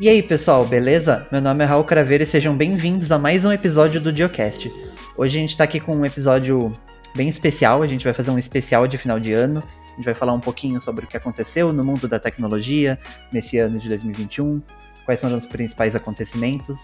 [0.00, 1.26] E aí, pessoal, beleza?
[1.32, 4.70] Meu nome é Raul Craveiro e sejam bem-vindos a mais um episódio do Diocast.
[5.16, 6.72] Hoje a gente tá aqui com um episódio
[7.16, 9.60] bem especial, a gente vai fazer um especial de final de ano.
[9.60, 12.96] A gente vai falar um pouquinho sobre o que aconteceu no mundo da tecnologia
[13.32, 14.62] nesse ano de 2021,
[15.04, 16.78] quais são os principais acontecimentos.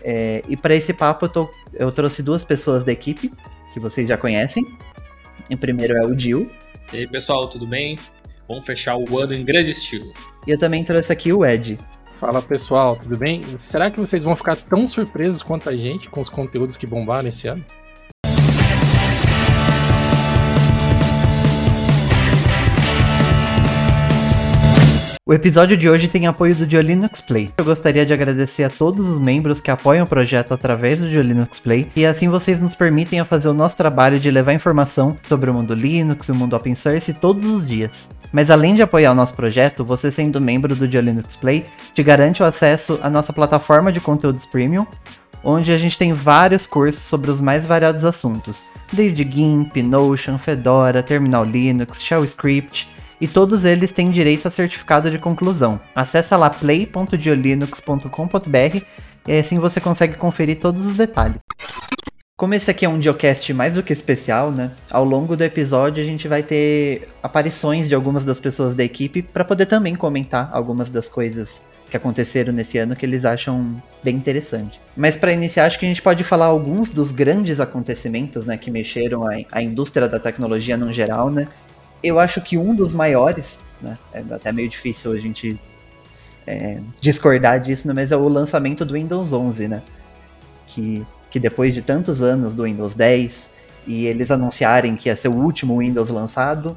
[0.00, 3.32] É, e para esse papo eu, tô, eu trouxe duas pessoas da equipe,
[3.74, 4.64] que vocês já conhecem.
[5.50, 6.48] O primeiro é o Dil.
[6.92, 7.98] E aí, pessoal, tudo bem?
[8.46, 10.12] Vamos fechar o ano em grande estilo.
[10.46, 11.76] E eu também trouxe aqui o Ed.
[12.18, 13.42] Fala pessoal, tudo bem?
[13.58, 17.28] Será que vocês vão ficar tão surpresos quanto a gente com os conteúdos que bombaram
[17.28, 17.62] esse ano?
[25.28, 27.50] O episódio de hoje tem apoio do Diolinux Play.
[27.58, 31.58] Eu gostaria de agradecer a todos os membros que apoiam o projeto através do Diolinux
[31.58, 35.50] Play e assim vocês nos permitem a fazer o nosso trabalho de levar informação sobre
[35.50, 38.08] o mundo Linux e o mundo open source todos os dias.
[38.32, 42.44] Mas além de apoiar o nosso projeto, você sendo membro do Diolinux Play te garante
[42.44, 44.86] o acesso à nossa plataforma de conteúdos premium,
[45.42, 51.02] onde a gente tem vários cursos sobre os mais variados assuntos, desde GIMP, Notion, Fedora,
[51.02, 55.80] Terminal Linux, Shell Script, e todos eles têm direito a certificado de conclusão.
[55.94, 58.84] Acesse lá play.diolinux.com.br
[59.26, 61.38] e assim você consegue conferir todos os detalhes.
[62.36, 64.72] Como esse aqui é um Geocast mais do que especial, né?
[64.90, 69.22] Ao longo do episódio a gente vai ter aparições de algumas das pessoas da equipe
[69.22, 74.16] para poder também comentar algumas das coisas que aconteceram nesse ano que eles acham bem
[74.16, 74.80] interessante.
[74.96, 78.70] Mas para iniciar, acho que a gente pode falar alguns dos grandes acontecimentos, né, que
[78.70, 81.48] mexeram a, a indústria da tecnologia no geral, né?
[82.06, 85.58] Eu acho que um dos maiores, né, é até meio difícil a gente
[86.46, 89.82] é, discordar disso, né, mas é o lançamento do Windows 11, né?
[90.66, 93.50] Que, que depois de tantos anos do Windows 10
[93.86, 96.76] e eles anunciarem que ia ser o último Windows lançado,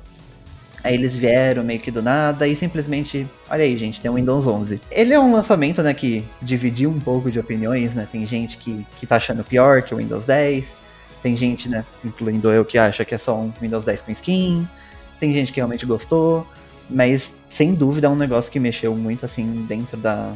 [0.84, 4.48] Aí eles vieram meio que do nada e simplesmente, olha aí, gente, tem o Windows
[4.48, 4.80] 11.
[4.90, 8.08] Ele é um lançamento, né, que dividiu um pouco de opiniões, né?
[8.10, 10.82] Tem gente que, que tá achando pior que o Windows 10.
[11.22, 14.68] Tem gente, né, incluindo eu, que acha que é só um Windows 10 com skin
[15.20, 16.48] tem gente que realmente gostou,
[16.90, 20.34] mas sem dúvida é um negócio que mexeu muito assim dentro da,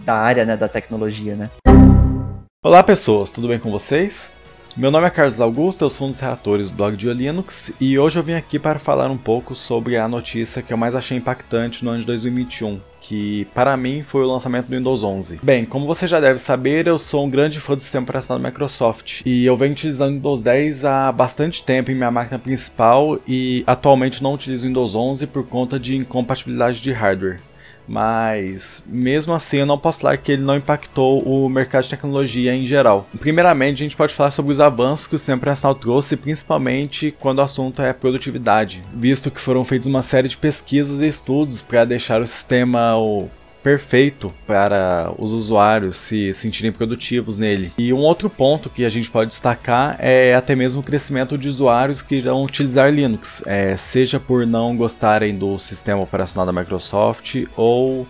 [0.00, 1.50] da área né, da tecnologia, né?
[2.62, 4.34] Olá pessoas, tudo bem com vocês?
[4.76, 7.98] Meu nome é Carlos Augusto, eu sou um dos redatores do blog de Linux e
[7.98, 11.16] hoje eu vim aqui para falar um pouco sobre a notícia que eu mais achei
[11.16, 15.40] impactante no ano de 2021, que para mim foi o lançamento do Windows 11.
[15.42, 18.50] Bem, como você já deve saber, eu sou um grande fã do sistema operacional da
[18.50, 23.18] Microsoft e eu venho utilizando o Windows 10 há bastante tempo em minha máquina principal
[23.26, 27.40] e atualmente não utilizo o Windows 11 por conta de incompatibilidade de hardware
[27.88, 32.54] mas mesmo assim eu não posso falar que ele não impactou o mercado de tecnologia
[32.54, 33.06] em geral.
[33.18, 37.38] Primeiramente, a gente pode falar sobre os avanços que o sistema operacional trouxe, principalmente quando
[37.38, 41.84] o assunto é produtividade, visto que foram feitas uma série de pesquisas e estudos para
[41.84, 43.28] deixar o sistema o
[43.66, 47.72] perfeito para os usuários se sentirem produtivos nele.
[47.76, 51.48] E um outro ponto que a gente pode destacar é até mesmo o crescimento de
[51.48, 57.42] usuários que irão utilizar Linux, é, seja por não gostarem do sistema operacional da Microsoft
[57.56, 58.06] ou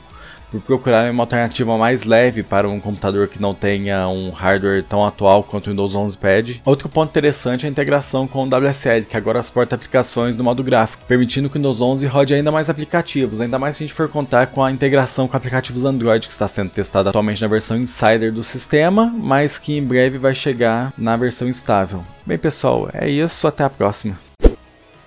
[0.51, 5.05] por procurar uma alternativa mais leve para um computador que não tenha um hardware tão
[5.05, 6.63] atual quanto o Windows 11 pede.
[6.65, 10.63] Outro ponto interessante é a integração com o WSL, que agora suporta aplicações do modo
[10.63, 13.97] gráfico, permitindo que o Windows 11 rode ainda mais aplicativos, ainda mais se a gente
[13.97, 17.77] for contar com a integração com aplicativos Android que está sendo testada atualmente na versão
[17.77, 22.05] Insider do sistema, mas que em breve vai chegar na versão estável.
[22.25, 24.19] Bem, pessoal, é isso, até a próxima.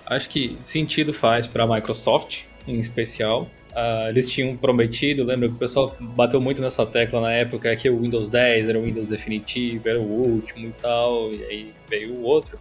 [0.06, 3.48] Acho que sentido faz para a Microsoft, em especial,
[3.80, 7.88] Uh, eles tinham prometido, lembra que o pessoal bateu muito nessa tecla na época que
[7.88, 12.12] o Windows 10 era o Windows definitivo, era o último e tal, e aí veio
[12.12, 12.58] o outro.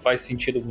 [0.00, 0.62] Faz sentido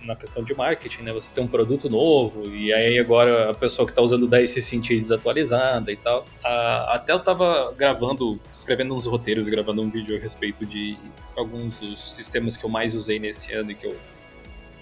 [0.00, 1.12] na questão de marketing, né?
[1.12, 4.50] Você tem um produto novo, e aí agora a pessoa que está usando o 10
[4.50, 6.22] se sentir desatualizada e tal.
[6.22, 10.96] Uh, até eu estava gravando, escrevendo uns roteiros, gravando um vídeo a respeito de
[11.36, 13.96] alguns dos sistemas que eu mais usei nesse ano e que eu,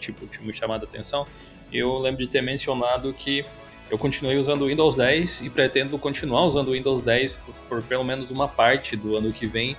[0.00, 1.26] tipo, tinha me chamado a atenção.
[1.72, 3.44] Eu lembro de ter mencionado que
[3.90, 7.82] eu continuei usando o Windows 10 e pretendo continuar usando o Windows 10 por, por,
[7.82, 9.76] pelo menos uma parte do ano que vem,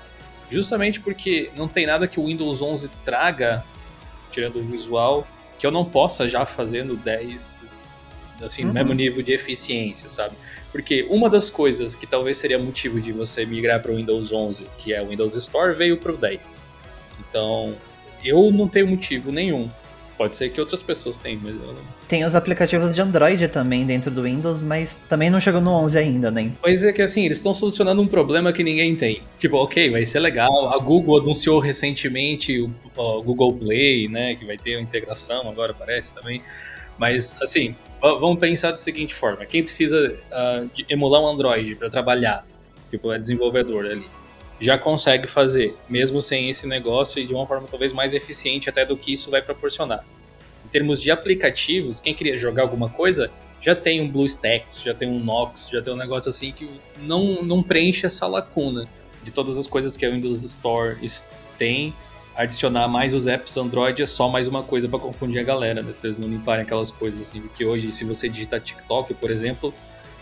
[0.50, 3.64] justamente porque não tem nada que o Windows 11 traga,
[4.32, 7.64] tirando o visual, que eu não possa já fazer no 10,
[8.44, 8.68] assim, uhum.
[8.68, 10.36] no mesmo nível de eficiência, sabe?
[10.72, 14.68] Porque uma das coisas que talvez seria motivo de você migrar para o Windows 11,
[14.78, 16.56] que é o Windows Store, veio para o 10.
[17.28, 17.76] Então,
[18.24, 19.70] eu não tenho motivo nenhum
[20.18, 21.82] Pode ser que outras pessoas tenham, mas eu não.
[22.08, 25.98] Tem os aplicativos de Android também dentro do Windows, mas também não chegou no 11
[25.98, 26.52] ainda, né?
[26.62, 29.22] Pois é que assim, eles estão solucionando um problema que ninguém tem.
[29.38, 30.74] Tipo, ok, vai ser legal.
[30.74, 34.36] A Google anunciou recentemente o, o Google Play, né?
[34.36, 36.42] Que vai ter uma integração agora, parece também.
[36.98, 42.46] Mas, assim, vamos pensar da seguinte forma: quem precisa uh, emular um Android para trabalhar
[42.96, 44.06] tipo, é desenvolvedor ali,
[44.60, 48.86] já consegue fazer, mesmo sem esse negócio e de uma forma talvez mais eficiente até
[48.86, 50.06] do que isso vai proporcionar.
[50.66, 53.30] Em termos de aplicativos, quem queria jogar alguma coisa
[53.60, 56.70] já tem um BlueStacks, já tem um Nox, já tem um negócio assim que
[57.02, 58.88] não, não preenche essa lacuna
[59.24, 60.98] de todas as coisas que a Windows Store
[61.58, 61.94] tem.
[62.36, 65.94] Adicionar mais os apps Android é só mais uma coisa para confundir a galera, né?
[65.96, 67.42] Se eles não limparem aquelas coisas assim.
[67.42, 69.74] Porque hoje, se você digitar TikTok, por exemplo,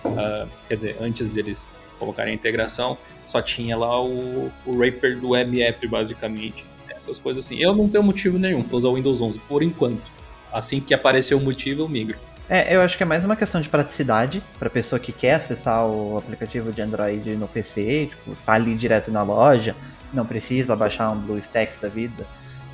[0.05, 5.35] uh, quer dizer, antes deles colocarem a integração, só tinha lá o, o Raper do
[5.35, 6.65] M-App, basicamente.
[6.89, 7.57] Essas coisas assim.
[7.57, 10.11] Eu não tenho motivo nenhum para usar o Windows 11, por enquanto.
[10.51, 12.17] Assim que aparecer o motivo, eu migro.
[12.49, 15.87] É, eu acho que é mais uma questão de praticidade para pessoa que quer acessar
[15.87, 19.75] o aplicativo de Android no PC, tipo, tá ali direto na loja,
[20.13, 22.27] não precisa baixar um BlueStacks da vida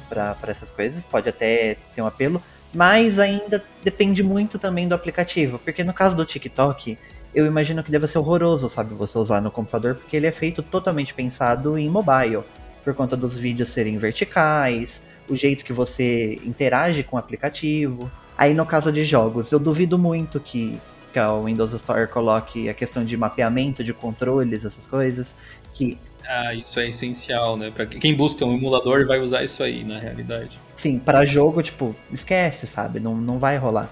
[0.09, 2.41] para essas coisas, pode até ter um apelo,
[2.73, 6.97] mas ainda depende muito também do aplicativo, porque no caso do TikTok,
[7.33, 10.63] eu imagino que deve ser horroroso, sabe, você usar no computador, porque ele é feito
[10.63, 12.43] totalmente pensado em mobile,
[12.83, 18.11] por conta dos vídeos serem verticais, o jeito que você interage com o aplicativo.
[18.37, 20.79] Aí no caso de jogos, eu duvido muito que,
[21.13, 25.35] que o Windows Store coloque a questão de mapeamento de controles, essas coisas,
[25.73, 25.97] que
[26.27, 27.71] ah, isso é essencial, né?
[27.71, 30.59] Para quem busca um emulador vai usar isso aí, na realidade.
[30.75, 32.99] Sim, para jogo, tipo, esquece, sabe?
[32.99, 33.89] Não, não vai rolar.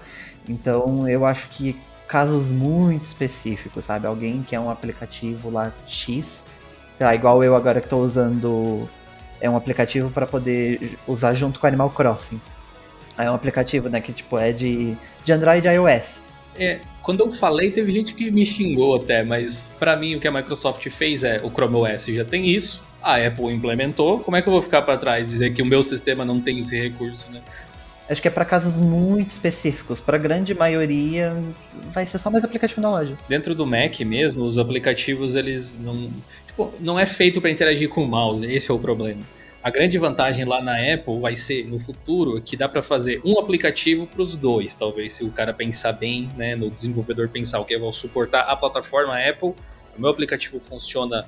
[0.48, 1.76] Então, eu acho que
[2.08, 4.06] casos muito específicos, sabe?
[4.06, 6.42] Alguém que é um aplicativo lá X,
[6.98, 8.88] lá, igual eu agora que estou usando
[9.40, 12.40] é um aplicativo para poder usar junto com Animal Crossing.
[13.16, 16.22] É um aplicativo, né, que tipo é de, de Android e iOS.
[16.56, 20.26] É, quando eu falei, teve gente que me xingou até, mas para mim o que
[20.26, 24.42] a Microsoft fez é o Chrome OS já tem isso, a Apple implementou, como é
[24.42, 27.26] que eu vou ficar para trás dizer que o meu sistema não tem esse recurso,
[27.30, 27.40] né?
[28.08, 30.00] Acho que é para casos muito específicos.
[30.00, 31.36] Para grande maioria,
[31.92, 33.18] vai ser só mais aplicativo na loja.
[33.28, 36.10] Dentro do Mac mesmo, os aplicativos eles não,
[36.46, 38.44] tipo, não é feito para interagir com o mouse.
[38.46, 39.20] Esse é o problema.
[39.62, 43.38] A grande vantagem lá na Apple vai ser no futuro que dá para fazer um
[43.38, 47.64] aplicativo para os dois, talvez se o cara pensar bem, né, no desenvolvedor pensar o
[47.64, 49.54] que vai suportar a plataforma Apple.
[49.96, 51.26] O meu aplicativo funciona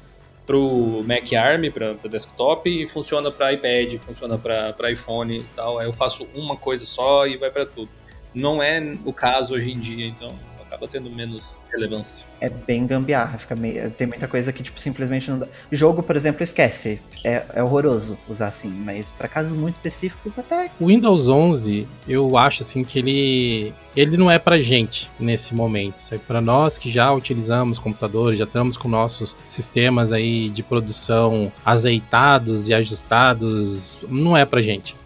[0.50, 5.78] para o Mac ARM, para desktop, e funciona para iPad, funciona para iPhone e tal.
[5.78, 7.88] Aí eu faço uma coisa só e vai para tudo.
[8.34, 10.36] Não é o caso hoje em dia, então
[10.70, 12.26] acaba tendo menos relevância.
[12.40, 15.48] É bem gambiarra, fica meio, tem muita coisa que, tipo, simplesmente não dá.
[15.70, 17.00] Jogo, por exemplo, esquece.
[17.24, 20.70] É, é horroroso usar assim, mas para casos muito específicos até.
[20.78, 26.02] O Windows 11, eu acho assim que ele ele não é pra gente nesse momento.
[26.12, 31.52] É para nós que já utilizamos computadores, já estamos com nossos sistemas aí de produção
[31.64, 34.99] azeitados e ajustados, não é pra gente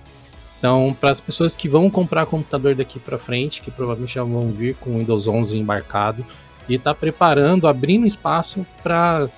[0.46, 4.50] são para as pessoas que vão comprar computador daqui para frente, que provavelmente já vão
[4.50, 6.24] vir com o Windows 11 embarcado
[6.68, 9.28] e está preparando, abrindo espaço para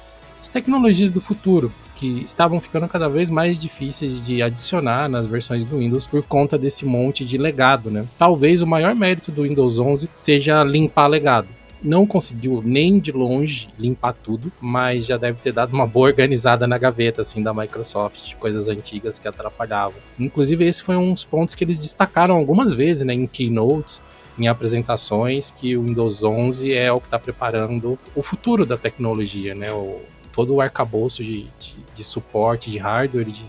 [0.40, 5.64] as tecnologias do futuro, que estavam ficando cada vez mais difíceis de adicionar nas versões
[5.64, 8.06] do Windows por conta desse monte de legado, né?
[8.18, 11.48] Talvez o maior mérito do Windows 11 seja limpar legado
[11.82, 16.67] não conseguiu nem de longe limpar tudo, mas já deve ter dado uma boa organizada
[16.67, 20.00] na gaveta assim da Microsoft, coisas antigas que atrapalhavam.
[20.19, 24.00] Inclusive esse foi um dos pontos que eles destacaram algumas vezes, né, em keynotes,
[24.38, 29.55] em apresentações, que o Windows 11 é o que está preparando o futuro da tecnologia,
[29.55, 30.00] né, o,
[30.32, 33.45] todo o arcabouço de, de, de suporte de hardware, de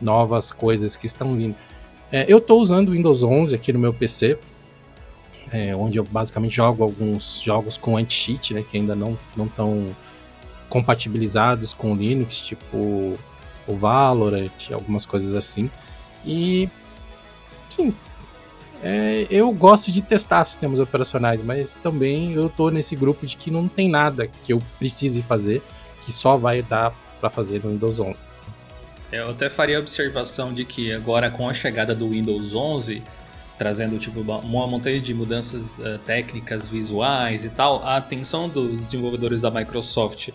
[0.00, 1.54] novas coisas que estão vindo.
[2.12, 4.38] É, eu estou usando o Windows 11 aqui no meu PC,
[5.52, 9.86] é, onde eu basicamente jogo alguns jogos com anti-cheat, né, que ainda não estão
[10.68, 13.16] compatibilizados com o Linux, tipo
[13.66, 15.70] o Valorant, algumas coisas assim.
[16.24, 16.68] E
[17.68, 17.94] sim,
[18.82, 23.50] é, eu gosto de testar sistemas operacionais, mas também eu tô nesse grupo de que
[23.50, 25.62] não tem nada que eu precise fazer
[26.02, 28.16] que só vai dar para fazer no Windows 11.
[29.10, 33.02] Eu até faria a observação de que agora com a chegada do Windows 11
[33.58, 39.42] trazendo tipo uma montanha de mudanças uh, técnicas, visuais e tal, a atenção dos desenvolvedores
[39.42, 40.30] da Microsoft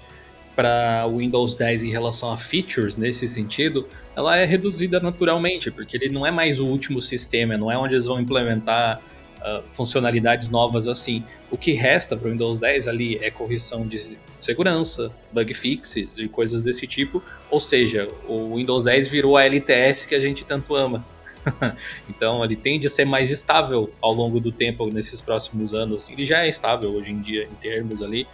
[0.56, 5.96] para o Windows 10 em relação a features nesse sentido, ela é reduzida naturalmente, porque
[5.98, 9.02] ele não é mais o último sistema, não é onde eles vão implementar
[9.40, 11.24] uh, funcionalidades novas assim.
[11.50, 16.28] O que resta para o Windows 10 ali é correção de segurança, bug fixes e
[16.28, 20.76] coisas desse tipo, ou seja, o Windows 10 virou a LTS que a gente tanto
[20.76, 21.06] ama.
[22.10, 26.10] então ele tende a ser mais estável ao longo do tempo nesses próximos anos.
[26.10, 28.28] Ele já é estável hoje em dia em termos ali,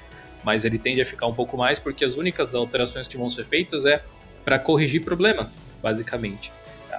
[0.43, 3.45] mas ele tende a ficar um pouco mais porque as únicas alterações que vão ser
[3.45, 4.03] feitas é
[4.43, 6.51] para corrigir problemas, basicamente.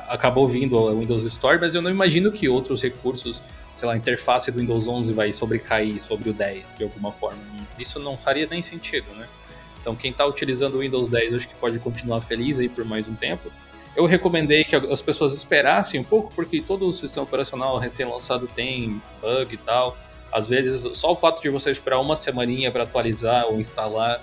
[0.09, 3.97] Acabou vindo o Windows Store, mas eu não imagino que outros recursos, sei lá, a
[3.97, 7.39] interface do Windows 11 vai sobrecair sobre o 10 de alguma forma.
[7.79, 9.27] Isso não faria nem sentido, né?
[9.81, 13.09] Então, quem está utilizando o Windows 10 acho que pode continuar feliz aí por mais
[13.09, 13.51] um tempo.
[13.99, 19.03] Eu recomendei que as pessoas esperassem um pouco, porque todo o sistema operacional recém-lançado tem
[19.21, 19.99] bug e tal.
[20.33, 24.21] Às vezes, só o fato de você esperar uma semaninha para atualizar ou instalar,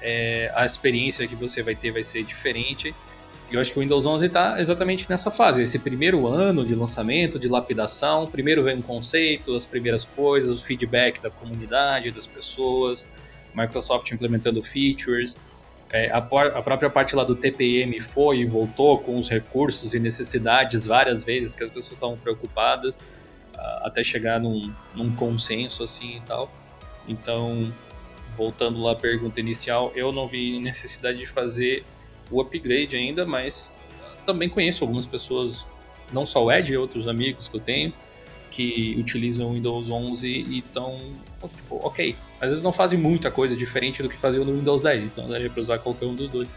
[0.00, 2.94] é, a experiência que você vai ter vai ser diferente.
[3.50, 6.74] E eu acho que o Windows 11 está exatamente nessa fase, esse primeiro ano de
[6.74, 8.26] lançamento, de lapidação.
[8.26, 13.06] Primeiro vem o conceito, as primeiras coisas, o feedback da comunidade, das pessoas,
[13.54, 15.36] Microsoft implementando features.
[15.90, 19.98] É, a, a, própria parte lá do TPM foi e voltou com os recursos e
[19.98, 22.94] necessidades várias vezes que as pessoas estavam preocupadas,
[23.82, 26.50] até chegar num, num consenso assim e tal.
[27.06, 27.72] Então,
[28.32, 31.84] voltando lá à pergunta inicial, eu não vi necessidade de fazer
[32.30, 33.72] o upgrade ainda, mas
[34.26, 35.66] também conheço algumas pessoas,
[36.12, 37.92] não só o Ed, outros amigos que eu tenho,
[38.50, 40.98] que utilizam o Windows 11 e estão,
[41.56, 42.14] tipo, ok.
[42.40, 45.50] Às vezes não fazem muita coisa diferente do que faziam no Windows 10, então daria
[45.50, 46.48] para usar qualquer um dos dois.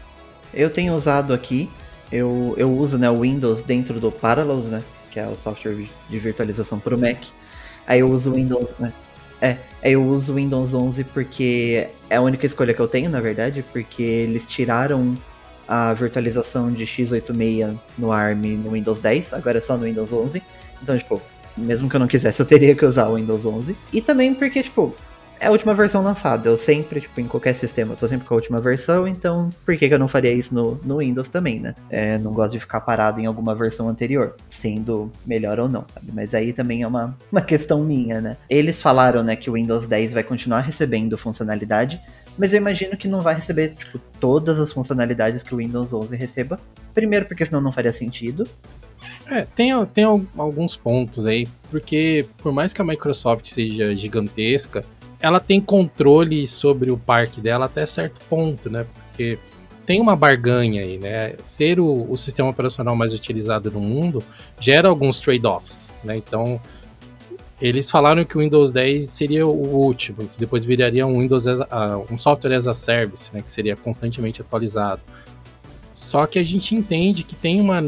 [0.52, 1.68] Eu tenho usado aqui,
[2.10, 6.18] eu, eu uso né, o Windows dentro do Parallels, né, que é o software de
[6.18, 7.18] virtualização para o Mac.
[7.86, 8.92] Aí eu uso o Windows, né,
[9.40, 13.20] é, eu uso o Windows 11 porque é a única escolha que eu tenho, na
[13.20, 15.18] verdade, porque eles tiraram
[15.66, 20.42] a virtualização de x86 no ARM no Windows 10, agora é só no Windows 11.
[20.82, 21.20] Então, tipo,
[21.56, 23.76] mesmo que eu não quisesse, eu teria que usar o Windows 11.
[23.92, 24.94] E também porque, tipo,
[25.42, 26.48] é a última versão lançada.
[26.48, 29.76] Eu sempre, tipo, em qualquer sistema, eu tô sempre com a última versão, então por
[29.76, 31.74] que, que eu não faria isso no, no Windows também, né?
[31.90, 36.12] É, não gosto de ficar parado em alguma versão anterior, sendo melhor ou não, sabe?
[36.12, 38.36] Mas aí também é uma, uma questão minha, né?
[38.48, 42.00] Eles falaram, né, que o Windows 10 vai continuar recebendo funcionalidade,
[42.38, 46.16] mas eu imagino que não vai receber, tipo, todas as funcionalidades que o Windows 11
[46.16, 46.58] receba.
[46.94, 48.48] Primeiro, porque senão não faria sentido.
[49.26, 50.04] É, tem, tem
[50.36, 54.84] alguns pontos aí, porque por mais que a Microsoft seja gigantesca,
[55.20, 58.84] ela tem controle sobre o parque dela até certo ponto, né?
[59.08, 59.38] Porque
[59.86, 61.34] tem uma barganha aí, né?
[61.40, 64.22] Ser o, o sistema operacional mais utilizado no mundo
[64.58, 66.16] gera alguns trade-offs, né?
[66.16, 66.60] Então,
[67.60, 71.60] eles falaram que o Windows 10 seria o último, que depois viraria um Windows as,
[71.60, 75.00] uh, um software as a service, né, que seria constantemente atualizado.
[75.94, 77.80] Só que a gente entende que tem uma,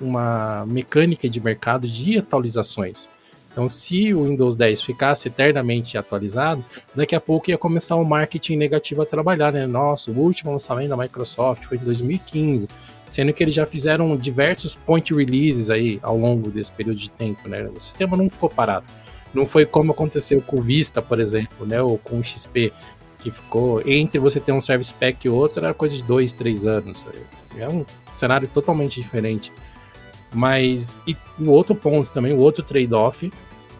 [0.00, 3.08] uma mecânica de mercado de atualizações.
[3.52, 6.64] Então, se o Windows 10 ficasse eternamente atualizado,
[6.94, 9.66] daqui a pouco ia começar o marketing negativo a trabalhar, né?
[9.66, 12.68] Nossa, o último lançamento da Microsoft foi em 2015,
[13.08, 17.48] sendo que eles já fizeram diversos point releases aí ao longo desse período de tempo,
[17.48, 17.68] né?
[17.74, 18.86] O sistema não ficou parado.
[19.34, 21.82] Não foi como aconteceu com o Vista, por exemplo, né?
[21.82, 22.72] Ou com o XP,
[23.18, 26.66] que ficou entre você ter um Service Pack e outro, era coisa de dois, três
[26.66, 27.04] anos.
[27.56, 29.52] É um cenário totalmente diferente.
[30.32, 33.30] Mas e o outro ponto também, o outro trade-off,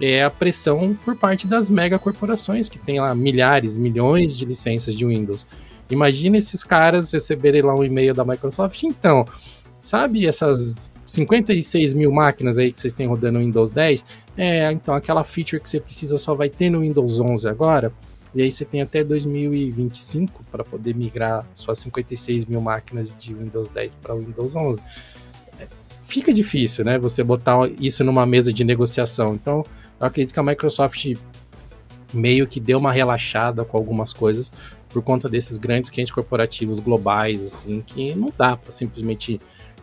[0.00, 5.04] é a pressão por parte das megacorporações, que tem lá milhares, milhões de licenças de
[5.04, 5.46] Windows.
[5.90, 8.82] Imagina esses caras receberem lá um e-mail da Microsoft.
[8.84, 9.26] Então,
[9.80, 14.04] sabe essas 56 mil máquinas aí que vocês têm rodando no Windows 10?
[14.36, 17.92] É, então aquela feature que você precisa só vai ter no Windows 11 agora.
[18.32, 23.68] E aí você tem até 2025 para poder migrar suas 56 mil máquinas de Windows
[23.68, 24.80] 10 para Windows 11.
[26.10, 26.98] Fica difícil, né?
[26.98, 29.32] Você botar isso numa mesa de negociação.
[29.34, 29.64] Então,
[30.00, 31.14] eu acredito que a Microsoft
[32.12, 34.50] meio que deu uma relaxada com algumas coisas
[34.88, 39.40] por conta desses grandes clientes corporativos globais, assim, que não dá para simplesmente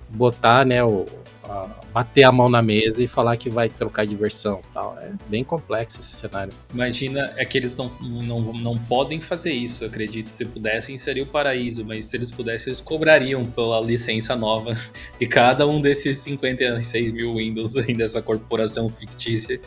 [0.10, 1.06] botar, né, o,
[1.44, 4.98] a, bater a mão na mesa e falar que vai trocar de versão tal.
[5.00, 6.54] É bem complexo esse cenário.
[6.74, 10.30] Imagina, é que eles não, não, não podem fazer isso, acredito.
[10.30, 14.76] Se pudessem, seria o paraíso, mas se eles pudessem, eles cobrariam pela licença nova
[15.20, 19.60] de cada um desses 56 mil Windows dessa corporação fictícia.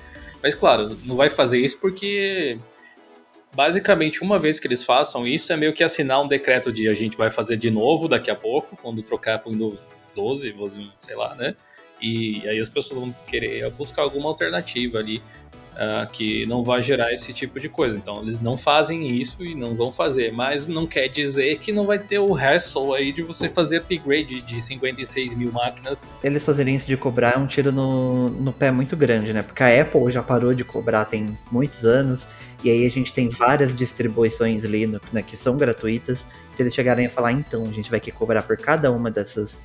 [0.42, 2.56] Mas claro, não vai fazer isso porque
[3.54, 6.94] basicamente uma vez que eles façam isso é meio que assinar um decreto de a
[6.94, 9.80] gente vai fazer de novo daqui a pouco, quando trocar para o Windows
[10.14, 10.54] 12,
[10.98, 11.54] sei lá, né?
[12.00, 15.22] E aí as pessoas vão querer buscar alguma alternativa ali
[15.80, 17.96] uh, que não vai gerar esse tipo de coisa.
[17.96, 21.86] Então eles não fazem isso e não vão fazer, mas não quer dizer que não
[21.86, 26.02] vai ter o hassle aí de você fazer upgrade de 56 mil máquinas.
[26.22, 29.42] Eles fazerem isso de cobrar é um tiro no, no pé muito grande, né?
[29.42, 32.26] Porque a Apple já parou de cobrar tem muitos anos.
[32.62, 36.26] E aí a gente tem várias distribuições Linux, né, que são gratuitas.
[36.52, 39.62] Se eles chegarem a falar, então, a gente vai que cobrar por cada uma dessas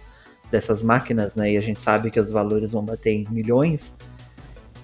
[0.51, 1.53] dessas máquinas, né?
[1.53, 3.95] E a gente sabe que os valores vão bater em milhões.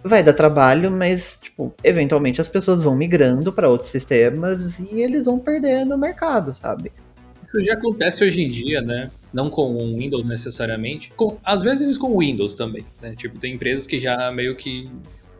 [0.03, 5.25] Vai dar trabalho, mas, tipo, eventualmente as pessoas vão migrando para outros sistemas e eles
[5.25, 6.91] vão perder no mercado, sabe?
[7.43, 9.11] Isso já acontece hoje em dia, né?
[9.33, 11.11] Não com o Windows necessariamente.
[11.15, 12.85] Com, às vezes com o Windows também.
[13.01, 13.13] Né?
[13.15, 14.89] Tipo, tem empresas que já meio que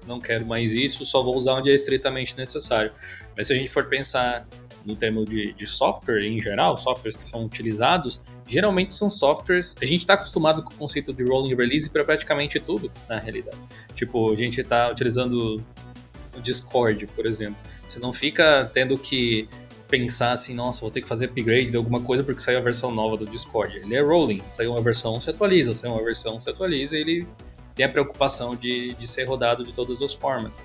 [0.08, 2.92] não quero mais isso, só vou usar onde é estritamente necessário.
[3.36, 4.48] Mas se a gente for pensar
[4.86, 9.76] no termo de, de, software em geral, softwares que são utilizados, geralmente são softwares.
[9.82, 13.58] A gente está acostumado com o conceito de rolling release para praticamente tudo, na realidade.
[13.96, 15.64] Tipo, a gente está utilizando
[16.36, 17.58] o Discord, por exemplo.
[17.88, 19.48] Você não fica tendo que
[19.88, 22.92] pensar assim, nossa, vou ter que fazer upgrade de alguma coisa porque saiu a versão
[22.92, 23.78] nova do Discord.
[23.78, 27.28] Ele é rolling, saiu uma versão, se atualiza, saiu uma versão, se atualiza, ele
[27.76, 30.58] tem a preocupação de, de ser rodado de todas as formas.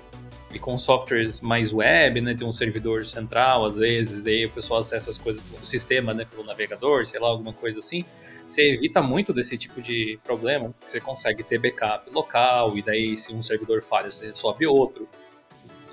[0.57, 4.79] E com softwares mais web, né, tem um servidor central às vezes, aí o pessoal
[4.79, 8.03] acessa as coisas pelo sistema, né, pelo navegador, sei lá, alguma coisa assim.
[8.43, 13.31] Você evita muito desse tipo de problema, você consegue ter backup local, e daí se
[13.35, 15.07] um servidor falha, você sobe outro,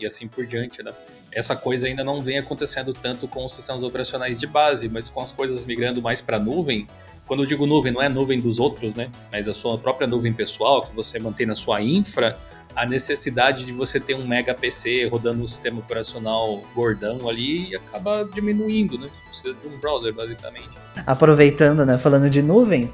[0.01, 0.95] e assim por diante, né
[1.31, 5.21] essa coisa ainda não vem acontecendo tanto com os sistemas operacionais de base, mas com
[5.21, 6.87] as coisas migrando mais para nuvem.
[7.27, 9.11] Quando eu digo nuvem, não é nuvem dos outros, né?
[9.33, 12.39] Mas a sua própria nuvem pessoal, que você mantém na sua infra,
[12.75, 18.29] a necessidade de você ter um mega PC rodando um sistema operacional gordão ali acaba
[18.33, 19.07] diminuindo, né?
[19.09, 20.71] Você precisa de um browser, basicamente.
[21.07, 21.99] Aproveitando, né?
[21.99, 22.91] Falando de nuvem,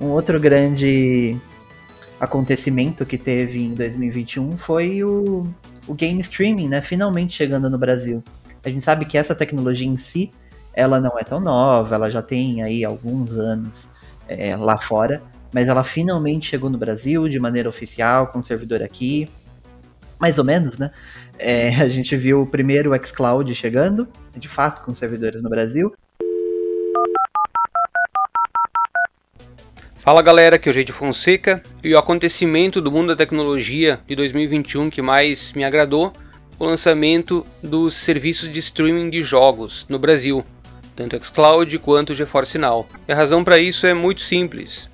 [0.00, 1.36] um outro grande
[2.20, 5.46] acontecimento que teve em 2021 foi o
[5.88, 8.22] o game streaming, né, finalmente chegando no Brasil.
[8.62, 10.30] A gente sabe que essa tecnologia em si,
[10.74, 13.88] ela não é tão nova, ela já tem aí alguns anos
[14.28, 19.28] é, lá fora, mas ela finalmente chegou no Brasil de maneira oficial, com servidor aqui,
[20.18, 20.90] mais ou menos, né?
[21.38, 25.92] É, a gente viu o primeiro xCloud chegando, de fato, com servidores no Brasil.
[29.96, 34.16] Fala galera, aqui é o Jeito Fonseca e o acontecimento do mundo da tecnologia de
[34.16, 36.12] 2021 que mais me agradou
[36.58, 40.44] o lançamento dos serviços de streaming de jogos no Brasil,
[40.96, 42.88] tanto xCloud quanto o GeForce Now.
[43.06, 44.88] E a razão para isso é muito simples.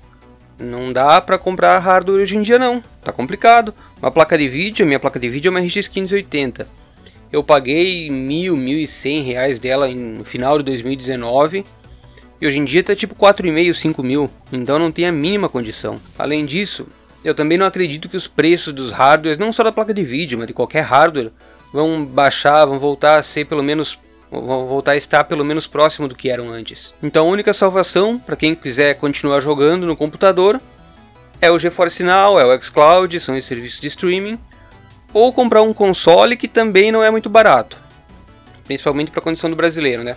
[0.57, 3.73] Não dá para comprar hardware hoje em dia não, tá complicado.
[4.01, 6.67] Uma placa de vídeo, minha placa de vídeo é uma RX 580.
[7.31, 11.65] Eu paguei mil, mil e cem reais dela no final de 2019
[12.39, 15.97] e hoje em dia tá tipo 4,5, 5 mil, então não tem a mínima condição.
[16.17, 16.87] Além disso,
[17.23, 20.37] eu também não acredito que os preços dos hardwares, não só da placa de vídeo,
[20.37, 21.31] mas de qualquer hardware,
[21.73, 23.99] vão baixar, vão voltar a ser pelo menos
[24.41, 26.93] vão voltar a estar pelo menos próximo do que eram antes.
[27.01, 30.61] Então a única salvação para quem quiser continuar jogando no computador
[31.41, 34.39] é o GeForce Now, é o xCloud, são os serviços de streaming,
[35.13, 37.77] ou comprar um console que também não é muito barato,
[38.65, 40.15] principalmente para a condição do brasileiro, né?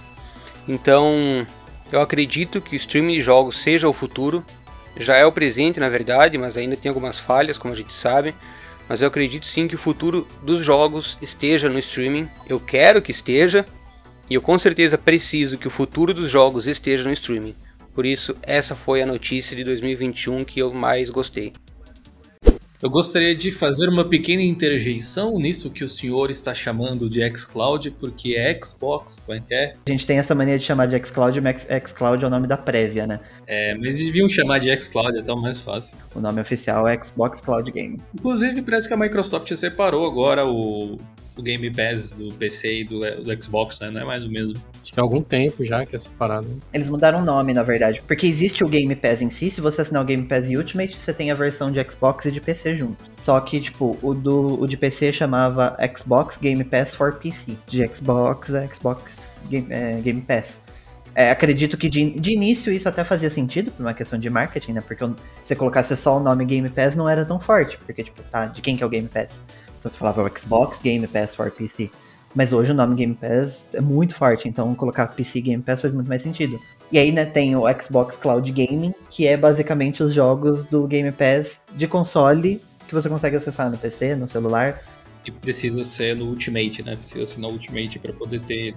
[0.67, 1.47] Então
[1.91, 4.45] eu acredito que o streaming de jogos seja o futuro.
[4.97, 8.35] Já é o presente, na verdade, mas ainda tem algumas falhas, como a gente sabe.
[8.89, 12.29] Mas eu acredito sim que o futuro dos jogos esteja no streaming.
[12.49, 13.65] Eu quero que esteja.
[14.31, 17.55] E eu com certeza preciso que o futuro dos jogos esteja no streaming.
[17.95, 21.53] Por isso, essa foi a notícia de 2021 que eu mais gostei.
[22.81, 27.91] Eu gostaria de fazer uma pequena interjeição nisso que o senhor está chamando de xCloud,
[27.99, 29.73] porque é Xbox, como é que é?
[29.85, 32.57] A gente tem essa mania de chamar de xCloud, mas xCloud é o nome da
[32.57, 33.19] prévia, né?
[33.49, 35.99] É, mas deviam chamar de xCloud, é tão mais fácil.
[36.15, 37.99] O nome oficial é Xbox Cloud Game.
[38.15, 40.99] Inclusive, parece que a Microsoft separou agora o,
[41.39, 43.91] o Game Pass do PC e do, do Xbox, né?
[43.91, 44.55] Não é mais o mesmo.
[44.83, 46.49] Acho que há algum tempo já que é separado.
[46.73, 48.03] Eles mudaram o nome, na verdade.
[48.07, 51.13] Porque existe o Game Pass em si, se você assinar o Game Pass Ultimate, você
[51.13, 53.05] tem a versão de Xbox e de PC junto.
[53.17, 57.57] Só que, tipo, o, do, o de PC chamava Xbox Game Pass for PC.
[57.67, 60.61] De Xbox é Xbox Game, é, Game Pass.
[61.15, 64.73] É, acredito que de, de, início isso até fazia sentido, por uma questão de marketing,
[64.75, 64.81] né?
[64.81, 65.05] Porque
[65.43, 67.77] se colocasse só o nome Game Pass não era tão forte.
[67.79, 69.41] Porque, tipo, tá, de quem que é o Game Pass?
[69.79, 71.91] Então você falava Xbox Game Pass for PC.
[72.35, 75.95] Mas hoje o nome Game Pass é muito forte, então colocar PC Game Pass faz
[75.95, 76.61] muito mais sentido.
[76.91, 81.13] E aí, né, tem o Xbox Cloud Gaming, que é basicamente os jogos do Game
[81.13, 84.83] Pass de console que você consegue acessar no PC, no celular.
[85.27, 86.97] E precisa ser no Ultimate, né?
[86.97, 88.75] Precisa ser no Ultimate para poder ter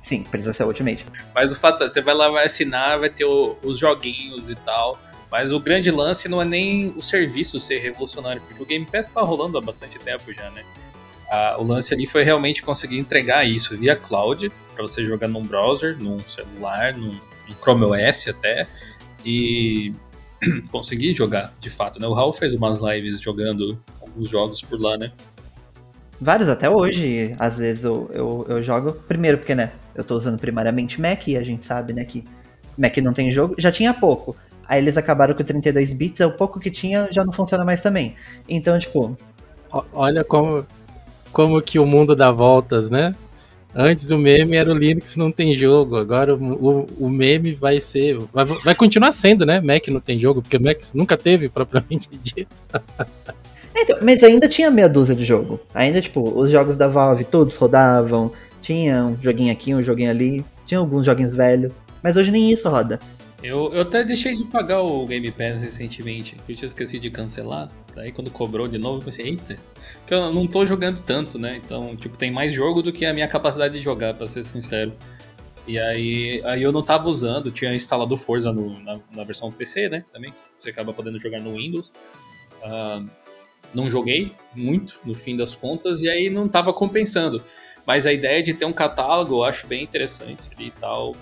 [0.00, 1.04] Sim, precisa ser Ultimate.
[1.34, 4.54] Mas o fato é, você vai lá, vai assinar, vai ter o, os joguinhos e
[4.54, 4.98] tal.
[5.30, 9.06] Mas o grande lance não é nem o serviço ser revolucionário, porque o Game Pass
[9.06, 10.64] tá rolando há bastante tempo já, né?
[11.30, 15.42] Ah, o lance ali foi realmente conseguir entregar isso via cloud, para você jogar num
[15.42, 18.66] browser, num celular, num, num Chrome OS até,
[19.24, 19.92] e
[20.70, 22.06] conseguir jogar de fato, né?
[22.06, 25.12] O Raul fez umas lives jogando alguns jogos por lá, né?
[26.20, 30.36] Vários até hoje, às vezes eu, eu, eu jogo, primeiro porque, né, eu tô usando
[30.36, 32.24] primariamente Mac e a gente sabe, né, que
[32.76, 34.34] Mac não tem jogo, já tinha pouco.
[34.68, 37.80] Aí eles acabaram com 32 bits, é o pouco que tinha já não funciona mais
[37.80, 38.14] também.
[38.46, 39.16] Então, tipo.
[39.92, 40.66] Olha como,
[41.32, 43.14] como que o mundo dá voltas, né?
[43.74, 48.18] Antes o meme era o Linux não tem jogo, agora o, o meme vai ser.
[48.32, 49.60] Vai, vai, continuar sendo, né?
[49.60, 52.54] Mac não tem jogo, porque o Mac nunca teve propriamente dito.
[53.74, 55.60] Então, mas ainda tinha meia dúzia de jogo.
[55.74, 58.32] Ainda, tipo, os jogos da Valve todos rodavam.
[58.60, 62.68] Tinha um joguinho aqui, um joguinho ali, tinha alguns joguinhos velhos, mas hoje nem isso
[62.68, 62.98] roda.
[63.42, 67.10] Eu, eu até deixei de pagar o Game Pass recentemente, que eu tinha esquecido de
[67.10, 67.68] cancelar.
[67.94, 69.56] Daí quando cobrou de novo, eu pensei, eita,
[70.00, 71.60] porque eu não tô jogando tanto, né?
[71.64, 74.92] Então, tipo, tem mais jogo do que a minha capacidade de jogar, pra ser sincero.
[75.68, 79.88] E aí, aí eu não tava usando, tinha instalado Forza no, na, na, versão PC,
[79.88, 80.04] né?
[80.12, 81.92] Também, você acaba podendo jogar no Windows.
[82.62, 83.08] Uh,
[83.72, 87.40] não joguei muito, no fim das contas, e aí não tava compensando.
[87.86, 91.14] Mas a ideia de ter um catálogo eu acho bem interessante e tal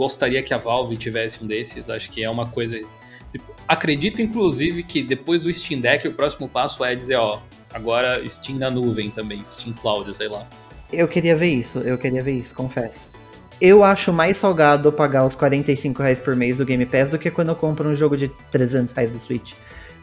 [0.00, 1.90] gostaria que a Valve tivesse um desses.
[1.90, 2.80] Acho que é uma coisa.
[3.30, 7.38] Tipo, acredito, inclusive, que depois do Steam Deck, o próximo passo é dizer, ó,
[7.72, 10.46] agora Steam na nuvem também, Steam Cloud, sei lá.
[10.90, 13.10] Eu queria ver isso, eu queria ver isso, confesso.
[13.60, 17.30] Eu acho mais salgado pagar os 45 reais por mês do Game Pass do que
[17.30, 19.52] quando eu compro um jogo de 300 reais do Switch.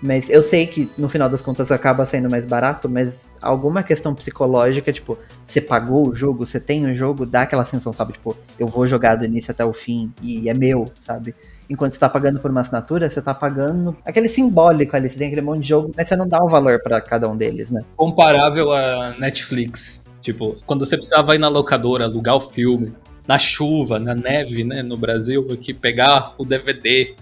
[0.01, 4.13] Mas eu sei que no final das contas acaba saindo mais barato, mas alguma questão
[4.13, 8.13] psicológica, tipo, você pagou o jogo, você tem o jogo, dá aquela sensação, sabe?
[8.13, 11.33] Tipo, eu vou jogar do início até o fim e é meu, sabe?
[11.69, 15.27] Enquanto você tá pagando por uma assinatura, você tá pagando aquele simbólico ali, você tem
[15.27, 17.81] aquele monte de jogo, mas você não dá um valor para cada um deles, né?
[17.95, 20.01] Comparável a Netflix.
[20.21, 22.93] Tipo, quando você precisava ir na locadora, alugar o filme,
[23.27, 27.15] na chuva, na neve, né, no Brasil, aqui pegar o DVD,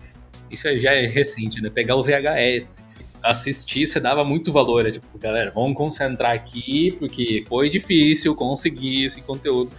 [0.56, 1.70] isso já é recente, né?
[1.70, 2.84] Pegar o VHS,
[3.24, 4.86] assistir, você dava muito valor.
[4.86, 9.72] É tipo, galera, vamos concentrar aqui, porque foi difícil conseguir esse conteúdo.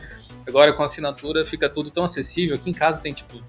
[0.47, 2.57] Agora com assinatura fica tudo tão acessível.
[2.57, 3.43] Aqui em casa tem tipo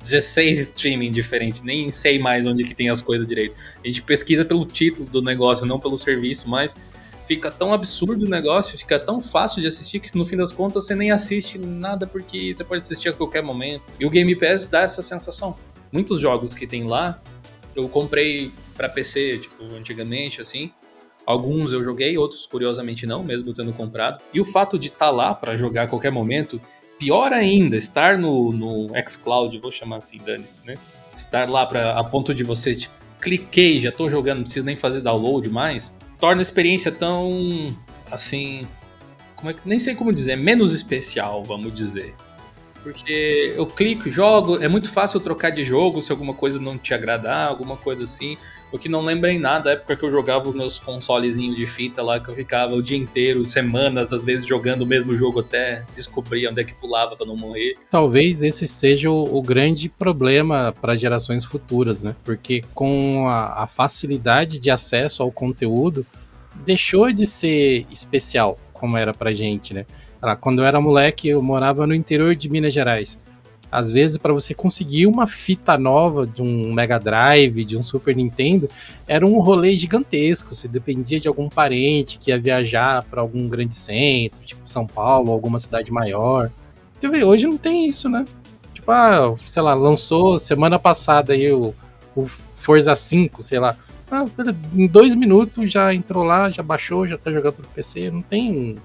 [0.00, 3.54] 16 streaming diferentes, nem sei mais onde que tem as coisas direito.
[3.82, 6.74] A gente pesquisa pelo título do negócio, não pelo serviço, mas
[7.26, 10.84] fica tão absurdo o negócio, fica tão fácil de assistir que no fim das contas
[10.84, 13.86] você nem assiste nada porque você pode assistir a qualquer momento.
[13.98, 15.56] E o Game Pass dá essa sensação
[15.92, 17.20] muitos jogos que tem lá,
[17.76, 20.72] eu comprei para PC, tipo, antigamente, assim.
[21.24, 24.22] Alguns eu joguei, outros curiosamente não, mesmo tendo comprado.
[24.34, 26.60] E o fato de estar tá lá para jogar a qualquer momento,
[26.98, 30.74] pior ainda, estar no, no xCloud, vou chamar assim, dane-se, né?
[31.14, 34.74] Estar lá pra, a ponto de você, tipo, cliquei, já tô jogando, não preciso nem
[34.74, 37.76] fazer download mais, torna a experiência tão,
[38.10, 38.66] assim,
[39.36, 42.14] como é que, nem sei como dizer, menos especial, vamos dizer.
[42.82, 46.92] Porque eu clico, jogo, é muito fácil trocar de jogo se alguma coisa não te
[46.92, 48.36] agradar, alguma coisa assim.
[48.72, 51.66] O que não lembra em nada, a época que eu jogava os meus consolezinhos de
[51.66, 55.40] fita lá, que eu ficava o dia inteiro, semanas, às vezes jogando o mesmo jogo
[55.40, 57.74] até descobrir onde é que pulava para não morrer.
[57.90, 62.16] Talvez esse seja o, o grande problema para gerações futuras, né?
[62.24, 66.04] Porque com a, a facilidade de acesso ao conteúdo,
[66.64, 69.86] deixou de ser especial como era pra gente, né?
[70.40, 73.18] Quando eu era moleque, eu morava no interior de Minas Gerais.
[73.72, 78.14] Às vezes, para você conseguir uma fita nova de um Mega Drive, de um Super
[78.14, 78.68] Nintendo,
[79.08, 80.54] era um rolê gigantesco.
[80.54, 85.32] Você dependia de algum parente que ia viajar para algum grande centro, tipo São Paulo,
[85.32, 86.50] alguma cidade maior.
[87.00, 88.26] Você vê, hoje não tem isso, né?
[88.74, 91.74] Tipo, ah, sei lá, lançou semana passada aí o,
[92.14, 93.74] o Forza 5, sei lá.
[94.10, 94.26] Ah,
[94.74, 98.10] em dois minutos já entrou lá, já baixou, já tá jogando no PC.
[98.10, 98.76] Não tem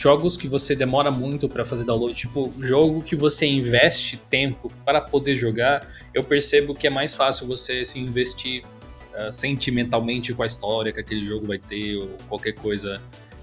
[0.00, 4.98] jogos que você demora muito para fazer download, tipo, jogo que você investe tempo para
[4.98, 8.62] poder jogar, eu percebo que é mais fácil você se investir
[9.14, 12.98] uh, sentimentalmente com a história que aquele jogo vai ter, ou qualquer coisa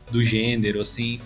[0.10, 1.22] do gênero, assim.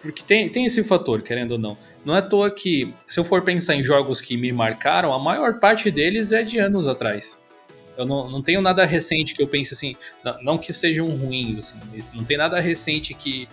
[0.00, 1.76] Porque tem, tem esse fator, querendo ou não.
[2.04, 5.18] Não é à toa que, se eu for pensar em jogos que me marcaram, a
[5.18, 7.42] maior parte deles é de anos atrás.
[7.96, 11.58] Eu não, não tenho nada recente que eu pense assim, não, não que sejam ruins,
[11.58, 13.48] assim, não tem nada recente que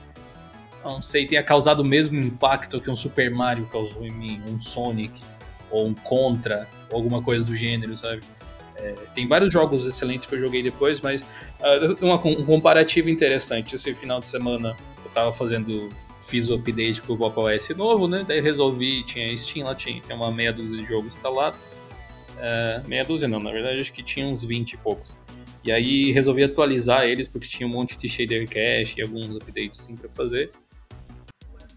[0.84, 4.58] não sei, tenha causado o mesmo impacto que um Super Mario causou em mim, um
[4.58, 5.22] Sonic,
[5.70, 8.22] ou um Contra, ou alguma coisa do gênero, sabe?
[8.78, 13.76] É, tem vários jogos excelentes que eu joguei depois, mas uh, uma, um comparativo interessante.
[13.76, 15.90] Esse final de semana eu tava fazendo,
[16.22, 18.24] fiz o update pro Pop OS novo, né?
[18.26, 21.60] Daí resolvi, tinha Steam lá, tinha, tem uma meia dúzia de jogos instalados.
[22.38, 25.18] Uh, meia dúzia não, na verdade acho que tinha uns 20 e poucos.
[25.62, 29.82] E aí resolvi atualizar eles porque tinha um monte de shader cache e alguns updates
[29.82, 30.52] assim pra fazer.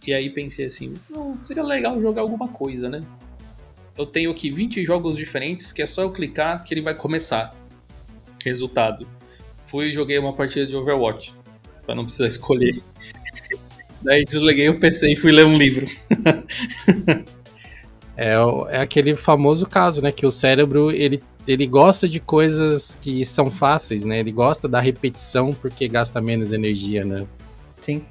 [0.06, 0.94] E aí pensei assim,
[1.42, 3.00] seria legal jogar alguma coisa, né?
[3.96, 7.54] Eu tenho aqui 20 jogos diferentes que é só eu clicar que ele vai começar.
[8.44, 9.06] Resultado.
[9.66, 11.32] Fui e joguei uma partida de Overwatch,
[11.84, 12.82] para não precisar escolher.
[14.02, 15.86] Daí desliguei o PC e fui ler um livro.
[18.16, 18.34] é,
[18.70, 20.10] é aquele famoso caso, né?
[20.10, 24.18] Que o cérebro ele, ele gosta de coisas que são fáceis, né?
[24.18, 27.24] Ele gosta da repetição porque gasta menos energia, né?
[27.80, 28.04] Sim.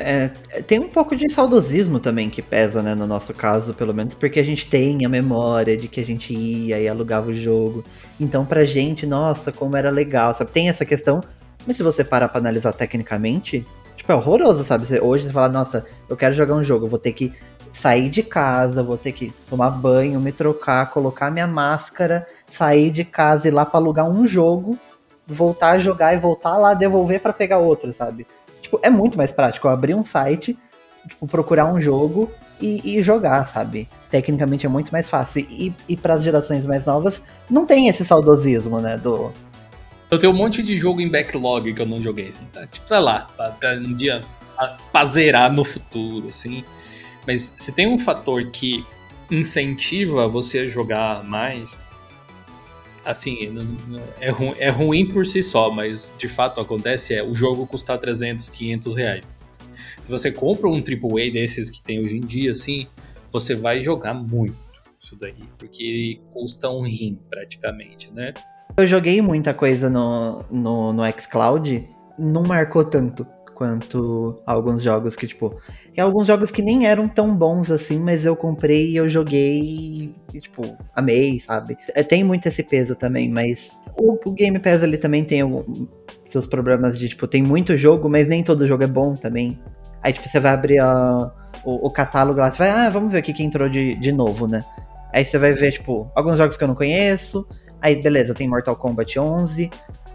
[0.00, 0.28] É,
[0.66, 4.40] tem um pouco de saudosismo também que pesa, né, no nosso caso, pelo menos, porque
[4.40, 7.84] a gente tem a memória de que a gente ia e alugava o jogo.
[8.18, 10.50] Então, pra gente, nossa, como era legal, sabe?
[10.50, 11.20] Tem essa questão,
[11.66, 13.66] mas se você parar pra analisar tecnicamente,
[14.00, 14.86] Tipo, é horroroso, sabe?
[14.86, 17.34] Você, hoje você fala, nossa, eu quero jogar um jogo, vou ter que
[17.70, 23.04] sair de casa, vou ter que tomar banho, me trocar, colocar minha máscara, sair de
[23.04, 24.78] casa e ir lá pra alugar um jogo,
[25.26, 28.26] voltar a jogar e voltar lá devolver para pegar outro, sabe?
[28.60, 30.56] Tipo, é muito mais prático abrir um site,
[31.08, 33.88] tipo, procurar um jogo e, e jogar, sabe?
[34.10, 35.46] Tecnicamente é muito mais fácil.
[35.50, 38.96] E, e para as gerações mais novas, não tem esse saudosismo, né?
[38.96, 39.32] Do,
[40.10, 42.66] eu tenho um monte de jogo em backlog que eu não joguei, assim, tá?
[42.66, 44.22] Tipo, sei lá, pra, pra um dia
[44.92, 46.64] pra zerar no futuro, assim.
[47.26, 48.84] Mas se tem um fator que
[49.30, 51.84] incentiva você a jogar mais,
[53.04, 53.54] assim,
[54.20, 58.48] é, é ruim por si só, mas de fato acontece é o jogo custar 300,
[58.50, 59.36] 500 reais.
[60.00, 62.86] Se você compra um AAA desses que tem hoje em dia, assim,
[63.30, 64.56] você vai jogar muito
[64.98, 68.34] isso daí, porque custa um rim praticamente, né?
[68.76, 73.26] Eu joguei muita coisa no, no, no xCloud, não marcou tanto
[73.60, 75.60] quanto alguns jogos que, tipo.
[75.94, 80.14] Tem alguns jogos que nem eram tão bons assim, mas eu comprei e eu joguei
[80.32, 80.62] e, tipo,
[80.94, 81.76] amei, sabe?
[81.94, 85.86] É, tem muito esse peso também, mas o, o Game Pass ali também tem algum,
[86.26, 89.60] seus problemas de, tipo, tem muito jogo, mas nem todo jogo é bom também.
[90.02, 91.30] Aí, tipo, você vai abrir a,
[91.62, 94.10] o, o, catálogo lá, você vai, ah, vamos ver o que, que entrou de, de
[94.10, 94.64] novo, né?
[95.12, 97.46] Aí você vai ver, tipo, alguns jogos que eu não conheço,
[97.82, 99.70] Aí, beleza, tem Mortal Kombat 11.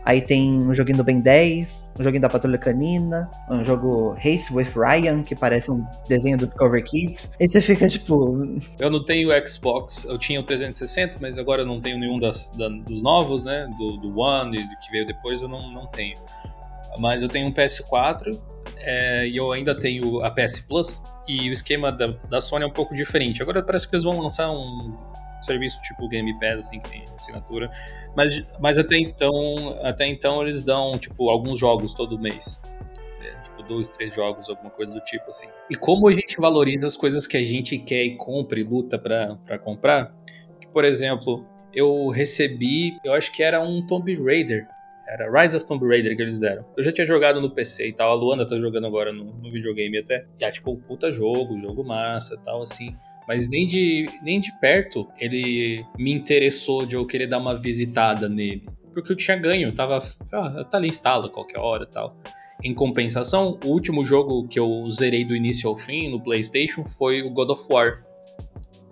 [0.06, 4.54] Aí tem um joguinho do Ben 10, um joguinho da Patrulha Canina, um jogo Race
[4.54, 7.32] with Ryan, que parece um desenho do Discover Kids.
[7.42, 8.56] Aí você fica tipo.
[8.80, 12.50] Eu não tenho Xbox, eu tinha o 360, mas agora eu não tenho nenhum das,
[12.52, 13.68] da, dos novos, né?
[13.80, 16.18] Do, do One e do que veio depois eu não, não tenho.
[17.00, 18.40] Mas eu tenho um PS4
[18.78, 21.02] é, e eu ainda tenho a PS Plus.
[21.28, 23.42] E o esquema da, da Sony é um pouco diferente.
[23.42, 24.96] Agora parece que eles vão lançar um
[25.46, 27.70] serviço tipo Game Pass, assim, que tem assinatura.
[28.16, 32.60] Mas, mas até então, até então eles dão, tipo, alguns jogos todo mês.
[33.22, 35.48] É, tipo, dois, três jogos, alguma coisa do tipo, assim.
[35.70, 38.98] E como a gente valoriza as coisas que a gente quer e compra e luta
[38.98, 40.14] pra comprar,
[40.60, 44.68] que, por exemplo, eu recebi, eu acho que era um Tomb Raider.
[45.08, 46.66] Era Rise of Tomb Raider que eles deram.
[46.76, 48.10] Eu já tinha jogado no PC e tal.
[48.10, 50.26] A Luana tá jogando agora no, no videogame até.
[50.40, 52.96] E é tipo um puta jogo, jogo massa e tal, assim.
[53.28, 58.30] Mas nem de, nem de perto ele me interessou de eu querer dar uma visitada
[58.30, 58.64] nele.
[58.94, 60.00] Porque eu tinha ganho, tava.
[60.32, 62.16] Ah, tá ali, instala qualquer hora tal.
[62.64, 67.22] Em compensação, o último jogo que eu zerei do início ao fim no PlayStation foi
[67.22, 68.04] o God of War.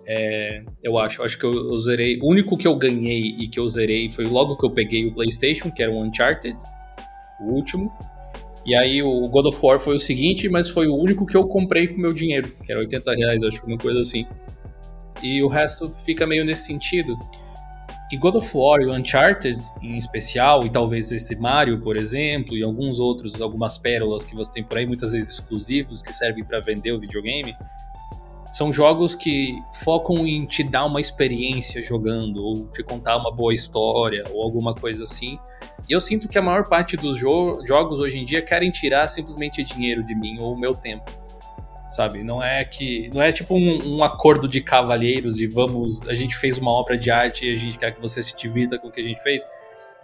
[0.06, 2.18] É, eu acho, acho que eu, eu, zerei.
[2.20, 5.14] O único que eu ganhei e que eu zerei foi logo que eu peguei o
[5.14, 6.56] PlayStation, que era o Uncharted,
[7.40, 7.90] o último.
[8.66, 11.46] E aí o God of War foi o seguinte, mas foi o único que eu
[11.46, 14.26] comprei com meu dinheiro, que era 80 reais, acho que uma coisa assim.
[15.22, 17.14] E o resto fica meio nesse sentido.
[18.10, 22.62] E God of War e Uncharted, em especial, e talvez esse Mario, por exemplo, e
[22.62, 26.60] alguns outros, algumas pérolas que você tem por aí, muitas vezes exclusivos, que servem para
[26.60, 27.56] vender o videogame,
[28.54, 33.52] são jogos que focam em te dar uma experiência jogando, ou te contar uma boa
[33.52, 35.36] história, ou alguma coisa assim.
[35.88, 39.08] E eu sinto que a maior parte dos jo jogos hoje em dia querem tirar
[39.08, 41.04] simplesmente dinheiro de mim ou o meu tempo.
[41.90, 42.22] Sabe?
[42.22, 43.10] Não é que.
[43.12, 46.08] Não é tipo um, um acordo de cavalheiros e vamos.
[46.08, 48.78] A gente fez uma obra de arte e a gente quer que você se divirta
[48.78, 49.42] com o que a gente fez.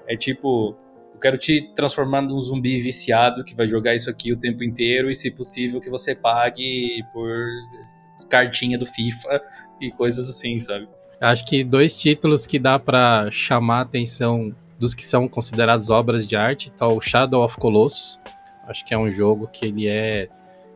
[0.09, 0.77] É tipo.
[1.23, 5.15] Quero te transformar num zumbi viciado que vai jogar isso aqui o tempo inteiro e,
[5.15, 7.31] se possível, que você pague por
[8.29, 9.43] cartinha do FIFA
[9.81, 10.89] e coisas assim, sabe?
[11.21, 16.27] Acho que dois títulos que dá para chamar a atenção dos que são considerados obras
[16.27, 18.19] de arte, tá o Shadow of Colossus.
[18.67, 20.29] Acho que é um jogo que ele é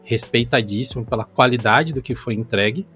[0.03, 2.87] respeitadíssimo pela qualidade do que foi entregue.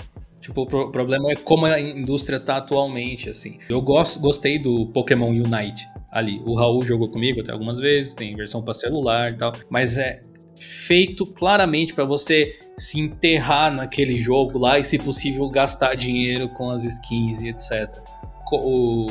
[0.40, 3.58] Tipo, o pro problema é como a indústria tá atualmente, assim.
[3.68, 6.40] Eu gosto, gostei do Pokémon Unite ali.
[6.44, 10.22] O Raul jogou comigo até algumas vezes, tem versão para celular e tal, mas é
[10.56, 16.70] feito claramente para você se enterrar naquele jogo lá e, se possível, gastar dinheiro com
[16.70, 17.92] as skins e etc.
[18.50, 19.06] O,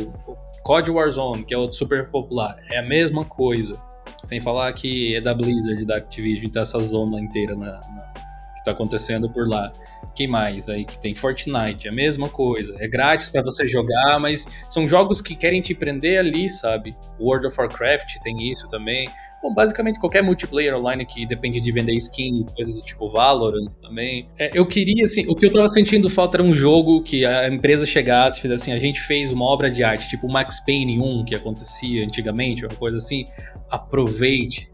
[0.68, 3.82] COD Warzone, que é outro super popular, é a mesma coisa.
[4.26, 8.14] Sem falar que é da Blizzard, da Activision, então essa zona inteira na, na,
[8.58, 9.72] que tá acontecendo por lá.
[10.14, 11.16] Quem mais aí que tem?
[11.16, 12.76] Fortnite, é a mesma coisa.
[12.80, 16.94] É grátis para você jogar, mas são jogos que querem te prender ali, sabe?
[17.18, 19.08] World of Warcraft tem isso também.
[19.42, 24.28] Bom, basicamente qualquer multiplayer online que depende de vender skin, coisas do tipo Valorant também.
[24.38, 27.48] É, eu queria, assim, o que eu tava sentindo falta era um jogo que a
[27.48, 31.00] empresa chegasse e fizesse assim, a gente fez uma obra de arte, tipo Max Payne
[31.00, 33.26] 1, que acontecia antigamente, uma coisa assim.
[33.70, 34.70] Aproveite.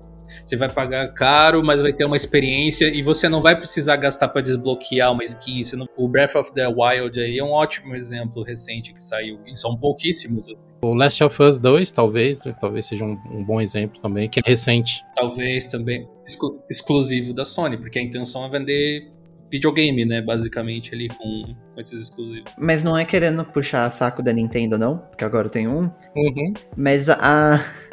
[0.46, 4.28] Você vai pagar caro, mas vai ter uma experiência e você não vai precisar gastar
[4.28, 5.62] para desbloquear uma skin.
[5.76, 5.88] Não...
[5.96, 9.40] O Breath of the Wild aí é um ótimo exemplo recente que saiu.
[9.46, 10.50] E são pouquíssimos.
[10.50, 10.72] Assim.
[10.84, 12.56] O Last of Us 2, talvez, né?
[12.60, 15.04] talvez seja um, um, bom exemplo também, que é recente.
[15.16, 19.10] Talvez também exclu exclusivo da Sony, porque a intenção é vender
[19.52, 20.22] videogame, né?
[20.22, 22.52] Basicamente, ali com, com, esses exclusivos.
[22.58, 24.98] Mas não é querendo puxar saco da Nintendo, não?
[24.98, 25.84] Porque agora eu tenho um.
[26.16, 26.54] Uhum.
[26.76, 27.60] Mas a.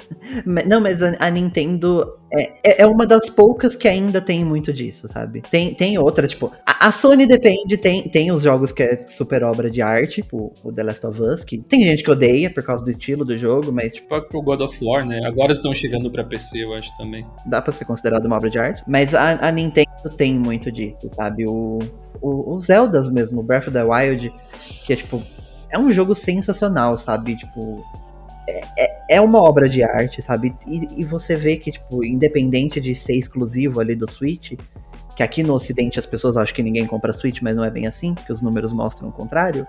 [0.66, 5.08] Não, mas a, Nintendo é, é, é uma das poucas que ainda tem muito disso,
[5.08, 5.40] sabe?
[5.40, 9.42] Tem, tem outras, tipo, a, a, Sony depende, tem, tem os jogos que é super
[9.44, 12.64] obra de arte, tipo o The Last of Us, que tem gente que odeia por
[12.64, 14.14] causa do estilo do jogo, mas tipo.
[14.34, 15.20] O God of War, né?
[15.24, 17.26] Agora estão chegando pra PC, eu acho também.
[17.46, 21.08] Dá pra ser considerado uma obra de arte, mas a, a Nintendo tem muito disso,
[21.08, 21.44] sabe?
[21.46, 21.78] O,
[22.20, 24.32] o, o Zeldas mesmo, Breath of the Wild,
[24.84, 25.22] que é tipo.
[25.70, 27.36] É um jogo sensacional, sabe?
[27.36, 27.84] Tipo,
[28.48, 30.54] é, é, é uma obra de arte, sabe?
[30.66, 34.54] E, e, você vê que, tipo, independente de ser exclusivo ali do Switch,
[35.14, 37.86] que aqui no Ocidente as pessoas acham que ninguém compra Switch, mas não é bem
[37.86, 39.66] assim, que os números mostram o contrário.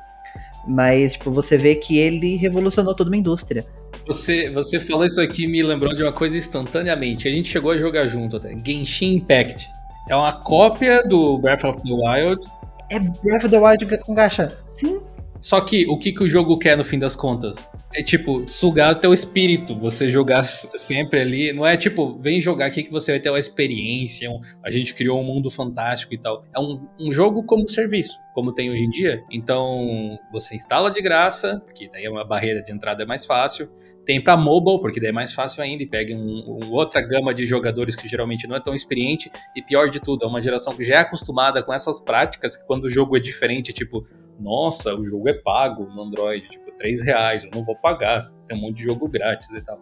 [0.67, 3.65] Mas, tipo, você vê que ele revolucionou toda uma indústria.
[4.07, 7.27] Você, você falou isso aqui me lembrou de uma coisa instantaneamente.
[7.27, 8.55] A gente chegou a jogar junto até.
[8.63, 9.69] Genshin Impact.
[10.09, 12.45] É uma cópia do Breath of the Wild.
[12.91, 14.57] É Breath of the Wild com gacha.
[14.77, 14.99] Sim,
[15.41, 17.71] só que o que, que o jogo quer no fim das contas?
[17.95, 21.51] É tipo, sugar o teu espírito, você jogar sempre ali.
[21.51, 24.93] Não é tipo, vem jogar aqui que você vai ter uma experiência, um, a gente
[24.93, 26.45] criou um mundo fantástico e tal.
[26.55, 29.23] É um, um jogo como serviço, como tem hoje em dia.
[29.29, 33.69] Então, você instala de graça, porque daí é uma barreira de entrada é mais fácil.
[34.05, 37.33] Tem para mobile, porque daí é mais fácil ainda e pega um, um, outra gama
[37.33, 39.29] de jogadores que geralmente não é tão experiente.
[39.55, 42.65] E pior de tudo, é uma geração que já é acostumada com essas práticas, que
[42.65, 44.03] quando o jogo é diferente, tipo,
[44.39, 48.57] nossa, o jogo é pago no Android, tipo, 3 reais, eu não vou pagar, tem
[48.57, 49.79] um monte de jogo grátis e tal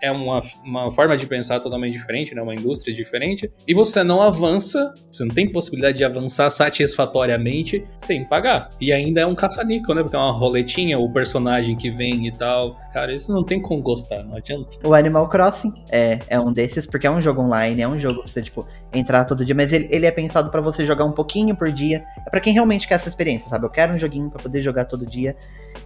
[0.00, 2.42] é uma, uma forma de pensar totalmente diferente, né?
[2.42, 8.24] uma indústria diferente, e você não avança, você não tem possibilidade de avançar satisfatoriamente sem
[8.24, 8.70] pagar.
[8.80, 10.02] E ainda é um caça-níquel, né?
[10.02, 12.76] Porque é uma roletinha, o personagem que vem e tal.
[12.92, 14.78] Cara, isso não tem como gostar, não adianta.
[14.82, 18.20] O Animal Crossing é, é um desses, porque é um jogo online, é um jogo
[18.20, 21.12] pra você, tipo, entrar todo dia, mas ele, ele é pensado para você jogar um
[21.12, 22.04] pouquinho por dia.
[22.26, 23.66] É para quem realmente quer essa experiência, sabe?
[23.66, 25.36] Eu quero um joguinho para poder jogar todo dia.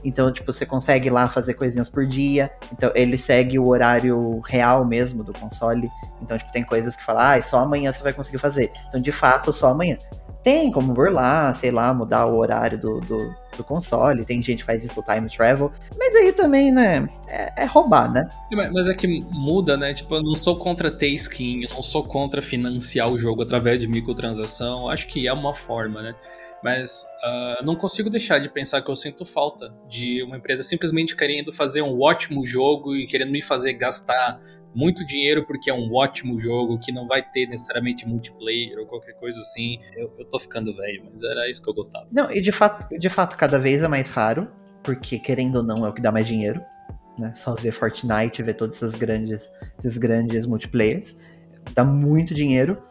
[0.04, 2.50] Então, tipo, você consegue lá fazer coisinhas por dia.
[2.72, 4.03] Então, ele segue o horário
[4.44, 5.90] real mesmo do console.
[6.22, 8.72] Então, tipo, tem coisas que falam, ah, só amanhã você vai conseguir fazer.
[8.88, 9.96] Então, de fato, só amanhã.
[10.42, 14.26] Tem como burlar, sei lá, mudar o horário do, do, do console.
[14.26, 15.72] Tem gente que faz isso time travel.
[15.98, 17.08] Mas aí também, né?
[17.26, 18.28] É, é roubar, né?
[18.72, 19.94] Mas é que muda, né?
[19.94, 23.80] Tipo, eu não sou contra ter skin, eu não sou contra financiar o jogo através
[23.80, 24.88] de microtransação.
[24.90, 26.14] Acho que é uma forma, né?
[26.64, 31.14] Mas uh, não consigo deixar de pensar que eu sinto falta de uma empresa simplesmente
[31.14, 34.40] querendo fazer um ótimo jogo e querendo me fazer gastar
[34.74, 39.12] muito dinheiro porque é um ótimo jogo que não vai ter necessariamente multiplayer ou qualquer
[39.12, 39.78] coisa assim.
[39.94, 42.08] Eu, eu tô ficando velho, mas era isso que eu gostava.
[42.10, 44.50] Não, e de fato, de fato, cada vez é mais raro,
[44.82, 46.62] porque querendo ou não é o que dá mais dinheiro.
[47.18, 47.34] Né?
[47.36, 49.42] Só ver Fortnite, ver todos esses grandes,
[49.78, 51.14] esses grandes multiplayers.
[51.74, 52.82] Dá muito dinheiro.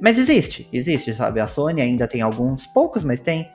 [0.00, 1.40] Mas existe, existe, sabe?
[1.40, 3.50] A Sony ainda tem alguns, poucos, mas tem.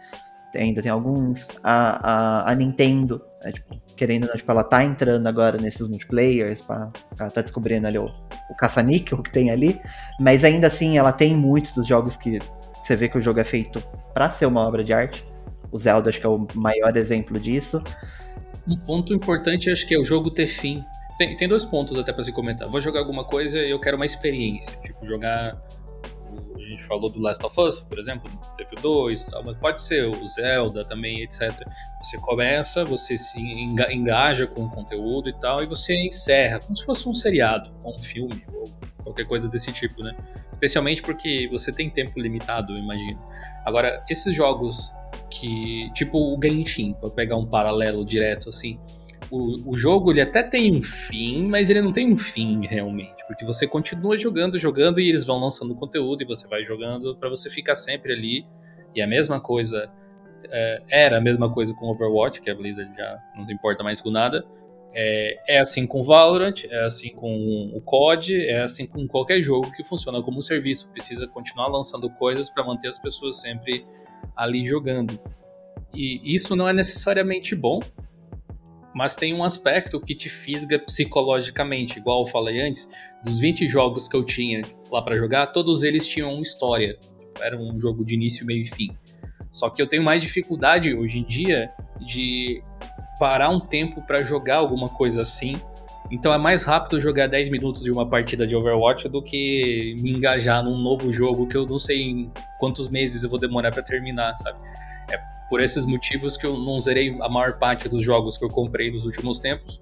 [0.56, 1.48] Ainda tem alguns.
[1.64, 6.92] A, a, a Nintendo, é, tipo, querendo, tipo, ela tá entrando agora nesses multiplayers, pra,
[7.20, 9.80] ela tá descobrindo ali o, o caça-níquel que tem ali.
[10.20, 12.40] Mas ainda assim, ela tem muitos dos jogos que
[12.84, 13.82] você vê que o jogo é feito
[14.14, 15.26] para ser uma obra de arte.
[15.72, 17.84] O Zelda acho que é o maior exemplo disso.
[18.68, 20.84] Um ponto importante acho que é o jogo ter fim.
[21.18, 22.70] Tem, tem dois pontos até para se comentar.
[22.70, 24.78] Vou jogar alguma coisa e eu quero uma experiência.
[24.84, 25.60] Tipo, jogar
[26.66, 30.08] a gente falou do Last of Us, por exemplo, teve 2, tal, mas pode ser
[30.08, 31.52] o Zelda também, etc.
[32.02, 36.84] Você começa, você se engaja com o conteúdo e tal, e você encerra, como se
[36.84, 38.66] fosse um seriado, ou um filme, ou
[39.04, 40.16] qualquer coisa desse tipo, né?
[40.54, 43.22] Especialmente porque você tem tempo limitado, eu imagino.
[43.64, 44.92] Agora, esses jogos
[45.30, 48.80] que, tipo o Genshin, para pegar um paralelo direto assim,
[49.30, 53.26] o, o jogo ele até tem um fim, mas ele não tem um fim realmente,
[53.28, 57.30] porque você continua jogando, jogando e eles vão lançando conteúdo e você vai jogando para
[57.30, 58.46] você ficar sempre ali.
[58.94, 59.92] E a mesma coisa
[60.50, 64.10] é, era a mesma coisa com Overwatch, que a Blizzard já não importa mais com
[64.10, 64.46] nada.
[64.98, 69.70] É, é, assim com Valorant, é assim com o COD, é assim com qualquer jogo
[69.76, 70.90] que funciona como um serviço.
[70.92, 73.86] Precisa continuar lançando coisas para manter as pessoas sempre
[74.36, 75.20] ali jogando.
[75.94, 77.80] E isso não é necessariamente bom,
[78.96, 82.90] mas tem um aspecto que te fisga psicologicamente, igual eu falei antes,
[83.22, 86.98] dos 20 jogos que eu tinha lá para jogar, todos eles tinham uma história,
[87.42, 88.96] era um jogo de início, meio e fim.
[89.52, 91.70] Só que eu tenho mais dificuldade hoje em dia
[92.00, 92.64] de
[93.20, 95.56] parar um tempo para jogar alguma coisa assim
[96.12, 100.12] Então é mais rápido jogar 10 minutos de uma partida de Overwatch do que me
[100.12, 103.82] engajar num novo jogo que eu não sei em quantos meses eu vou demorar para
[103.82, 104.60] terminar, sabe?
[105.50, 108.92] Por esses motivos que eu não zerei a maior parte dos jogos que eu comprei
[108.92, 109.82] nos últimos tempos.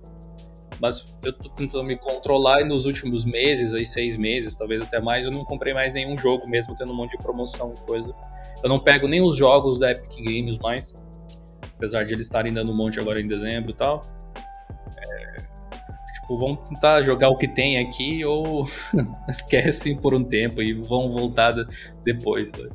[0.80, 5.00] Mas eu tô tentando me controlar e nos últimos meses, aí seis meses, talvez até
[5.00, 8.14] mais, eu não comprei mais nenhum jogo, mesmo tendo um monte de promoção e coisa.
[8.62, 10.94] Eu não pego nem os jogos da Epic Games mais,
[11.76, 14.02] apesar de eles estarem dando um monte agora em dezembro e tal.
[14.98, 15.38] É,
[16.22, 18.68] tipo, vamos tentar jogar o que tem aqui ou
[19.30, 21.54] esquecem por um tempo e vão voltar
[22.04, 22.52] depois.
[22.54, 22.70] Né?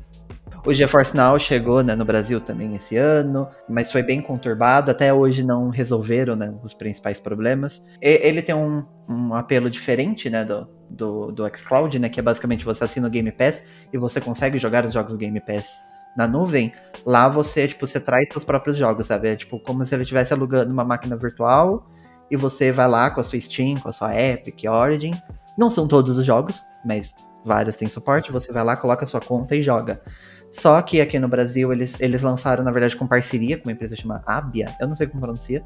[0.65, 4.91] O GeForce Now chegou né, no Brasil também esse ano, mas foi bem conturbado.
[4.91, 7.85] Até hoje não resolveram né, os principais problemas.
[8.03, 12.23] E, ele tem um, um, apelo diferente né, do, do, do xCloud, né, que é
[12.23, 15.81] basicamente você assina o Game Pass e você consegue jogar os jogos Game Pass
[16.17, 16.73] na nuvem.
[17.07, 19.29] Lá você, tipo, você traz seus próprios jogos, sabe?
[19.29, 21.87] É tipo como se ele estivesse alugando uma máquina virtual
[22.31, 25.13] e você vai lá com a sua Steam, com a sua Epic, Origin.
[25.57, 28.33] Não são todos os jogos, mas vários têm suporte.
[28.33, 30.03] Você vai lá, coloca a sua conta e joga.
[30.51, 33.95] Só que aqui no Brasil eles, eles lançaram, na verdade, com parceria com uma empresa
[33.95, 35.63] chamada Abia, eu não sei como pronuncia.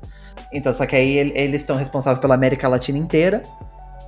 [0.53, 3.43] Então, só que aí eles estão responsáveis pela América Latina inteira.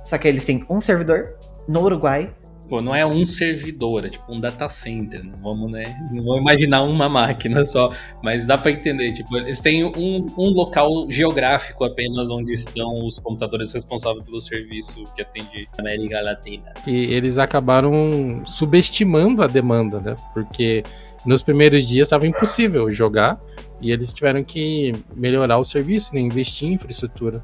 [0.03, 1.35] Só que eles têm um servidor
[1.67, 2.31] no Uruguai
[2.67, 5.23] Pô, não é um servidor, é tipo um data center.
[5.23, 5.95] Não vamos, né?
[6.11, 7.89] Não vamos imaginar uma máquina só.
[8.23, 9.13] Mas dá para entender.
[9.13, 15.03] Tipo, eles têm um, um local geográfico apenas onde estão os computadores responsáveis pelo serviço
[15.15, 16.73] que atende a América Latina.
[16.87, 20.15] E eles acabaram subestimando a demanda, né?
[20.33, 20.83] Porque
[21.23, 23.39] nos primeiros dias estava impossível jogar
[23.79, 26.21] e eles tiveram que melhorar o serviço, né?
[26.21, 27.43] investir em infraestrutura.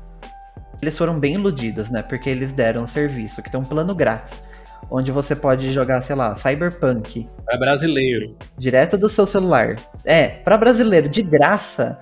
[0.82, 2.01] Eles foram bem iludidos, né?
[2.01, 4.41] Porque eles deram um serviço que tem um plano grátis
[4.91, 7.27] onde você pode jogar, sei lá, Cyberpunk.
[7.45, 8.35] Para brasileiro.
[8.57, 9.77] Direto do seu celular.
[10.03, 11.97] É, para brasileiro, de graça.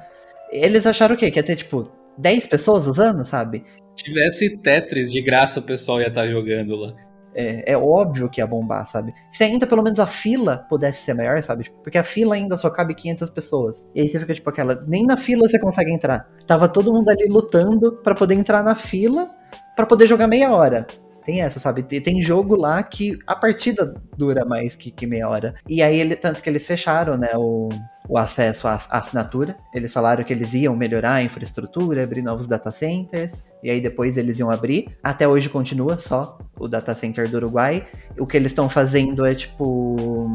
[0.52, 1.30] Eles acharam o quê?
[1.30, 1.88] Que ia ter, tipo,
[2.18, 3.64] 10 pessoas usando, sabe?
[3.86, 6.94] Se tivesse Tetris de graça, o pessoal ia estar tá jogando lá.
[7.36, 9.14] É, é, óbvio que ia bombar, sabe?
[9.32, 11.66] Se ainda pelo menos a fila pudesse ser maior, sabe?
[11.66, 13.90] Tipo, porque a fila ainda só cabe 500 pessoas.
[13.94, 16.28] E aí você fica tipo aquela, nem na fila você consegue entrar.
[16.48, 19.30] Tava todo mundo ali lutando para poder entrar na fila
[19.76, 20.88] para poder jogar meia hora.
[21.30, 21.84] Tem essa, sabe?
[21.84, 25.54] Tem jogo lá que a partida dura mais que, que meia hora.
[25.68, 27.70] E aí, ele, tanto que eles fecharam, né, o,
[28.08, 29.56] o acesso à, assinatura.
[29.72, 34.18] Eles falaram que eles iam melhorar a infraestrutura, abrir novos data centers, e aí depois
[34.18, 34.98] eles iam abrir.
[35.04, 37.86] Até hoje continua só o data center do Uruguai.
[38.18, 40.32] O que eles estão fazendo é tipo.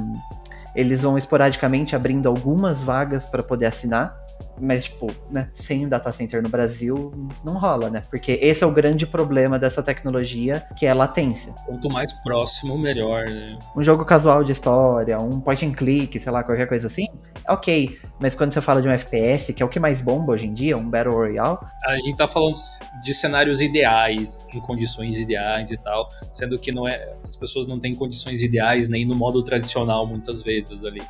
[0.76, 4.23] Eles vão esporadicamente abrindo algumas vagas para poder assinar
[4.60, 7.12] mas, tipo, né, sem data center no Brasil,
[7.44, 8.02] não rola, né?
[8.08, 11.52] Porque esse é o grande problema dessa tecnologia, que é a latência.
[11.66, 13.58] Quanto mais próximo, melhor, né?
[13.76, 17.06] Um jogo casual de história, um point and click, sei lá, qualquer coisa assim,
[17.48, 17.98] ok.
[18.20, 20.54] Mas quando você fala de um FPS, que é o que mais bomba hoje em
[20.54, 21.58] dia, um Battle Royale...
[21.84, 22.54] A gente tá falando
[23.02, 27.78] de cenários ideais, em condições ideais e tal, sendo que não é, as pessoas não
[27.78, 31.02] têm condições ideais nem no modo tradicional, muitas vezes, ali.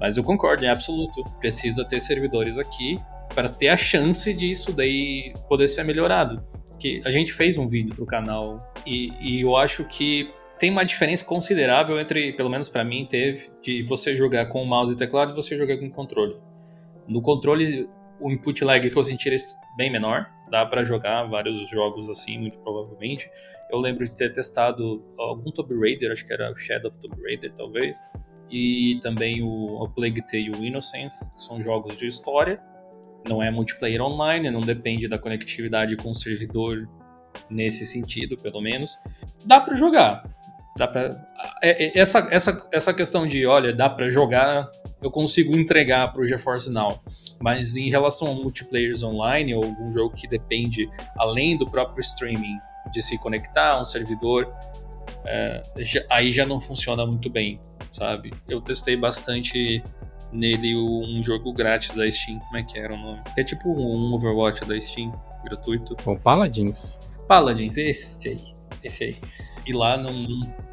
[0.00, 1.22] Mas eu concordo, em absoluto.
[1.40, 2.96] Precisa ter servidores aqui
[3.34, 6.44] para ter a chance disso daí poder ser melhorado.
[6.78, 10.84] Que a gente fez um vídeo pro canal e, e eu acho que tem uma
[10.84, 15.32] diferença considerável entre, pelo menos para mim, teve de você jogar com mouse e teclado
[15.32, 16.36] e você jogar com controle.
[17.06, 17.88] No controle,
[18.20, 19.36] o input lag que eu senti é
[19.76, 23.30] bem menor, dá para jogar vários jogos assim, muito provavelmente.
[23.70, 27.20] Eu lembro de ter testado algum Tomb Raider, acho que era o Shadow of Tomb
[27.22, 27.98] Raider, talvez
[28.50, 32.60] e também o A Plague Tale Innocence, que são jogos de história.
[33.28, 36.88] Não é multiplayer online, não depende da conectividade com o servidor
[37.50, 38.98] nesse sentido, pelo menos.
[39.44, 40.24] Dá para jogar.
[40.76, 41.10] Dá pra...
[41.62, 44.70] É, é, essa, essa, essa questão de, olha, dá para jogar,
[45.02, 47.02] eu consigo entregar para o GeForce Now.
[47.40, 50.88] Mas em relação a multiplayers online ou algum jogo que depende,
[51.18, 52.56] além do próprio streaming,
[52.92, 54.54] de se conectar a um servidor,
[55.24, 57.60] é, já, aí já não funciona muito bem
[57.96, 58.32] sabe?
[58.48, 59.82] Eu testei bastante
[60.32, 63.20] nele um jogo grátis da Steam, como é que era o nome?
[63.36, 65.12] É tipo um Overwatch da Steam,
[65.44, 65.96] gratuito.
[66.04, 67.00] O Paladins.
[67.26, 69.16] Paladins, esse aí, esse aí.
[69.66, 70.12] E lá não,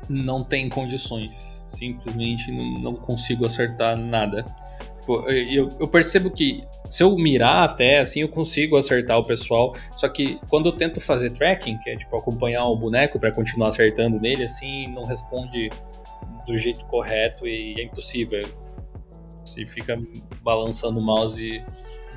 [0.09, 4.45] não tem condições, simplesmente não, não consigo acertar nada.
[5.27, 9.75] Eu, eu, percebo que se eu mirar até, assim, eu consigo acertar o pessoal.
[9.97, 13.69] Só que quando eu tento fazer tracking, que é tipo acompanhar o boneco para continuar
[13.69, 15.69] acertando nele, assim, não responde
[16.45, 18.47] do jeito correto e é impossível.
[19.45, 19.97] Você fica
[20.41, 21.63] balançando o mouse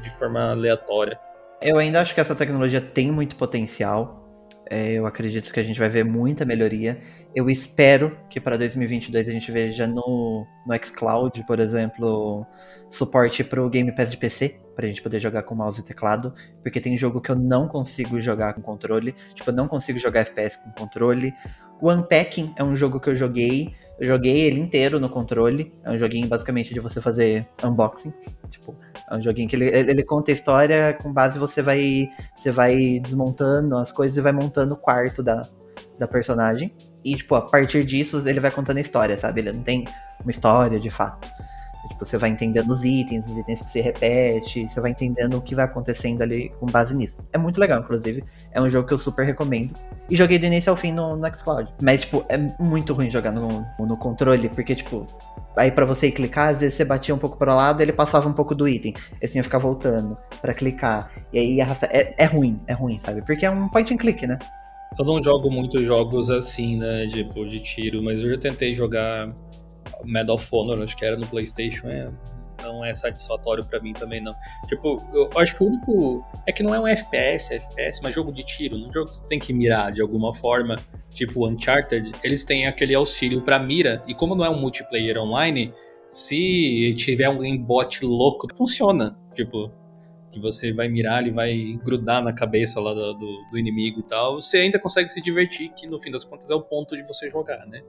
[0.03, 1.19] de forma aleatória.
[1.61, 4.25] Eu ainda acho que essa tecnologia tem muito potencial.
[4.69, 7.01] É, eu acredito que a gente vai ver muita melhoria.
[7.35, 12.47] Eu espero que para 2022 a gente veja no, no xCloud, por exemplo,
[12.91, 16.35] suporte para o Game Pass de PC, pra gente poder jogar com mouse e teclado,
[16.63, 20.21] porque tem jogo que eu não consigo jogar com controle, tipo, eu não consigo jogar
[20.21, 21.33] FPS com controle.
[21.81, 25.91] O Unpacking é um jogo que eu joguei, eu joguei ele inteiro no controle, é
[25.91, 28.13] um joguinho basicamente de você fazer unboxing,
[28.51, 28.77] tipo,
[29.11, 33.01] é um joguinho que ele, ele conta a história, com base você vai você vai
[33.01, 35.43] desmontando as coisas e vai montando o quarto da,
[35.99, 36.75] da personagem.
[37.05, 39.41] E, tipo, a partir disso, ele vai contando a história, sabe?
[39.41, 39.85] Ele não tem
[40.21, 41.29] uma história de fato.
[41.97, 45.41] Tipo, você vai entendendo os itens, os itens que se repete, você vai entendendo o
[45.41, 47.23] que vai acontecendo ali com base nisso.
[47.33, 48.23] É muito legal, inclusive.
[48.53, 49.73] É um jogo que eu super recomendo.
[50.11, 51.73] E joguei do início ao fim no, no Xcloud.
[51.81, 55.07] Mas, tipo, é muito ruim jogar no, no controle, porque, tipo,
[55.57, 58.29] aí para você clicar, às vezes você batia um pouco para o lado ele passava
[58.29, 58.93] um pouco do item.
[59.13, 61.11] Aí você tinha que ficar voltando para clicar.
[61.33, 61.89] E aí arrastar.
[61.91, 63.23] É, é ruim, é ruim, sabe?
[63.23, 64.39] Porque é um point and click, né?
[64.99, 67.07] Eu não jogo muitos jogos assim, né?
[67.07, 69.35] Tipo, de tiro, mas eu já tentei jogar
[70.05, 72.11] Medal of Honor, acho que era no PlayStation, é,
[72.63, 74.35] não é satisfatório para mim também, não.
[74.69, 76.25] Tipo, eu acho que o único.
[76.47, 78.77] É que não é um FPS, é FPS, mas jogo de tiro.
[78.79, 80.77] Num jogo que você tem que mirar de alguma forma,
[81.11, 85.73] tipo Uncharted, eles têm aquele auxílio para mira, e como não é um multiplayer online,
[86.07, 89.17] se tiver alguém bot louco, funciona.
[89.35, 89.71] Tipo,
[90.37, 94.03] que você vai mirar, ele vai grudar na cabeça lá do, do, do, inimigo e
[94.03, 97.03] tal, você ainda consegue se divertir, que no fim das contas é o ponto de
[97.03, 97.83] você jogar, né?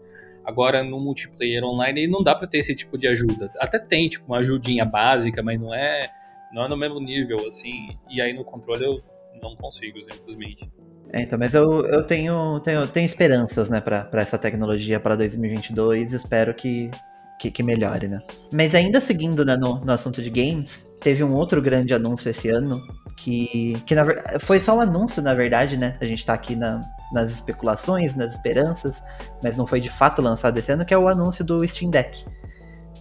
[0.47, 3.51] Agora, no multiplayer online, não dá para ter esse tipo de ajuda.
[3.59, 6.09] Até tem, tipo, uma ajudinha básica, mas não é,
[6.53, 7.97] não é no mesmo nível, assim.
[8.09, 9.03] E aí no controle eu
[9.43, 10.71] não consigo, simplesmente.
[11.11, 16.13] É, então, mas eu, eu tenho, tenho, tenho esperanças, né, para essa tecnologia para 2022.
[16.13, 16.89] Espero que,
[17.37, 18.19] que, que, melhore, né?
[18.53, 22.47] Mas ainda seguindo né, no, no assunto de games, teve um outro grande anúncio esse
[22.47, 22.81] ano,
[23.17, 25.97] que, que na, foi só um anúncio, na verdade, né?
[25.99, 26.79] A gente tá aqui na,
[27.11, 29.01] nas especulações, nas esperanças,
[29.43, 32.25] mas não foi de fato lançado esse ano, que é o anúncio do Steam Deck,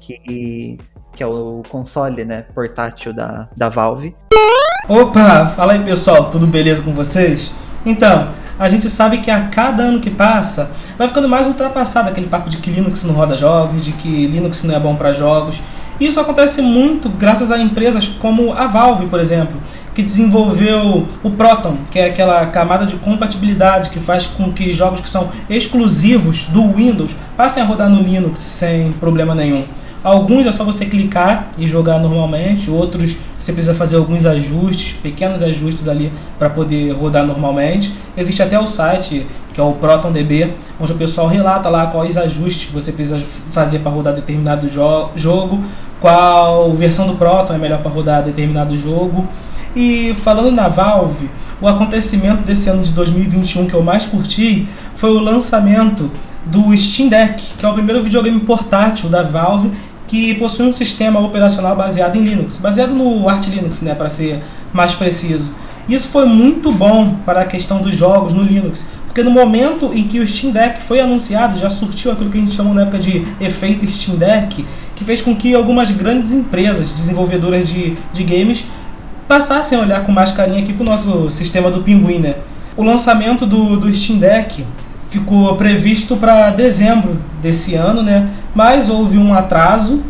[0.00, 0.78] que,
[1.14, 4.16] que é o console né, portátil da, da Valve.
[4.88, 7.52] Opa, fala aí pessoal, tudo beleza com vocês?
[7.84, 12.26] Então, a gente sabe que a cada ano que passa vai ficando mais ultrapassado aquele
[12.26, 15.60] papo de que Linux não roda jogos, de que Linux não é bom para jogos.
[16.00, 19.60] Isso acontece muito graças a empresas como a Valve, por exemplo,
[19.96, 25.00] que desenvolveu o Proton, que é aquela camada de compatibilidade que faz com que jogos
[25.00, 29.64] que são exclusivos do Windows passem a rodar no Linux sem problema nenhum.
[30.04, 35.40] Alguns é só você clicar e jogar normalmente, outros você precisa fazer alguns ajustes, pequenos
[35.40, 37.94] ajustes ali para poder rodar normalmente.
[38.18, 42.70] Existe até o site que é o ProtonDB, onde o pessoal relata lá quais ajustes
[42.70, 43.18] você precisa
[43.50, 45.58] fazer para rodar determinado jo jogo,
[46.02, 49.26] qual versão do Proton é melhor para rodar determinado jogo.
[49.76, 51.28] E falando na Valve,
[51.60, 56.10] o acontecimento desse ano de 2021 que eu mais curti foi o lançamento
[56.46, 59.70] do Steam Deck, que é o primeiro videogame portátil da Valve
[60.06, 64.42] que possui um sistema operacional baseado em Linux, baseado no Arch Linux, né, para ser
[64.72, 65.50] mais preciso.
[65.86, 70.04] Isso foi muito bom para a questão dos jogos no Linux, porque no momento em
[70.04, 72.98] que o Steam Deck foi anunciado, já surtiu aquilo que a gente chamou na época
[72.98, 74.64] de efeito Steam Deck,
[74.94, 78.64] que fez com que algumas grandes empresas desenvolvedoras de, de games
[79.28, 82.36] passassem a olhar com mais carinho aqui para o nosso sistema do Pinguim, né?
[82.76, 84.64] O lançamento do, do Steam Deck
[85.08, 88.30] ficou previsto para dezembro desse ano, né?
[88.54, 90.02] Mas houve um atraso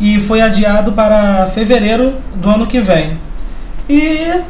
[0.00, 3.16] e foi adiado para fevereiro do ano que vem.
[3.88, 4.42] E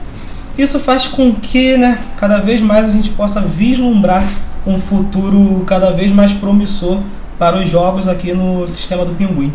[0.56, 4.24] isso faz com que, né, cada vez mais a gente possa vislumbrar
[4.66, 7.00] um futuro cada vez mais promissor
[7.38, 9.52] para os jogos aqui no sistema do Pinguim.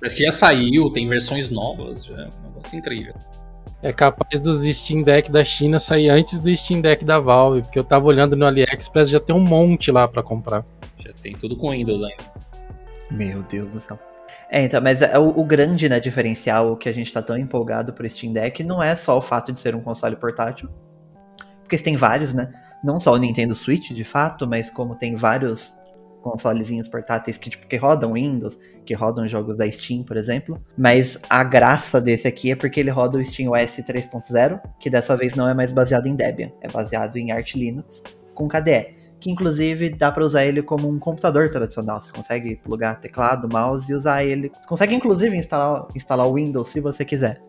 [0.00, 3.14] Mas que já saiu, tem versões novas, já é um negócio incrível.
[3.82, 7.78] É capaz dos Steam Deck da China sair antes do Steam Deck da Valve, porque
[7.78, 10.64] eu tava olhando no AliExpress já tem um monte lá para comprar.
[10.98, 12.24] Já tem tudo com Windows ainda.
[13.10, 13.98] Meu Deus do céu.
[14.50, 17.92] É, então, mas é o, o, grande né, diferencial que a gente tá tão empolgado
[17.92, 20.68] pro Steam Deck não é só o fato de ser um console portátil,
[21.60, 22.52] porque tem vários, né?
[22.82, 25.76] Não só o Nintendo Switch, de fato, mas como tem vários
[26.24, 30.58] consolezinhos portáteis que, tipo, que rodam Windows, que rodam jogos da Steam, por exemplo.
[30.76, 35.14] Mas a graça desse aqui é porque ele roda o Steam OS 3.0, que dessa
[35.14, 38.02] vez não é mais baseado em Debian, é baseado em Arch Linux
[38.34, 39.04] com KDE.
[39.20, 42.00] Que inclusive dá para usar ele como um computador tradicional.
[42.00, 44.50] Você consegue plugar teclado, mouse e usar ele.
[44.66, 47.40] Consegue inclusive instalar, instalar o Windows se você quiser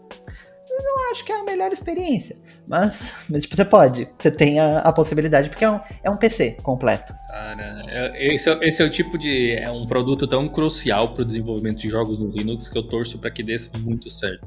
[0.83, 2.35] não acho que é a melhor experiência.
[2.67, 4.09] Mas, mas tipo, você pode.
[4.17, 7.13] Você tem a, a possibilidade, porque é um, é um PC completo.
[7.29, 9.53] Cara, é, esse é, esse é o tipo de.
[9.53, 13.17] É um produto tão crucial para o desenvolvimento de jogos no Linux que eu torço
[13.17, 14.45] para que dê muito certo.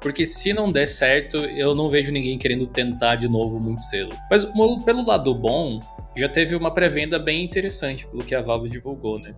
[0.00, 4.16] porque se não der certo, eu não vejo ninguém querendo tentar de novo muito cedo.
[4.30, 4.46] Mas
[4.84, 5.80] pelo lado bom,
[6.16, 9.34] já teve uma pré-venda bem interessante pelo que a Valve divulgou, né?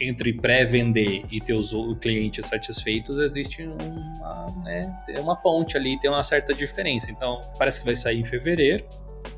[0.00, 6.24] Entre pré-vender e ter os clientes satisfeitos, existe uma, né, uma ponte ali, tem uma
[6.24, 7.10] certa diferença.
[7.10, 8.84] Então, parece que vai sair em fevereiro,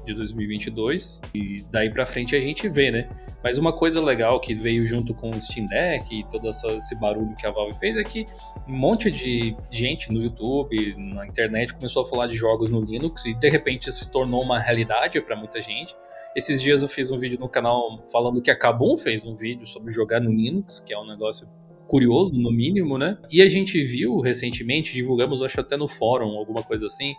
[0.05, 3.09] de 2022 e daí para frente a gente vê, né?
[3.43, 6.95] Mas uma coisa legal que veio junto com o Steam Deck e todo essa, esse
[6.99, 8.27] barulho que a Valve fez é que
[8.69, 13.27] um monte de gente no YouTube, na internet começou a falar de jogos no Linux
[13.27, 15.95] e de repente se tornou uma realidade para muita gente.
[16.35, 19.67] Esses dias eu fiz um vídeo no canal falando que a Kabum fez um vídeo
[19.67, 21.47] sobre jogar no Linux, que é um negócio
[21.87, 23.19] curioso, no mínimo, né?
[23.31, 27.15] E a gente viu recentemente, divulgamos, acho até no fórum, alguma coisa assim,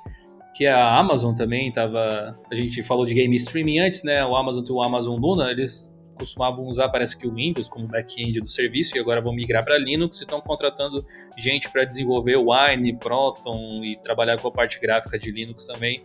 [0.54, 2.38] que a Amazon também estava.
[2.52, 4.26] A gente falou de game streaming antes, né?
[4.26, 8.40] O Amazon tem o Amazon Luna, eles costumavam usar, parece que o Windows como back-end
[8.40, 11.04] do serviço e agora vão migrar para Linux e estão contratando
[11.38, 16.04] gente para desenvolver Wine, Proton e trabalhar com a parte gráfica de Linux também.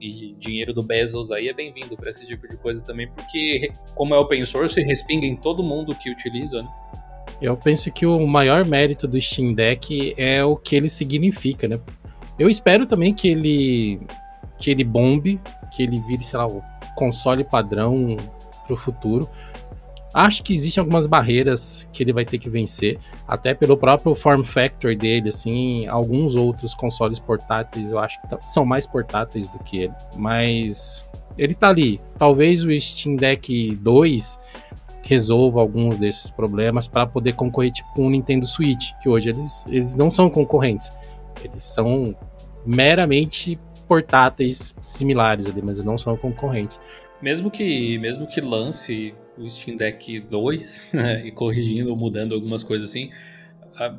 [0.00, 4.14] E dinheiro do Bezos aí é bem-vindo para esse tipo de coisa também, porque como
[4.14, 6.68] é open source, respinga em todo mundo que utiliza, né?
[7.40, 11.80] Eu penso que o maior mérito do Steam Deck é o que ele significa, né?
[12.38, 14.00] Eu espero também que ele
[14.58, 16.62] que ele bombe, que ele vire, sei lá, o
[16.96, 18.16] console padrão
[18.66, 19.28] para o futuro.
[20.12, 24.42] Acho que existem algumas barreiras que ele vai ter que vencer, até pelo próprio form
[24.42, 29.78] factor dele, assim, alguns outros consoles portáteis eu acho que são mais portáteis do que
[29.82, 32.00] ele, mas ele tá ali.
[32.16, 34.38] Talvez o Steam Deck 2
[35.02, 39.66] resolva alguns desses problemas para poder concorrer tipo, com o Nintendo Switch, que hoje eles,
[39.68, 40.90] eles não são concorrentes.
[41.44, 42.16] Eles são
[42.66, 46.78] meramente portáteis similares ali, mas não são concorrentes.
[47.20, 52.62] Mesmo que, mesmo que lance o Steam Deck 2, né, e corrigindo ou mudando algumas
[52.62, 53.10] coisas assim,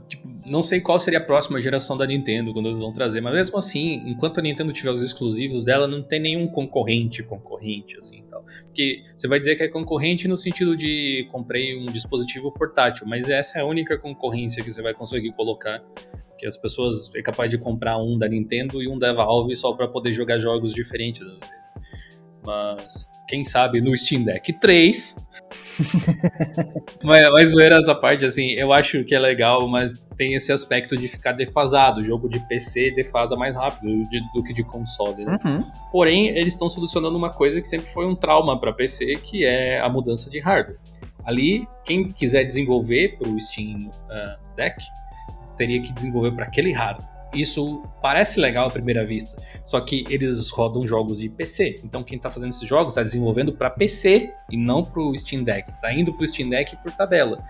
[0.07, 3.33] tipo, não sei qual seria a próxima geração da Nintendo quando eles vão trazer, mas
[3.33, 8.23] mesmo assim, enquanto a Nintendo tiver os exclusivos dela, não tem nenhum concorrente concorrente assim,
[8.29, 8.43] tal.
[8.65, 13.29] Porque você vai dizer que é concorrente no sentido de comprei um dispositivo portátil, mas
[13.29, 15.81] essa é a única concorrência que você vai conseguir colocar
[16.39, 19.73] que as pessoas é capaz de comprar um da Nintendo e um da Valve só
[19.73, 21.89] para poder jogar jogos diferentes às vezes.
[22.45, 25.15] Mas quem sabe no Steam Deck 3.
[27.03, 30.97] mas, mas zoeira essa parte, assim, eu acho que é legal, mas tem esse aspecto
[30.97, 32.01] de ficar defasado.
[32.01, 35.25] O jogo de PC defasa mais rápido de, do que de console.
[35.25, 35.37] Né?
[35.45, 35.63] Uhum.
[35.91, 39.79] Porém, eles estão solucionando uma coisa que sempre foi um trauma para PC, que é
[39.79, 40.79] a mudança de hardware.
[41.23, 44.83] Ali, quem quiser desenvolver para o Steam uh, Deck
[45.59, 47.07] teria que desenvolver para aquele hardware.
[47.33, 51.79] Isso parece legal à primeira vista, só que eles rodam jogos de PC.
[51.83, 55.43] Então quem está fazendo esses jogos está desenvolvendo para PC e não para o Steam
[55.43, 55.69] Deck.
[55.69, 57.43] Está indo para o Steam Deck por tabela.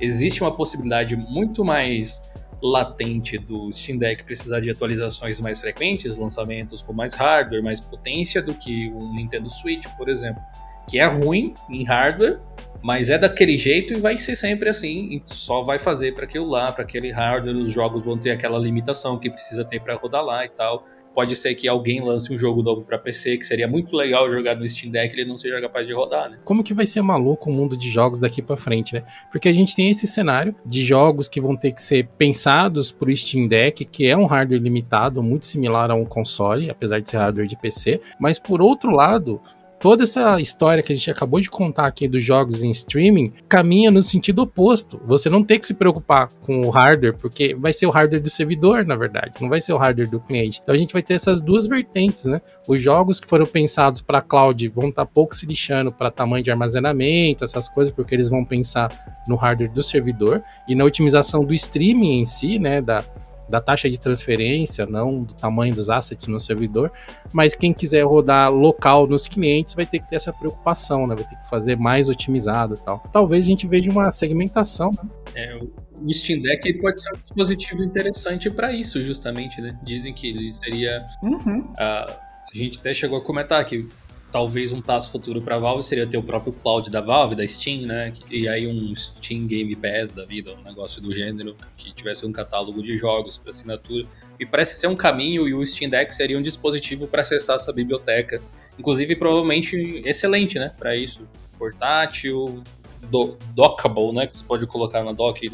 [0.00, 2.22] Existe uma possibilidade muito mais
[2.62, 8.40] latente do Steam Deck precisar de atualizações mais frequentes, lançamentos com mais hardware, mais potência
[8.40, 10.40] do que o Nintendo Switch, por exemplo,
[10.88, 12.40] que é ruim em hardware,
[12.86, 15.20] mas é daquele jeito e vai ser sempre assim.
[15.24, 17.56] Só vai fazer para aquilo lá, para aquele hardware.
[17.56, 20.86] Os jogos vão ter aquela limitação que precisa ter para rodar lá e tal.
[21.12, 24.54] Pode ser que alguém lance um jogo novo para PC, que seria muito legal jogar
[24.54, 26.38] no Steam Deck e ele não seja capaz de rodar, né?
[26.44, 29.02] Como que vai ser maluco o mundo de jogos daqui para frente, né?
[29.32, 33.16] Porque a gente tem esse cenário de jogos que vão ter que ser pensados pro
[33.16, 37.16] Steam Deck, que é um hardware limitado, muito similar a um console, apesar de ser
[37.16, 38.00] hardware de PC.
[38.20, 39.40] Mas por outro lado,
[39.78, 43.90] toda essa história que a gente acabou de contar aqui dos jogos em streaming caminha
[43.90, 45.00] no sentido oposto.
[45.06, 48.30] Você não tem que se preocupar com o hardware, porque vai ser o hardware do
[48.30, 50.60] servidor, na verdade, não vai ser o hardware do cliente.
[50.62, 52.40] Então a gente vai ter essas duas vertentes, né?
[52.68, 56.42] Os jogos que foram pensados para cloud vão estar tá pouco se lixando para tamanho
[56.42, 58.90] de armazenamento, essas coisas, porque eles vão pensar
[59.28, 62.80] no hardware do servidor e na otimização do streaming em si, né?
[62.80, 63.04] Da,
[63.48, 66.90] da taxa de transferência, não do tamanho dos assets no servidor,
[67.32, 71.14] mas quem quiser rodar local nos clientes vai ter que ter essa preocupação, né?
[71.14, 72.98] Vai ter que fazer mais otimizado e tal.
[73.12, 75.08] Talvez a gente veja uma segmentação, né?
[75.34, 75.58] É,
[76.00, 79.78] o Steam Deck pode ser um dispositivo interessante para isso, justamente, né?
[79.82, 81.04] Dizem que ele seria.
[81.22, 81.60] Uhum.
[81.60, 83.88] Uh, a gente até chegou a comentar que
[84.30, 87.46] talvez um passo futuro para a Valve seria ter o próprio cloud da Valve, da
[87.46, 88.12] Steam, né?
[88.30, 92.32] E aí um Steam Game Pass da vida, um negócio do gênero, que tivesse um
[92.32, 94.06] catálogo de jogos para assinatura.
[94.38, 97.72] E parece ser um caminho e o Steam Deck seria um dispositivo para acessar essa
[97.72, 98.42] biblioteca.
[98.78, 100.72] Inclusive, provavelmente excelente, né?
[100.76, 101.26] Para isso.
[101.58, 102.62] Portátil,
[103.10, 104.26] do, dockable, né?
[104.26, 105.48] Que você pode colocar na dock e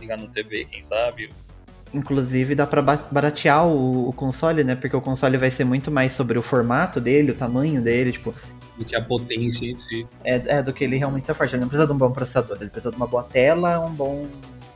[0.00, 1.28] ligar no TV, quem sabe.
[1.94, 4.74] Inclusive dá para baratear o, o, console, né?
[4.74, 8.34] Porque o console vai ser muito mais sobre o formato dele, o tamanho dele, tipo.
[8.78, 10.06] Do que a potência em si.
[10.24, 11.54] É, é do que ele realmente se forte.
[11.54, 14.26] Ele não precisa de um bom processador, ele precisa de uma boa tela, um bom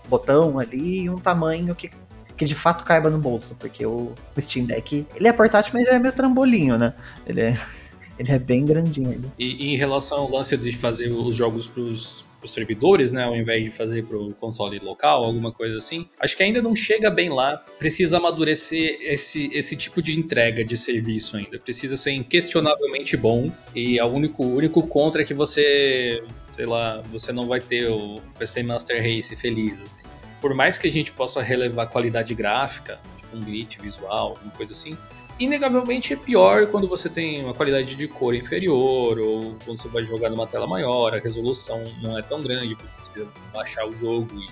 [0.09, 1.91] botão ali e um tamanho que
[2.37, 5.87] que de fato caiba no bolso, porque o, o Steam Deck, ele é portátil, mas
[5.87, 6.93] ele é meio trambolinho, né?
[7.27, 7.59] Ele é,
[8.19, 9.13] ele é bem grandinho.
[9.13, 9.31] Ele.
[9.39, 13.35] E, e em relação ao lance de fazer os jogos pros os servidores, né, ao
[13.35, 16.09] invés de fazer para o console local, alguma coisa assim.
[16.21, 17.57] Acho que ainda não chega bem lá.
[17.79, 21.59] Precisa amadurecer esse, esse tipo de entrega de serviço ainda.
[21.59, 23.51] Precisa ser inquestionavelmente bom.
[23.75, 26.23] E o único, único contra é que você,
[26.53, 30.03] sei lá, você não vai ter o PC Master Race feliz, assim.
[30.41, 34.73] Por mais que a gente possa relevar qualidade gráfica, tipo um glitch visual, alguma coisa
[34.73, 34.97] assim,
[35.39, 40.05] inegavelmente é pior quando você tem uma qualidade de cor inferior ou quando você vai
[40.05, 44.29] jogar numa tela maior, a resolução não é tão grande, porque você baixar o jogo
[44.35, 44.49] e,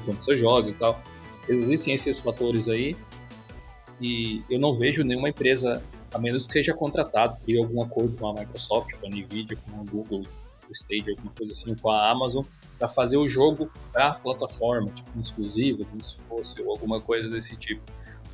[0.00, 1.00] enquanto você joga e tal.
[1.48, 2.96] Existem esses fatores aí
[4.00, 5.82] e eu não vejo nenhuma empresa,
[6.12, 9.80] a menos que seja contratado, crie algum acordo com a Microsoft, com a Nvidia, com
[9.80, 10.22] a Google,
[10.68, 12.44] o Stage, alguma coisa assim, com a Amazon,
[12.78, 17.00] para fazer o jogo para a plataforma, tipo um exclusivo, como se fosse, ou alguma
[17.00, 17.82] coisa desse tipo.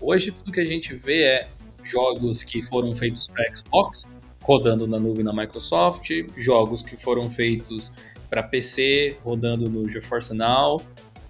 [0.01, 1.49] Hoje tudo que a gente vê é
[1.85, 4.11] jogos que foram feitos para Xbox,
[4.43, 7.91] rodando na nuvem da Microsoft, jogos que foram feitos
[8.29, 10.83] para PC, rodando no GeForce Now,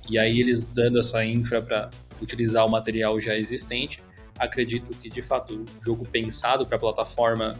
[0.09, 1.91] e aí eles dando essa infra para
[2.21, 4.03] utilizar o material já existente.
[4.39, 7.57] Acredito que de fato o jogo pensado para plataforma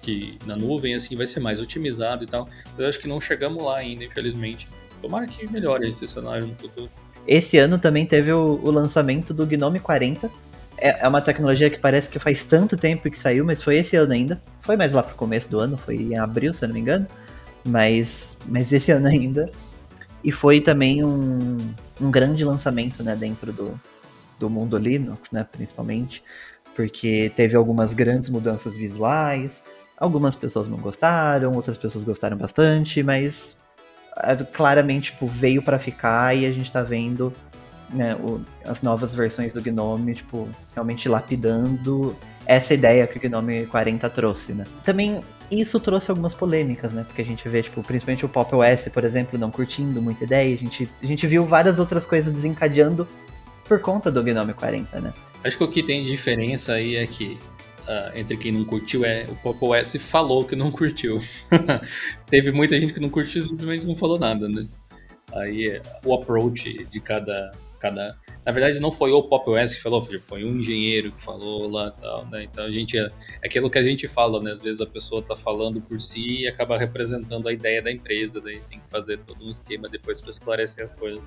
[0.00, 2.48] que na nuvem assim vai ser mais otimizado e tal.
[2.78, 4.68] Eu acho que não chegamos lá ainda, infelizmente.
[5.00, 6.90] Tomara que melhore esse cenário no futuro.
[7.26, 10.30] Esse ano também teve o, o lançamento do Gnome 40,
[10.76, 13.96] é, é uma tecnologia que parece que faz tanto tempo que saiu, mas foi esse
[13.96, 14.40] ano ainda.
[14.58, 17.06] Foi mais lá pro começo do ano, foi em abril, se eu não me engano.
[17.64, 19.50] Mas, mas esse ano ainda.
[20.22, 21.58] E foi também um,
[22.00, 23.78] um grande lançamento, né, dentro do,
[24.38, 26.22] do mundo Linux, né, principalmente.
[26.74, 29.62] Porque teve algumas grandes mudanças visuais.
[29.96, 33.56] Algumas pessoas não gostaram, outras pessoas gostaram bastante, mas
[34.16, 37.32] é, claramente tipo, veio para ficar e a gente tá vendo
[37.94, 42.16] né, o, as novas versões do Gnome, tipo, realmente lapidando
[42.46, 44.66] essa ideia que o Gnome 40 trouxe, né.
[44.84, 48.88] Também isso trouxe algumas polêmicas, né, porque a gente vê, tipo, principalmente o Pop OS,
[48.88, 53.06] por exemplo, não curtindo muita ideia, a gente, a gente viu várias outras coisas desencadeando
[53.66, 55.12] por conta do Gnome 40, né.
[55.42, 57.38] Acho que o que tem de diferença aí é que
[57.84, 61.20] Uh, entre quem não curtiu é o Pop OS falou que não curtiu.
[62.30, 64.66] Teve muita gente que não curtiu e simplesmente não falou nada, né?
[65.34, 67.50] Aí o approach de cada
[67.90, 71.90] Na verdade, não foi o Pop OS que falou, foi um engenheiro que falou lá
[71.90, 72.44] tal, né?
[72.44, 72.98] Então a gente.
[72.98, 73.08] É,
[73.42, 74.52] é aquilo que a gente fala, né?
[74.52, 78.40] Às vezes a pessoa tá falando por si e acaba representando a ideia da empresa,
[78.40, 81.24] daí tem que fazer todo um esquema depois para esclarecer as coisas.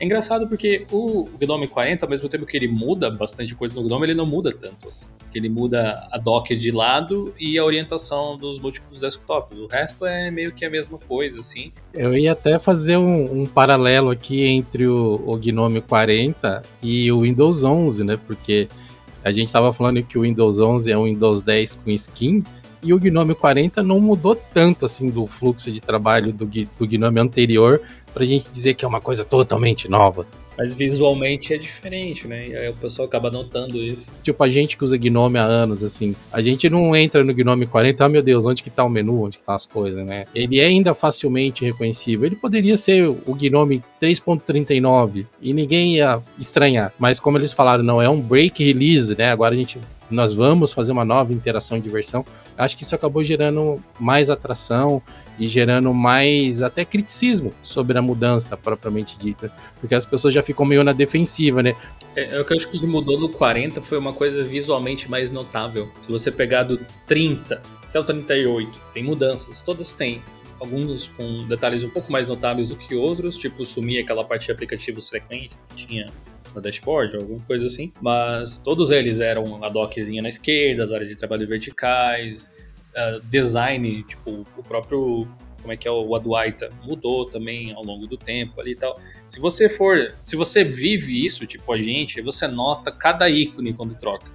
[0.00, 3.82] É engraçado porque o Gnome 40, ao mesmo tempo que ele muda bastante coisa no
[3.82, 5.08] Gnome, ele não muda tanto assim.
[5.34, 9.58] Ele muda a dock de lado e a orientação dos múltiplos desktops.
[9.58, 11.72] O resto é meio que a mesma coisa, assim.
[11.92, 17.20] Eu ia até fazer um, um paralelo aqui entre o, o Gnome 40 e o
[17.20, 18.18] Windows 11, né?
[18.24, 18.68] Porque
[19.24, 22.44] a gente estava falando que o Windows 11 é um Windows 10 com skin,
[22.82, 27.20] e o Gnome 40 não mudou tanto assim do fluxo de trabalho do, do Gnome
[27.20, 27.80] anterior
[28.12, 30.26] pra gente dizer que é uma coisa totalmente nova.
[30.58, 32.48] Mas visualmente é diferente, né?
[32.48, 34.12] E aí o pessoal acaba notando isso.
[34.24, 37.64] Tipo, a gente que usa Gnome há anos, assim, a gente não entra no Gnome
[37.64, 40.24] 40, ah, meu Deus, onde que tá o menu, onde que tá as coisas, né?
[40.34, 42.26] Ele é ainda facilmente reconhecível.
[42.26, 46.92] Ele poderia ser o Gnome 3.39 e ninguém ia estranhar.
[46.98, 49.30] Mas como eles falaram, não, é um break release, né?
[49.30, 49.78] Agora a gente
[50.10, 52.24] nós vamos fazer uma nova interação de versão.
[52.56, 55.02] Acho que isso acabou gerando mais atração
[55.38, 60.66] e gerando mais até criticismo sobre a mudança propriamente dita, porque as pessoas já ficam
[60.66, 61.76] meio na defensiva, né?
[62.16, 65.30] É, é o que eu acho que mudou no 40 foi uma coisa visualmente mais
[65.30, 65.90] notável.
[66.04, 70.22] Se você pegar do 30 até o 38, tem mudanças, todas têm.
[70.60, 74.52] Alguns com detalhes um pouco mais notáveis do que outros, tipo sumir aquela parte de
[74.52, 76.12] aplicativos frequentes que tinha
[76.52, 77.92] no dashboard, alguma coisa assim.
[78.00, 82.50] Mas todos eles eram a dockzinha na esquerda, as áreas de trabalho verticais,
[82.98, 85.28] uh, design, tipo, o próprio.
[85.60, 88.98] Como é que é o Adwaita mudou também ao longo do tempo ali e tal.
[89.26, 90.14] Se você for.
[90.22, 94.30] Se você vive isso, tipo a gente, você nota cada ícone quando troca.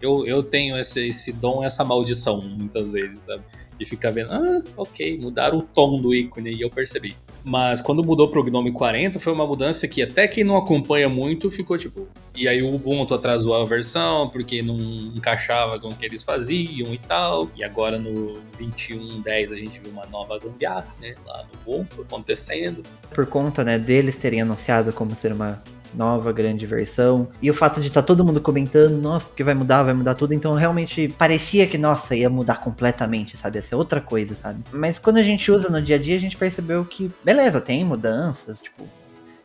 [0.00, 3.42] Eu, eu tenho esse, esse dom, essa maldição, muitas vezes, sabe?
[3.80, 7.16] E ficar vendo, ah, ok, mudaram o tom do ícone e eu percebi.
[7.48, 11.50] Mas quando mudou pro Gnome 40, foi uma mudança que até quem não acompanha muito
[11.50, 12.06] ficou tipo.
[12.36, 16.92] E aí o Ubuntu atrasou a versão porque não encaixava com o que eles faziam
[16.92, 17.48] e tal.
[17.56, 21.14] E agora no 21.10 a gente viu uma nova gambiarra, né?
[21.26, 22.82] Lá no Ubuntu acontecendo.
[23.14, 25.62] Por conta, né, deles terem anunciado como ser uma
[25.94, 27.28] nova grande versão.
[27.40, 30.14] E o fato de estar tá todo mundo comentando, nossa, porque vai mudar, vai mudar
[30.14, 30.34] tudo.
[30.34, 33.58] Então realmente parecia que, nossa, ia mudar completamente, sabe?
[33.58, 34.62] Ia ser outra coisa, sabe?
[34.72, 37.84] Mas quando a gente usa no dia a dia, a gente percebeu que, beleza, tem
[37.84, 38.84] mudanças, tipo,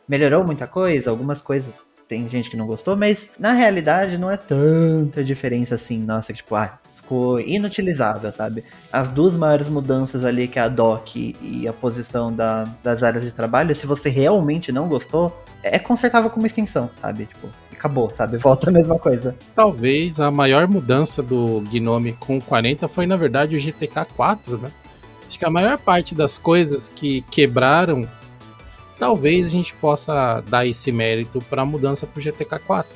[0.08, 1.72] melhorou muita coisa, algumas coisas
[2.06, 6.38] tem gente que não gostou, mas na realidade não é tanta diferença assim, nossa, que
[6.38, 8.64] tipo, ah, ficou inutilizável, sabe?
[8.92, 13.24] As duas maiores mudanças ali, que é a dock e a posição da, das áreas
[13.24, 17.26] de trabalho, se você realmente não gostou, é consertável com uma extensão, sabe?
[17.26, 18.36] Tipo, acabou, sabe?
[18.38, 19.34] Volta a mesma coisa.
[19.54, 24.70] Talvez a maior mudança do Gnome com 40 foi, na verdade, o GTK 4, né?
[25.26, 28.06] Acho que a maior parte das coisas que quebraram,
[28.98, 32.92] talvez a gente possa dar esse mérito para a mudança para o GTK 4.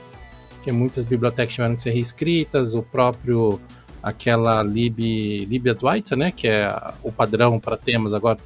[0.50, 3.60] Porque muitas bibliotecas tiveram que ser reescritas, o próprio
[4.02, 4.98] aquela lib,
[5.46, 8.38] lib Advaita, né, que é o padrão para temas agora,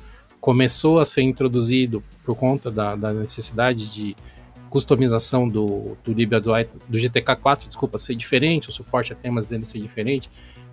[0.43, 4.16] começou a ser introduzido por conta da, da necessidade de
[4.68, 9.64] customização do, do lib Advaita, do GTK4, desculpa, ser diferente, o suporte a temas dele
[9.64, 10.28] ser diferente.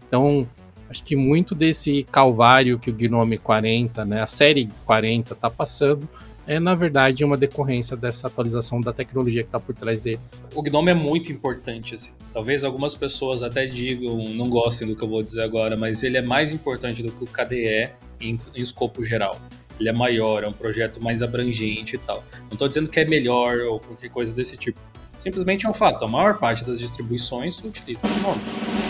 [0.08, 0.50] Então,
[0.90, 6.10] acho que muito desse calvário que o Gnome 40, né, a série 40 está passando,
[6.48, 10.34] é na verdade uma decorrência dessa atualização da tecnologia que está por trás deles.
[10.56, 12.14] O Gnome é muito importante, assim.
[12.34, 16.18] Talvez algumas pessoas até digam, não gostem do que eu vou dizer agora, mas ele
[16.18, 19.40] é mais importante do que o KDE em, em escopo geral.
[19.80, 22.24] Ele é maior, é um projeto mais abrangente e tal.
[22.44, 24.80] Não estou dizendo que é melhor ou qualquer coisa desse tipo.
[25.18, 26.04] Simplesmente é um fato.
[26.06, 28.42] A maior parte das distribuições utiliza o Gnome.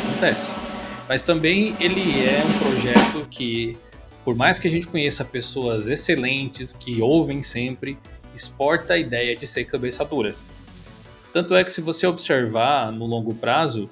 [0.07, 0.51] Acontece.
[1.07, 3.77] Mas também ele é um projeto que
[4.29, 7.97] por mais que a gente conheça pessoas excelentes que ouvem sempre,
[8.35, 10.35] exporta a ideia de ser cabeça dura.
[11.33, 13.85] Tanto é que se você observar no longo prazo,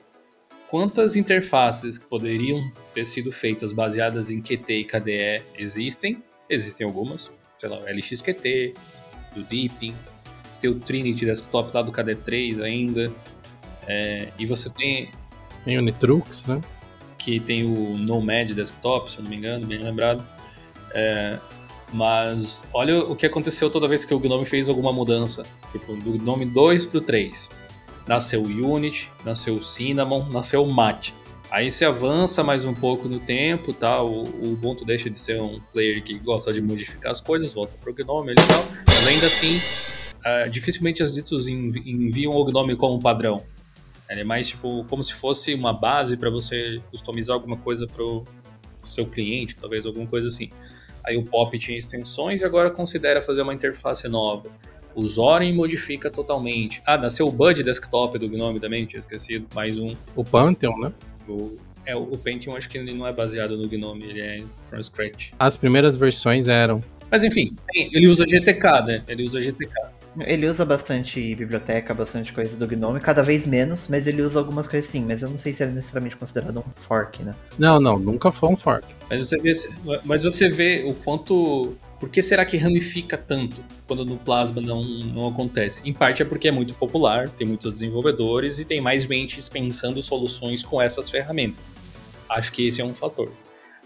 [0.67, 2.61] quantas interfaces que poderiam
[2.93, 6.21] ter sido feitas baseadas em Qt e KDE existem?
[6.49, 8.73] Existem algumas, sei lá, o LXQT,
[9.35, 9.93] do Deepin,
[10.51, 13.11] você tem o Trinity Desktop lá do KD3 ainda,
[13.87, 15.09] é, e você tem...
[15.65, 16.61] Tem o Nitrux, né?
[17.27, 20.23] que tem o Nomad Desktop, se eu não me engano, bem lembrado.
[20.93, 21.37] É,
[21.91, 25.43] mas olha o que aconteceu toda vez que o Gnome fez alguma mudança.
[25.73, 27.49] Tipo, do Gnome 2 pro 3.
[28.07, 31.13] Nasceu o Unity, nasceu o Cinnamon, nasceu o Mate.
[31.49, 34.03] Aí você avança mais um pouco no tempo, tá?
[34.03, 37.75] O, o Ubuntu deixa de ser um player que gosta de modificar as coisas, volta
[37.79, 38.65] pro Gnome e tal.
[38.85, 39.57] Mas ainda assim,
[40.17, 43.41] uh, dificilmente as ditos enviam o Gnome como padrão.
[44.09, 48.03] Ele é mais tipo como se fosse uma base para você customizar alguma coisa para
[48.03, 48.25] o
[48.83, 50.49] seu cliente, talvez alguma coisa assim.
[51.05, 54.49] Aí o Pop tinha extensões e agora considera fazer uma interface nova.
[54.93, 56.81] O Zorin modifica totalmente.
[56.85, 59.47] Ah, nasceu o Bud Desktop do Gnome também, tinha esquecido.
[59.55, 59.95] Mais um.
[60.15, 60.91] O Pantheon, né?
[61.27, 61.55] O,
[61.85, 65.31] é, o Pantheon acho que ele não é baseado no Gnome, ele é from scratch.
[65.39, 66.83] As primeiras versões eram.
[67.09, 69.03] Mas enfim, ele usa GTK, né?
[69.07, 69.71] Ele usa GTK.
[70.25, 74.67] Ele usa bastante biblioteca, bastante coisa do Gnome, cada vez menos, mas ele usa algumas
[74.67, 77.35] coisas sim, mas eu não sei se é necessariamente considerado um fork, né?
[77.57, 78.85] Não, não, nunca foi um fork.
[79.09, 79.51] Mas você vê,
[80.03, 81.75] mas você vê o quanto.
[81.99, 85.81] Por que será que ramifica tanto quando no Plasma não, não acontece?
[85.83, 90.01] Em parte é porque é muito popular, tem muitos desenvolvedores e tem mais mentes pensando
[90.01, 91.73] soluções com essas ferramentas.
[92.29, 93.31] Acho que esse é um fator.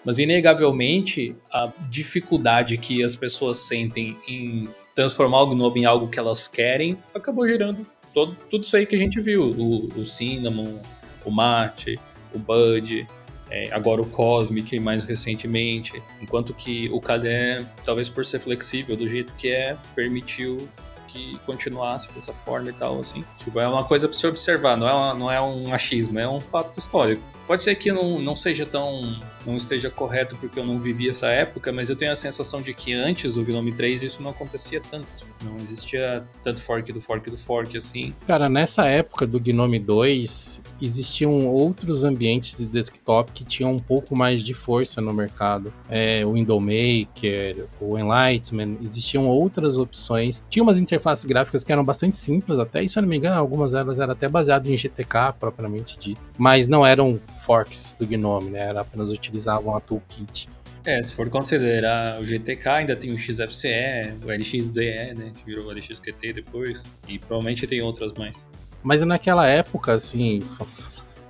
[0.03, 6.19] Mas, inegavelmente, a dificuldade que as pessoas sentem em transformar o Gnome em algo que
[6.19, 9.43] elas querem acabou gerando todo, tudo isso aí que a gente viu.
[9.43, 10.79] O, o Cinnamon,
[11.23, 11.99] o Mate,
[12.33, 13.07] o Bud,
[13.51, 16.01] é, agora o Cosmic mais recentemente.
[16.21, 20.67] Enquanto que o KDE, talvez por ser flexível do jeito que é, permitiu
[21.07, 23.23] que continuasse dessa forma e tal, assim.
[23.37, 26.27] Tipo, é uma coisa para se observar, não é, uma, não é um achismo, é
[26.27, 27.21] um fato histórico.
[27.47, 29.19] Pode ser que não, não seja tão.
[29.45, 32.73] não esteja correto porque eu não vivi essa época, mas eu tenho a sensação de
[32.73, 35.07] que antes do Gnome 3 isso não acontecia tanto.
[35.43, 38.13] Não existia tanto fork do fork do fork assim.
[38.27, 44.15] Cara, nessa época do Gnome 2, existiam outros ambientes de desktop que tinham um pouco
[44.15, 45.73] mais de força no mercado.
[45.89, 50.43] É, o Window Maker, o Enlightenment, existiam outras opções.
[50.49, 53.37] Tinha umas interfaces gráficas que eram bastante simples até, e se eu não me engano,
[53.37, 58.51] algumas delas eram até baseadas em GTK propriamente dito, mas não eram forks do Gnome,
[58.51, 58.59] né?
[58.59, 60.47] Era apenas utilizavam a toolkit.
[60.83, 65.31] É, se for considerar o GTK, ainda tem o XFCE, o LXDE, né?
[65.37, 66.83] Que virou o LXQT depois.
[67.07, 68.47] E provavelmente tem outras mais.
[68.81, 70.41] Mas naquela época, assim,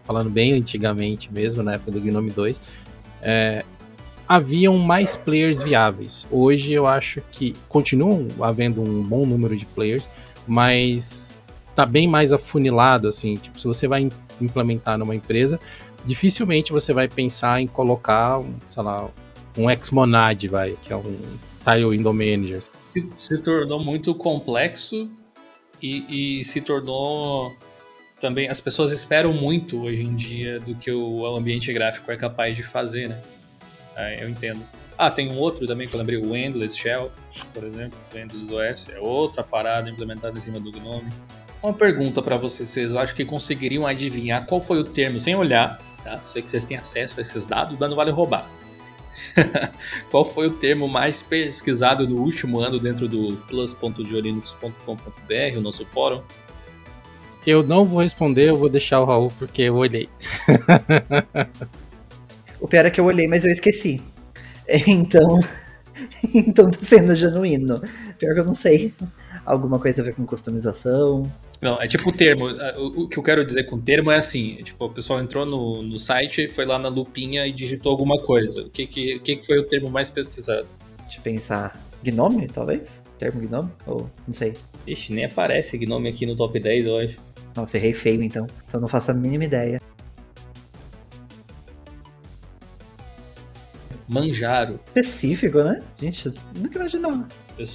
[0.04, 2.62] falando bem antigamente mesmo, na época do Gnome 2,
[3.22, 3.66] é,
[4.28, 6.26] haviam mais players viáveis.
[6.32, 10.10] Hoje eu acho que continuam havendo um bom número de players,
[10.48, 11.38] mas
[11.76, 13.36] tá bem mais afunilado, assim.
[13.36, 14.10] Tipo, se você vai
[14.40, 15.60] implementar numa empresa,
[16.06, 19.10] dificilmente você vai pensar em colocar, um, sei lá,
[19.58, 21.18] um Xmonad, vai, que é um
[21.64, 22.62] Tile Window Manager.
[23.16, 25.10] Se tornou muito complexo
[25.82, 27.56] e, e, se tornou
[28.20, 28.48] também.
[28.50, 32.64] As pessoas esperam muito hoje em dia do que o ambiente gráfico é capaz de
[32.64, 33.22] fazer, né?
[34.20, 34.62] Eu entendo.
[34.98, 37.12] Ah, tem um outro também que eu lembrei, o Endless Shell,
[37.54, 41.10] por exemplo, o Endless OS, é outra parada implementada em cima do Gnome.
[41.64, 45.80] Uma pergunta para vocês, vocês acham que conseguiriam adivinhar qual foi o termo sem olhar,
[46.04, 46.20] tá?
[46.28, 48.46] Sei que vocês têm acesso a esses dados, mas não vale roubar.
[50.10, 56.22] qual foi o termo mais pesquisado no último ano dentro do plus.diolinux.com.br, o nosso fórum?
[57.46, 60.08] Eu não vou responder, eu vou deixar o Raul porque eu olhei.
[62.60, 64.02] o pior é que eu olhei, mas eu esqueci.
[64.88, 65.42] Então,
[66.34, 67.82] então tá sendo genuíno.
[68.18, 68.94] Pior que eu não sei.
[69.46, 71.24] Alguma coisa a ver com customização.
[71.62, 72.46] Não, é tipo o termo.
[72.78, 75.82] O, que eu quero dizer com termo é assim: é tipo, o pessoal entrou no,
[75.82, 78.62] no site, foi lá na lupinha e digitou alguma coisa.
[78.62, 80.68] O que, que, que, que foi o termo mais pesquisado?
[81.04, 81.80] Deixa eu pensar.
[82.04, 83.04] Gnome, talvez?
[83.18, 83.72] Termo Gnome?
[83.86, 84.56] Ou não sei.
[84.88, 87.20] Ixi, nem aparece Gnome aqui no top 10 hoje.
[87.56, 88.48] Nossa, errei feio então.
[88.68, 89.80] Então não faço a mínima ideia.
[94.08, 94.80] Manjaro.
[94.88, 95.82] Específico, né?
[95.98, 97.28] Gente, nunca imaginava.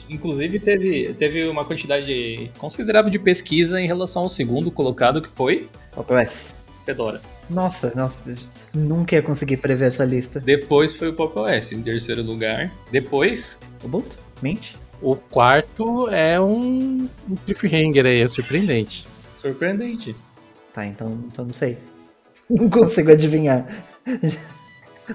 [0.08, 5.68] Inclusive, teve, teve uma quantidade considerável de pesquisa em relação ao segundo colocado, que foi.
[5.92, 6.54] PopOS.
[6.84, 7.20] Fedora.
[7.48, 8.34] Nossa, nossa,
[8.74, 10.40] nunca ia conseguir prever essa lista.
[10.40, 12.72] Depois foi o PopOS em terceiro lugar.
[12.90, 13.60] Depois.
[13.84, 14.16] Ubuntu?
[14.42, 14.74] Mint?
[15.00, 19.06] O quarto é um, um cliffhanger aí, é surpreendente.
[19.40, 20.16] Surpreendente.
[20.72, 21.78] Tá, então, então não sei.
[22.48, 23.66] Não consigo adivinhar.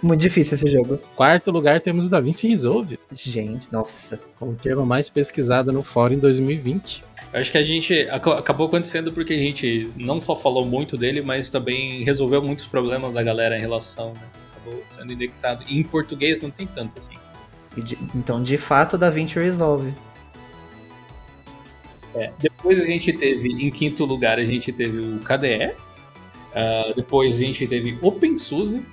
[0.01, 0.97] Muito difícil esse jogo.
[1.15, 2.99] Quarto lugar temos o DaVinci Resolve.
[3.11, 4.19] Gente, nossa.
[4.39, 7.03] O termo mais pesquisado no fórum em 2020.
[7.33, 11.21] Eu acho que a gente acabou acontecendo porque a gente não só falou muito dele,
[11.21, 14.13] mas também resolveu muitos problemas da galera em relação.
[14.13, 14.21] Né?
[14.51, 15.63] Acabou sendo indexado.
[15.67, 17.13] E em português não tem tanto assim.
[17.77, 19.93] De, então, de fato, o DaVinci Resolve.
[22.13, 25.67] É, depois a gente teve, em quinto lugar, a gente teve o KDE.
[25.67, 25.75] Uh,
[26.53, 28.83] ah, depois a gente teve OpenSUSE.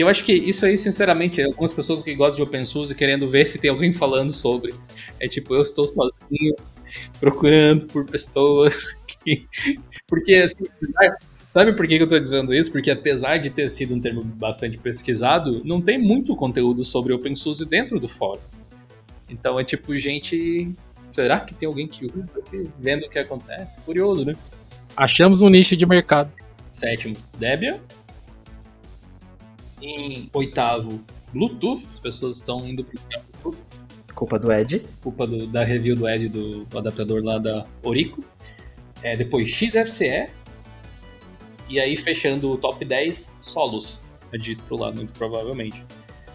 [0.00, 3.28] Que eu acho que isso aí, sinceramente, é algumas pessoas que gostam de OpenSUSE querendo
[3.28, 4.74] ver se tem alguém falando sobre.
[5.20, 6.56] É tipo, eu estou sozinho,
[7.20, 9.46] procurando por pessoas que...
[10.08, 10.64] Porque, assim,
[11.44, 12.72] sabe por que eu estou dizendo isso?
[12.72, 17.68] Porque apesar de ter sido um termo bastante pesquisado, não tem muito conteúdo sobre OpenSUSE
[17.68, 18.40] dentro do fórum.
[19.28, 20.74] Então é tipo gente
[21.12, 22.42] Será que tem alguém que usa
[22.78, 23.78] vendo o que acontece?
[23.82, 24.32] Curioso, né?
[24.96, 26.32] Achamos um nicho de mercado.
[26.72, 27.78] Sétimo, Debian.
[29.80, 31.00] Em oitavo,
[31.32, 31.86] Bluetooth.
[31.92, 32.98] As pessoas estão indo pro
[33.42, 33.62] Bluetooth.
[34.14, 34.82] Culpa do Ed.
[35.02, 38.22] Culpa do, da review do Ed do, do adaptador lá da Orico.
[39.02, 40.28] É, depois XFCE.
[41.68, 44.02] E aí, fechando o top 10, Solus.
[44.32, 45.84] A distro lá, muito provavelmente.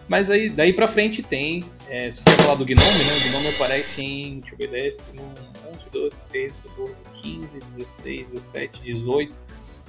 [0.08, 1.66] Mas aí, daí pra frente tem.
[1.90, 3.14] É, se você falar do Gnome, né?
[3.14, 4.40] O Gnome aparece em.
[4.40, 5.22] Deixa eu ver, décimo.
[5.74, 9.36] 11, 12, 13, 14, 15, 16, 17, 18.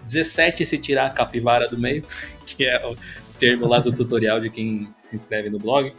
[0.04, 2.04] 17 se tirar a capivara do meio,
[2.46, 2.80] que é
[3.38, 5.92] termo lá do tutorial de quem se inscreve no blog.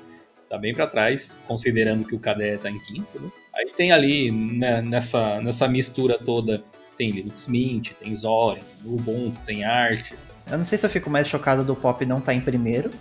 [0.50, 3.30] Tá bem para trás, considerando que o KDE tá em quinto, né?
[3.54, 6.64] Aí tem ali, né, nessa, nessa mistura toda,
[6.98, 10.14] tem Linux Mint, tem Zorin, Ubuntu, tem Arch.
[10.50, 12.92] Eu não sei se eu fico mais chocado do Pop não estar tá em primeiro,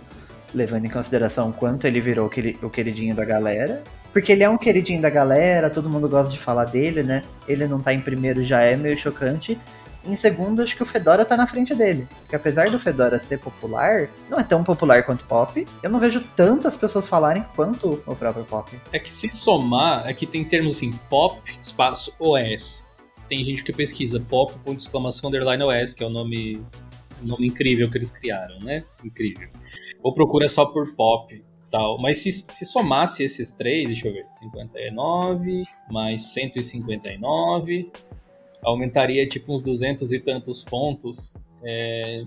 [0.53, 2.29] levando em consideração quanto ele virou
[2.61, 3.83] o queridinho da galera.
[4.11, 7.23] Porque ele é um queridinho da galera, todo mundo gosta de falar dele, né?
[7.47, 9.57] Ele não tá em primeiro já é meio chocante.
[10.05, 12.07] Em segundo, acho que o Fedora tá na frente dele.
[12.21, 15.67] Porque apesar do Fedora ser popular, não é tão popular quanto Pop.
[15.83, 18.71] Eu não vejo tantas pessoas falarem quanto o próprio Pop.
[18.91, 22.85] É que se somar, aqui tem termos assim, Pop, espaço, OS.
[23.27, 26.65] Tem gente que pesquisa Pop, ponto exclamação, underline OS, que é o nome,
[27.21, 28.83] nome incrível que eles criaram, né?
[29.03, 29.49] Incrível
[30.07, 31.99] ou procura só por pop tal.
[31.99, 37.91] Mas se, se somasse esses três, deixa eu ver, 59 mais 159,
[38.63, 41.33] aumentaria tipo uns 200 e tantos pontos.
[41.63, 42.23] É,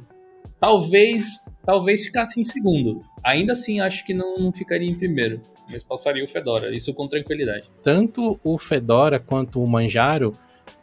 [0.58, 3.00] talvez talvez ficasse em segundo.
[3.22, 7.06] Ainda assim, acho que não, não ficaria em primeiro, mas passaria o Fedora, isso com
[7.06, 7.70] tranquilidade.
[7.82, 10.32] Tanto o Fedora quanto o Manjaro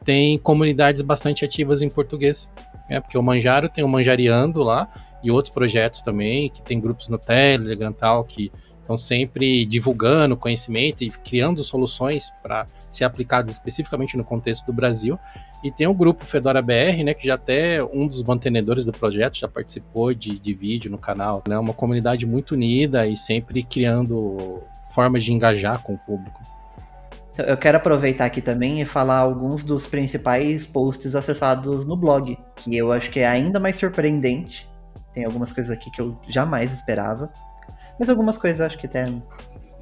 [0.03, 2.49] têm comunidades bastante ativas em português.
[2.89, 4.89] É, porque o Manjaro tem o Manjariando lá,
[5.23, 8.51] e outros projetos também, que tem grupos no Telegram tal, que
[8.87, 15.19] estão sempre divulgando conhecimento e criando soluções para ser aplicadas especificamente no contexto do Brasil.
[15.61, 19.37] E tem o grupo Fedora BR, né, que já até um dos mantenedores do projeto
[19.37, 21.43] já participou de, de vídeo no canal.
[21.45, 26.39] É né, uma comunidade muito unida e sempre criando formas de engajar com o público.
[27.33, 32.37] Então, eu quero aproveitar aqui também e falar alguns dos principais posts acessados no blog,
[32.55, 34.67] que eu acho que é ainda mais surpreendente
[35.17, 37.33] tem algumas coisas aqui que eu jamais esperava.
[37.99, 39.05] Mas algumas coisas acho que até,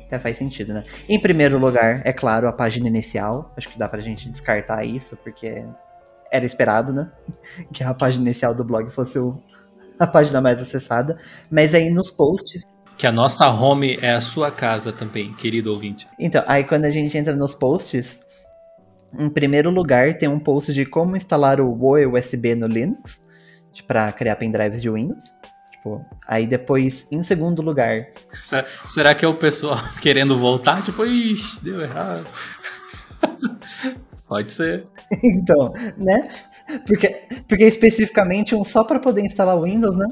[0.06, 0.84] até faz sentido, né?
[1.08, 3.54] Em primeiro lugar, é claro, a página inicial.
[3.58, 5.66] Acho que dá pra gente descartar isso, porque
[6.32, 7.12] era esperado, né?
[7.74, 9.42] Que a página inicial do blog fosse o,
[10.00, 11.18] a página mais acessada.
[11.50, 12.64] Mas aí nos posts.
[12.98, 16.08] Que a nossa home é a sua casa também, querido ouvinte.
[16.18, 18.24] Então, aí quando a gente entra nos posts,
[19.18, 23.26] Em primeiro lugar, tem um post de como instalar o Woe USB no Linux
[23.88, 25.34] para criar pendrives de Windows.
[25.86, 28.08] Tipo, aí depois, em segundo lugar.
[28.88, 30.84] Será que é o pessoal querendo voltar?
[30.84, 32.26] Tipo, ixi, deu errado.
[34.28, 34.88] Pode ser.
[35.24, 36.28] então, né?
[36.88, 40.08] Porque, porque especificamente um só para poder instalar o Windows, né?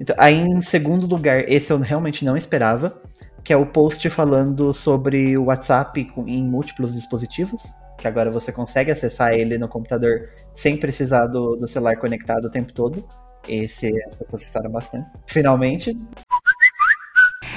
[0.00, 3.00] Então, aí em segundo lugar, esse eu realmente não esperava,
[3.44, 7.62] que é o post falando sobre o WhatsApp em múltiplos dispositivos,
[7.96, 12.50] que agora você consegue acessar ele no computador sem precisar do, do celular conectado o
[12.50, 13.06] tempo todo.
[13.48, 15.06] Esse as pessoas acessaram bastante.
[15.26, 15.96] Finalmente.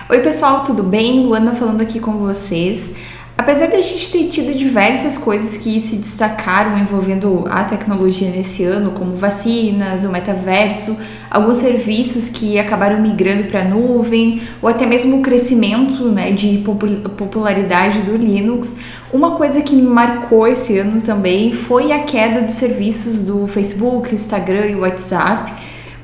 [0.09, 1.25] Oi, pessoal, tudo bem?
[1.25, 2.93] Luana falando aqui com vocês.
[3.37, 8.63] Apesar de a gente ter tido diversas coisas que se destacaram envolvendo a tecnologia nesse
[8.63, 10.97] ano, como vacinas, o metaverso,
[11.29, 16.63] alguns serviços que acabaram migrando para a nuvem, ou até mesmo o crescimento né, de
[17.17, 18.77] popularidade do Linux,
[19.11, 24.15] uma coisa que me marcou esse ano também foi a queda dos serviços do Facebook,
[24.15, 25.51] Instagram e WhatsApp,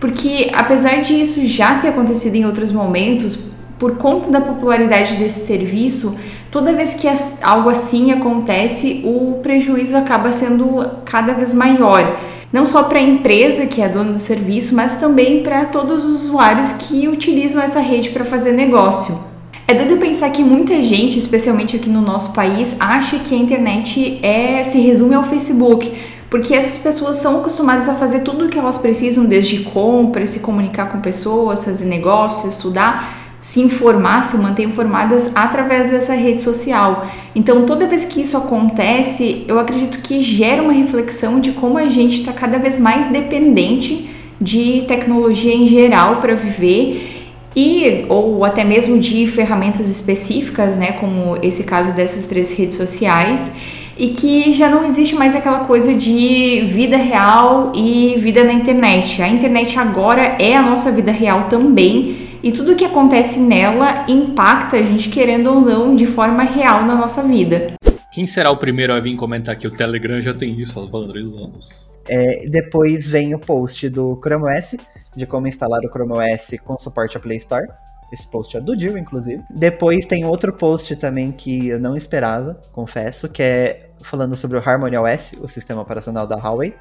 [0.02, 3.38] porque apesar disso já ter acontecido em outros momentos,
[3.78, 6.18] por conta da popularidade desse serviço,
[6.50, 7.08] toda vez que
[7.42, 12.18] algo assim acontece, o prejuízo acaba sendo cada vez maior.
[12.52, 16.26] Não só para a empresa que é dona do serviço, mas também para todos os
[16.26, 19.31] usuários que utilizam essa rede para fazer negócio.
[19.72, 24.20] É doido pensar que muita gente, especialmente aqui no nosso país, acha que a internet
[24.22, 25.94] é se resume ao Facebook,
[26.30, 30.42] porque essas pessoas são acostumadas a fazer tudo o que elas precisam, desde compras, se
[30.42, 37.08] comunicar com pessoas, fazer negócios, estudar se informar, se manter informadas através dessa rede social.
[37.34, 41.88] Então, toda vez que isso acontece, eu acredito que gera uma reflexão de como a
[41.88, 47.21] gente está cada vez mais dependente de tecnologia em geral para viver
[47.56, 53.54] e ou até mesmo de ferramentas específicas, né, como esse caso dessas três redes sociais,
[53.98, 59.22] e que já não existe mais aquela coisa de vida real e vida na internet.
[59.22, 64.78] A internet agora é a nossa vida real também e tudo que acontece nela impacta
[64.78, 67.74] a gente, querendo ou não, de forma real na nossa vida.
[68.12, 71.36] Quem será o primeiro a vir comentar que o Telegram já tem isso há três
[71.38, 71.90] anos?
[72.12, 74.76] É, depois vem o post do Chrome OS,
[75.16, 77.66] de como instalar o Chrome OS com suporte à Play Store.
[78.12, 79.42] Esse post é do Jill, inclusive.
[79.50, 84.60] Depois tem outro post também que eu não esperava, confesso, que é falando sobre o
[84.60, 86.76] Harmony OS, o sistema operacional da Huawei,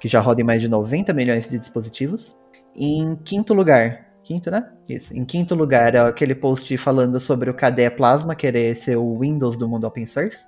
[0.00, 2.36] que já roda em mais de 90 milhões de dispositivos.
[2.76, 4.70] Em quinto lugar, Quinto, né?
[4.88, 5.16] Isso.
[5.16, 9.56] Em quinto lugar, é aquele post falando sobre o KDE Plasma querer ser o Windows
[9.56, 10.44] do mundo open source.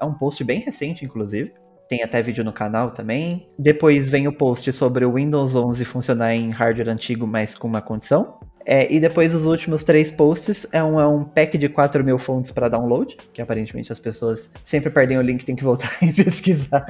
[0.00, 1.52] É um post bem recente, inclusive.
[1.88, 3.46] Tem até vídeo no canal também.
[3.58, 7.82] Depois vem o post sobre o Windows 11 funcionar em hardware antigo, mas com uma
[7.82, 8.38] condição.
[8.66, 12.18] É, e depois os últimos três posts é um, é um pack de 4 mil
[12.18, 16.12] fontes para download, que aparentemente as pessoas sempre perdem o link tem que voltar e
[16.12, 16.86] pesquisar.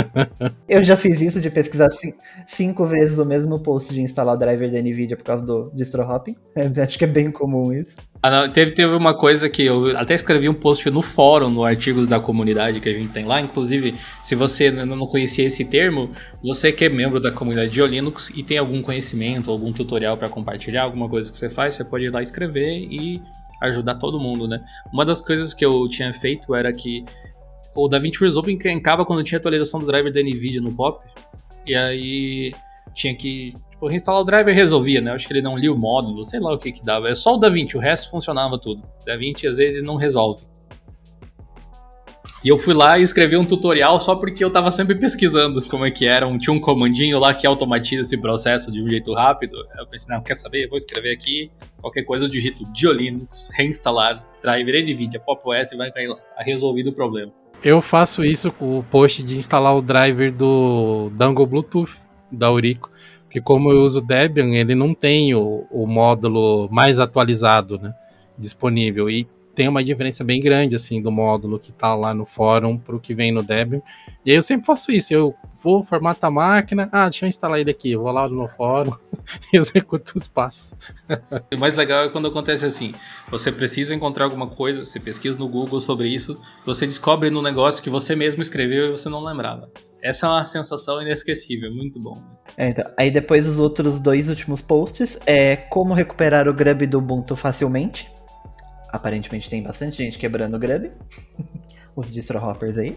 [0.68, 1.88] eu já fiz isso de pesquisar
[2.46, 6.02] cinco vezes o mesmo post de instalar o driver da NVIDIA por causa do distro
[6.02, 6.36] hopping.
[6.56, 7.96] É, acho que é bem comum isso.
[8.26, 11.62] Ah, não, teve, teve uma coisa que eu até escrevi um post no fórum, no
[11.62, 13.40] artigos da comunidade que a gente tem lá.
[13.40, 16.10] Inclusive, se você não conhecia esse termo,
[16.42, 20.28] você que é membro da comunidade de Linux e tem algum conhecimento, algum tutorial para
[20.28, 23.22] compartilhar, alguma coisa que você faz, você pode ir lá escrever e
[23.62, 24.60] ajudar todo mundo, né?
[24.92, 27.04] Uma das coisas que eu tinha feito era que
[27.76, 31.06] o DaVinci Resolve encrencava quando tinha atualização do driver da NVIDIA no POP.
[31.64, 32.52] E aí
[32.96, 35.12] tinha que Tipo, reinstalar o driver resolvia, né?
[35.12, 37.10] Acho que ele não lia o módulo, sei lá o que que dava.
[37.10, 38.82] É só o DaVinci, o resto funcionava tudo.
[39.04, 40.44] DaVinci às vezes não resolve.
[42.42, 45.84] E eu fui lá e escrevi um tutorial só porque eu tava sempre pesquisando como
[45.84, 46.26] é que era.
[46.26, 49.58] Um, tinha um comandinho lá que automatiza esse processo de um jeito rápido.
[49.78, 50.64] Eu pensei, não, quer saber?
[50.64, 55.76] Eu vou escrever aqui qualquer coisa, eu digito Diolinux, reinstalar, driver NVIDIA, Pop OS e
[55.76, 56.16] vai cair lá.
[56.16, 57.30] Tá resolvido o problema.
[57.62, 62.90] Eu faço isso com o post de instalar o driver do Dangle Bluetooth da Aurico.
[63.24, 67.94] Porque como eu uso Debian, ele não tem o, o módulo mais atualizado né,
[68.38, 69.10] disponível.
[69.10, 72.94] E tem uma diferença bem grande assim do módulo que está lá no fórum para
[72.94, 73.80] o que vem no Debian.
[74.24, 75.14] E aí eu sempre faço isso.
[75.14, 76.90] Eu vou formatar a máquina.
[76.92, 77.92] Ah, deixa eu instalar ele aqui.
[77.92, 78.92] Eu vou lá no fórum
[79.50, 80.74] e executo os passos.
[81.52, 82.94] o mais legal é quando acontece assim:
[83.30, 87.82] você precisa encontrar alguma coisa, você pesquisa no Google sobre isso, você descobre no negócio
[87.82, 89.70] que você mesmo escreveu e você não lembrava.
[90.02, 92.14] Essa é uma sensação inesquecível, muito bom.
[92.56, 96.98] É, então, aí depois os outros dois últimos posts é como recuperar o grub do
[96.98, 98.15] Ubuntu facilmente.
[98.96, 100.90] Aparentemente tem bastante gente quebrando o grub.
[101.94, 102.96] os distro hoppers aí.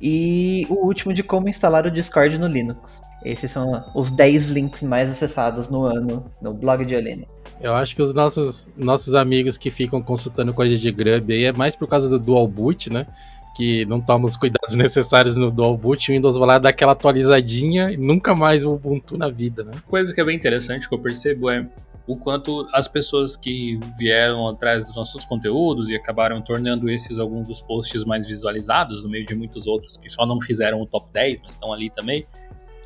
[0.00, 3.02] E o último de como instalar o Discord no Linux.
[3.24, 7.24] Esses são os 10 links mais acessados no ano no blog de Olena.
[7.60, 11.52] Eu acho que os nossos, nossos amigos que ficam consultando coisas de Grub aí é
[11.52, 13.06] mais por causa do dual boot, né?
[13.54, 16.92] que não toma os cuidados necessários no dual boot, o Windows vai lá dar aquela
[16.92, 19.72] atualizadinha e nunca mais o Ubuntu na vida, né?
[19.86, 21.64] Coisa que é bem interessante que eu percebo é
[22.06, 27.48] o quanto as pessoas que vieram atrás dos nossos conteúdos e acabaram tornando esses alguns
[27.48, 31.06] dos posts mais visualizados, no meio de muitos outros que só não fizeram o top
[31.12, 32.24] 10, mas estão ali também.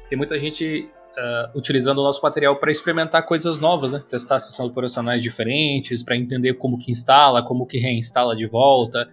[0.08, 0.88] Tem muita gente
[1.18, 4.02] uh, utilizando o nosso material para experimentar coisas novas, né?
[4.08, 9.10] testar sistemas operacionais diferentes, para entender como que instala, como que reinstala de volta,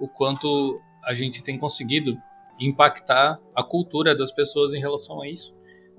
[0.00, 2.18] o quanto a gente tem conseguido
[2.58, 5.55] impactar a cultura das pessoas em relação a isso.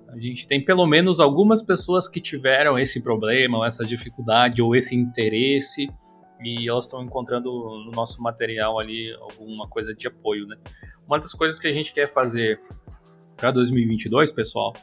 [0.09, 4.75] A gente tem pelo menos algumas pessoas que tiveram esse problema, ou essa dificuldade, ou
[4.75, 5.89] esse interesse,
[6.43, 10.55] e elas estão encontrando no nosso material ali alguma coisa de apoio, né?
[11.05, 12.59] Uma das coisas que a gente quer fazer
[13.35, 14.73] para 2022, pessoal,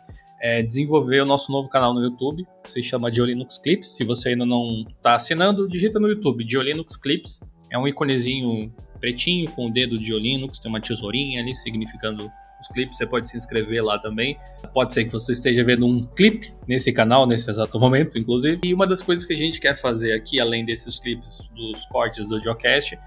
[0.40, 3.94] é desenvolver o nosso novo canal no YouTube, que se chama Diolinux Clips.
[3.94, 7.40] Se você ainda não está assinando, digita no YouTube Diolinux Clips.
[7.70, 12.30] É um iconezinho pretinho com o dedo de Diolinux, tem uma tesourinha ali significando
[12.64, 14.38] os clipes, você pode se inscrever lá também.
[14.72, 18.60] Pode ser que você esteja vendo um clipe nesse canal, nesse exato momento, inclusive.
[18.64, 22.28] E uma das coisas que a gente quer fazer aqui, além desses clipes dos cortes
[22.28, 22.98] do Geocast,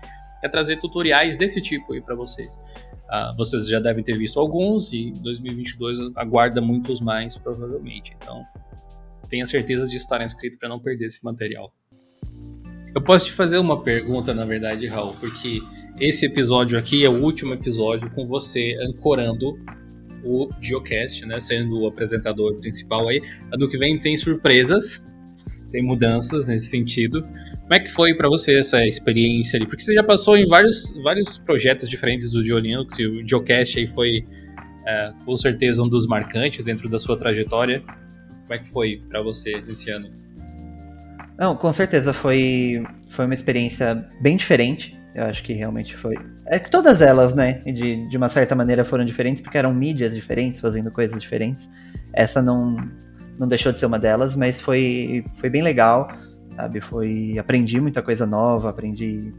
[0.43, 2.55] é trazer tutoriais desse tipo aí para vocês.
[3.07, 8.15] Uh, vocês já devem ter visto alguns e 2022 aguarda muitos mais, provavelmente.
[8.21, 8.43] Então,
[9.29, 11.73] tenha certeza de estar inscrito para não perder esse material.
[12.93, 15.61] Eu posso te fazer uma pergunta, na verdade, Raul, porque
[15.99, 19.59] esse episódio aqui é o último episódio com você ancorando
[20.23, 21.39] o Geocast, né?
[21.39, 23.21] Sendo o apresentador principal aí.
[23.51, 25.03] Ano que vem tem surpresas,
[25.71, 27.21] tem mudanças nesse sentido.
[27.21, 29.65] Como é que foi para você essa experiência ali?
[29.65, 33.87] Porque você já passou em vários, vários projetos diferentes do Geolinux, e o Geocast aí
[33.87, 34.25] foi
[34.85, 37.81] é, com certeza um dos marcantes dentro da sua trajetória.
[37.81, 40.09] Como é que foi para você esse ano?
[41.37, 44.96] Não, com certeza foi, foi uma experiência bem diferente.
[45.17, 46.15] Eu acho que realmente foi.
[46.45, 50.13] É que todas elas, né, de, de uma certa maneira foram diferentes, porque eram mídias
[50.13, 51.67] diferentes, fazendo coisas diferentes.
[52.13, 52.77] Essa não,
[53.35, 56.07] não deixou de ser uma delas, mas foi, foi bem legal,
[56.55, 56.79] sabe?
[56.81, 57.35] Foi.
[57.39, 59.33] Aprendi muita coisa nova, aprendi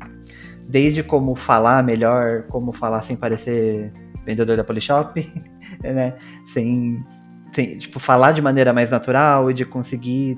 [0.68, 3.92] desde como falar melhor, como falar sem parecer
[4.26, 5.24] vendedor da Polishop,
[5.80, 6.16] né?
[6.44, 7.04] Sem,
[7.52, 10.36] sem, tipo, falar de maneira mais natural e de conseguir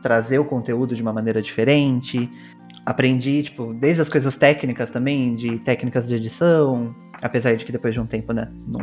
[0.00, 2.30] trazer o conteúdo de uma maneira diferente.
[2.90, 6.92] Aprendi, tipo, desde as coisas técnicas também, de técnicas de edição,
[7.22, 8.80] apesar de que depois de um tempo, né, não,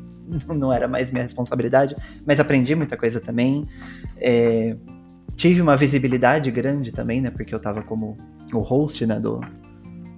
[0.56, 1.94] não era mais minha responsabilidade,
[2.26, 3.68] mas aprendi muita coisa também.
[4.16, 4.74] É,
[5.36, 8.16] tive uma visibilidade grande também, né, porque eu tava como
[8.50, 9.42] o host, né, do,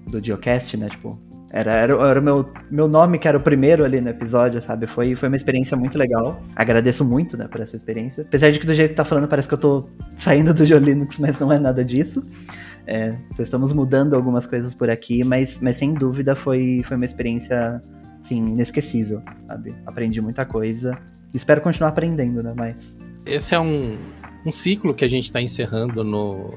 [0.07, 1.19] do Geocast, né, tipo,
[1.51, 4.87] era, era, era, o meu, meu nome que era o primeiro ali no episódio, sabe?
[4.87, 6.41] Foi, foi uma experiência muito legal.
[6.57, 8.23] Agradeço muito, né, por essa experiência.
[8.23, 11.19] Apesar de que do jeito que tá falando, parece que eu tô saindo do Geolinux,
[11.19, 12.25] mas não é nada disso.
[12.87, 17.07] É, só estamos mudando algumas coisas por aqui, mas, mas sem dúvida foi, foi uma
[17.07, 17.81] experiência,
[18.21, 19.75] assim, inesquecível, sabe?
[19.87, 20.99] Aprendi muita coisa.
[21.33, 22.97] Espero continuar aprendendo, né, mas...
[23.25, 23.97] Esse é um,
[24.45, 26.53] um ciclo que a gente está encerrando no,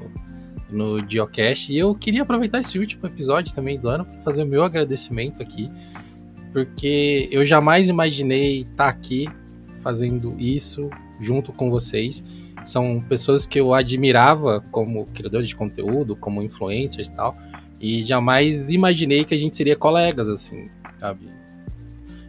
[0.70, 1.72] no Geocast.
[1.72, 5.42] E eu queria aproveitar esse último episódio também do ano para fazer o meu agradecimento
[5.42, 5.70] aqui,
[6.52, 9.28] porque eu jamais imaginei estar tá aqui
[9.78, 10.90] fazendo isso
[11.20, 12.24] junto com vocês.
[12.68, 17.36] São pessoas que eu admirava como criador de conteúdo, como influencers e tal,
[17.80, 20.68] e jamais imaginei que a gente seria colegas, assim,
[20.98, 21.36] sabe?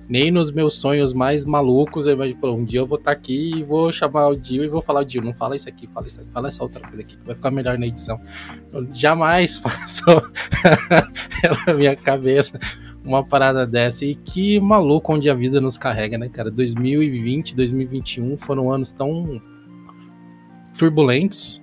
[0.10, 3.56] nem nos meus sonhos mais malucos, eu imagino, um dia eu vou estar tá aqui
[3.58, 6.22] e vou chamar o Dio e vou falar, Dio, não fala isso aqui, fala isso
[6.22, 8.20] aqui, fala essa outra coisa aqui, que vai ficar melhor na edição.
[8.72, 10.24] Eu jamais passou
[11.42, 12.58] pela minha cabeça
[13.04, 14.06] uma parada dessa.
[14.06, 16.50] E que maluco onde a vida nos carrega, né, cara?
[16.50, 19.42] 2020, 2021 foram anos tão
[20.78, 21.62] turbulentos,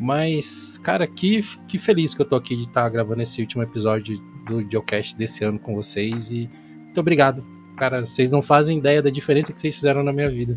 [0.00, 3.62] mas, cara, que, que feliz que eu tô aqui de estar tá gravando esse último
[3.62, 6.48] episódio do Geocast desse ano com vocês e
[6.86, 10.56] muito obrigado Cara, vocês não fazem ideia da diferença que vocês fizeram na minha vida.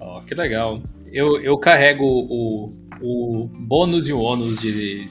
[0.00, 0.82] Oh, que legal.
[1.12, 5.08] Eu, eu carrego o, o bônus e o ônus de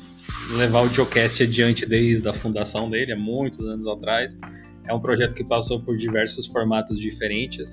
[0.51, 4.37] levar o Geocast adiante desde a fundação dele, há muitos anos atrás.
[4.85, 7.71] É um projeto que passou por diversos formatos diferentes.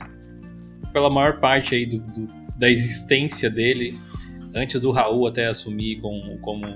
[0.93, 3.99] Pela maior parte aí do, do, da existência dele,
[4.54, 6.66] antes do Raul até assumir como, como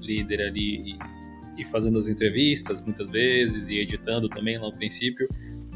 [0.00, 0.98] líder ali e,
[1.58, 5.28] e fazendo as entrevistas muitas vezes e editando também lá no princípio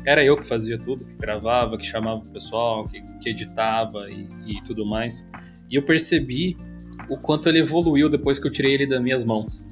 [0.04, 4.28] era eu que fazia tudo, que gravava, que chamava o pessoal, que, que editava e,
[4.46, 5.28] e, tudo mais.
[5.70, 6.56] E eu percebi
[7.10, 9.62] o quanto ele evoluiu depois que eu tirei ele das minhas mãos.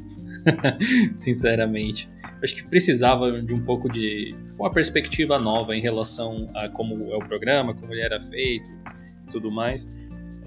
[1.15, 2.09] Sinceramente.
[2.43, 7.17] Acho que precisava de um pouco de uma perspectiva nova em relação a como é
[7.17, 8.67] o programa, como ele era feito
[9.27, 9.87] e tudo mais.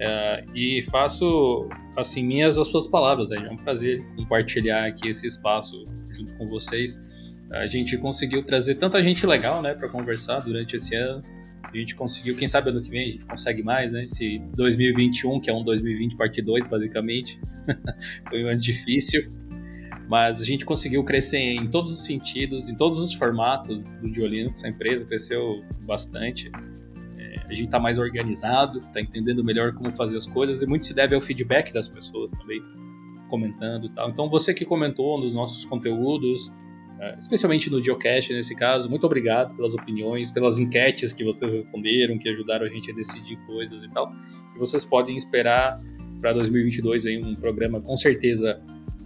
[0.00, 3.28] Uh, e faço assim minhas as suas palavras.
[3.28, 3.44] Né?
[3.46, 6.98] É um prazer compartilhar aqui esse espaço junto com vocês
[7.50, 11.22] A gente conseguiu trazer tanta gente legal, né, para conversar durante esse ano.
[11.62, 14.04] A gente conseguiu, quem sabe ano que vem a gente consegue mais, né?
[14.04, 17.40] Esse 2021, que é um 2020 parte 2, basicamente.
[18.28, 19.30] Foi um ano difícil.
[20.08, 24.64] Mas a gente conseguiu crescer em todos os sentidos, em todos os formatos do Diolinux.
[24.64, 26.50] A empresa cresceu bastante.
[27.50, 30.94] A gente está mais organizado, está entendendo melhor como fazer as coisas e muito se
[30.94, 32.62] deve ao feedback das pessoas também
[33.28, 34.08] comentando e tal.
[34.08, 36.52] Então você que comentou nos nossos conteúdos,
[37.00, 38.88] é, especialmente no Geocache nesse caso.
[38.88, 43.36] Muito obrigado pelas opiniões, pelas enquetes que vocês responderam, que ajudaram a gente a decidir
[43.46, 44.12] coisas e tal.
[44.54, 45.80] E vocês podem esperar
[46.20, 48.62] para 2022 aí um programa com certeza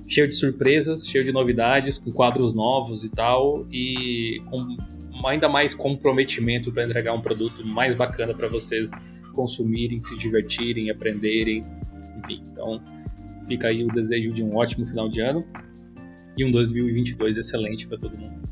[0.07, 4.77] cheio de surpresas, cheio de novidades, com quadros novos e tal, e com
[5.26, 8.90] ainda mais comprometimento para entregar um produto mais bacana para vocês
[9.32, 11.64] consumirem, se divertirem, aprenderem,
[12.18, 12.42] enfim.
[12.52, 12.80] Então,
[13.46, 15.44] fica aí o desejo de um ótimo final de ano
[16.36, 18.44] e um 2022 excelente para todo mundo.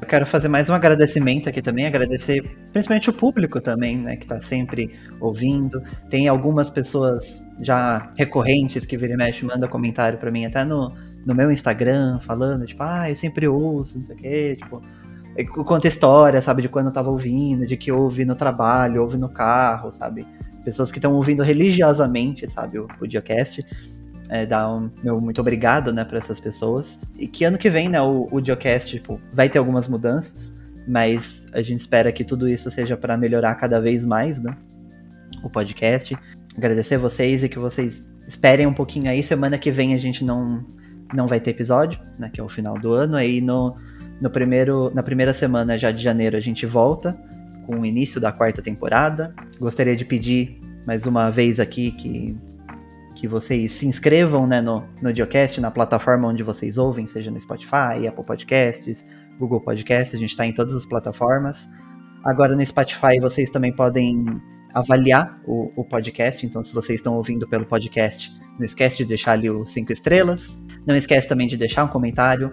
[0.00, 2.42] Eu quero fazer mais um agradecimento aqui também, agradecer
[2.72, 5.82] principalmente o público também, né, que está sempre ouvindo.
[6.10, 10.92] Tem algumas pessoas já recorrentes que vira e mexe, manda comentário para mim até no,
[11.24, 14.82] no meu Instagram, falando, tipo, ah, eu sempre ouço, não sei o quê, tipo,
[15.64, 19.28] conta história, sabe, de quando eu tava ouvindo, de que ouve no trabalho, ouve no
[19.28, 20.26] carro, sabe?
[20.64, 23.64] Pessoas que estão ouvindo religiosamente, sabe, o, o Diocast
[24.28, 26.98] é, dar um meu muito obrigado, né, para essas pessoas.
[27.18, 30.52] E que ano que vem, né, o, o Geocast, tipo, vai ter algumas mudanças,
[30.86, 34.56] mas a gente espera que tudo isso seja para melhorar cada vez mais, né,
[35.42, 36.16] o podcast.
[36.56, 39.22] Agradecer vocês e que vocês esperem um pouquinho aí.
[39.22, 40.64] Semana que vem a gente não,
[41.12, 43.16] não vai ter episódio, né, que é o final do ano.
[43.16, 43.76] Aí no,
[44.24, 47.14] no primeiro, na primeira semana já de janeiro a gente volta
[47.66, 49.34] com o início da quarta temporada.
[49.60, 52.34] Gostaria de pedir mais uma vez aqui que
[53.14, 57.40] que vocês se inscrevam né, no, no Geocast, na plataforma onde vocês ouvem, seja no
[57.40, 59.04] Spotify, Apple Podcasts,
[59.38, 61.68] Google Podcasts, a gente está em todas as plataformas.
[62.24, 64.24] Agora no Spotify vocês também podem
[64.72, 69.32] avaliar o, o, podcast, então se vocês estão ouvindo pelo podcast, não esquece de deixar
[69.32, 70.60] ali os cinco estrelas.
[70.84, 72.52] Não esquece também de deixar um comentário,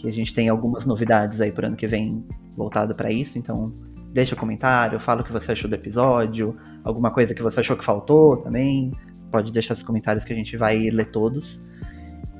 [0.00, 2.24] que a gente tem algumas novidades aí para ano que vem
[2.56, 3.72] voltado para isso, então
[4.12, 7.76] deixa um comentário, fala o que você achou do episódio, alguma coisa que você achou
[7.76, 8.92] que faltou também
[9.30, 11.60] pode deixar os comentários que a gente vai ler todos.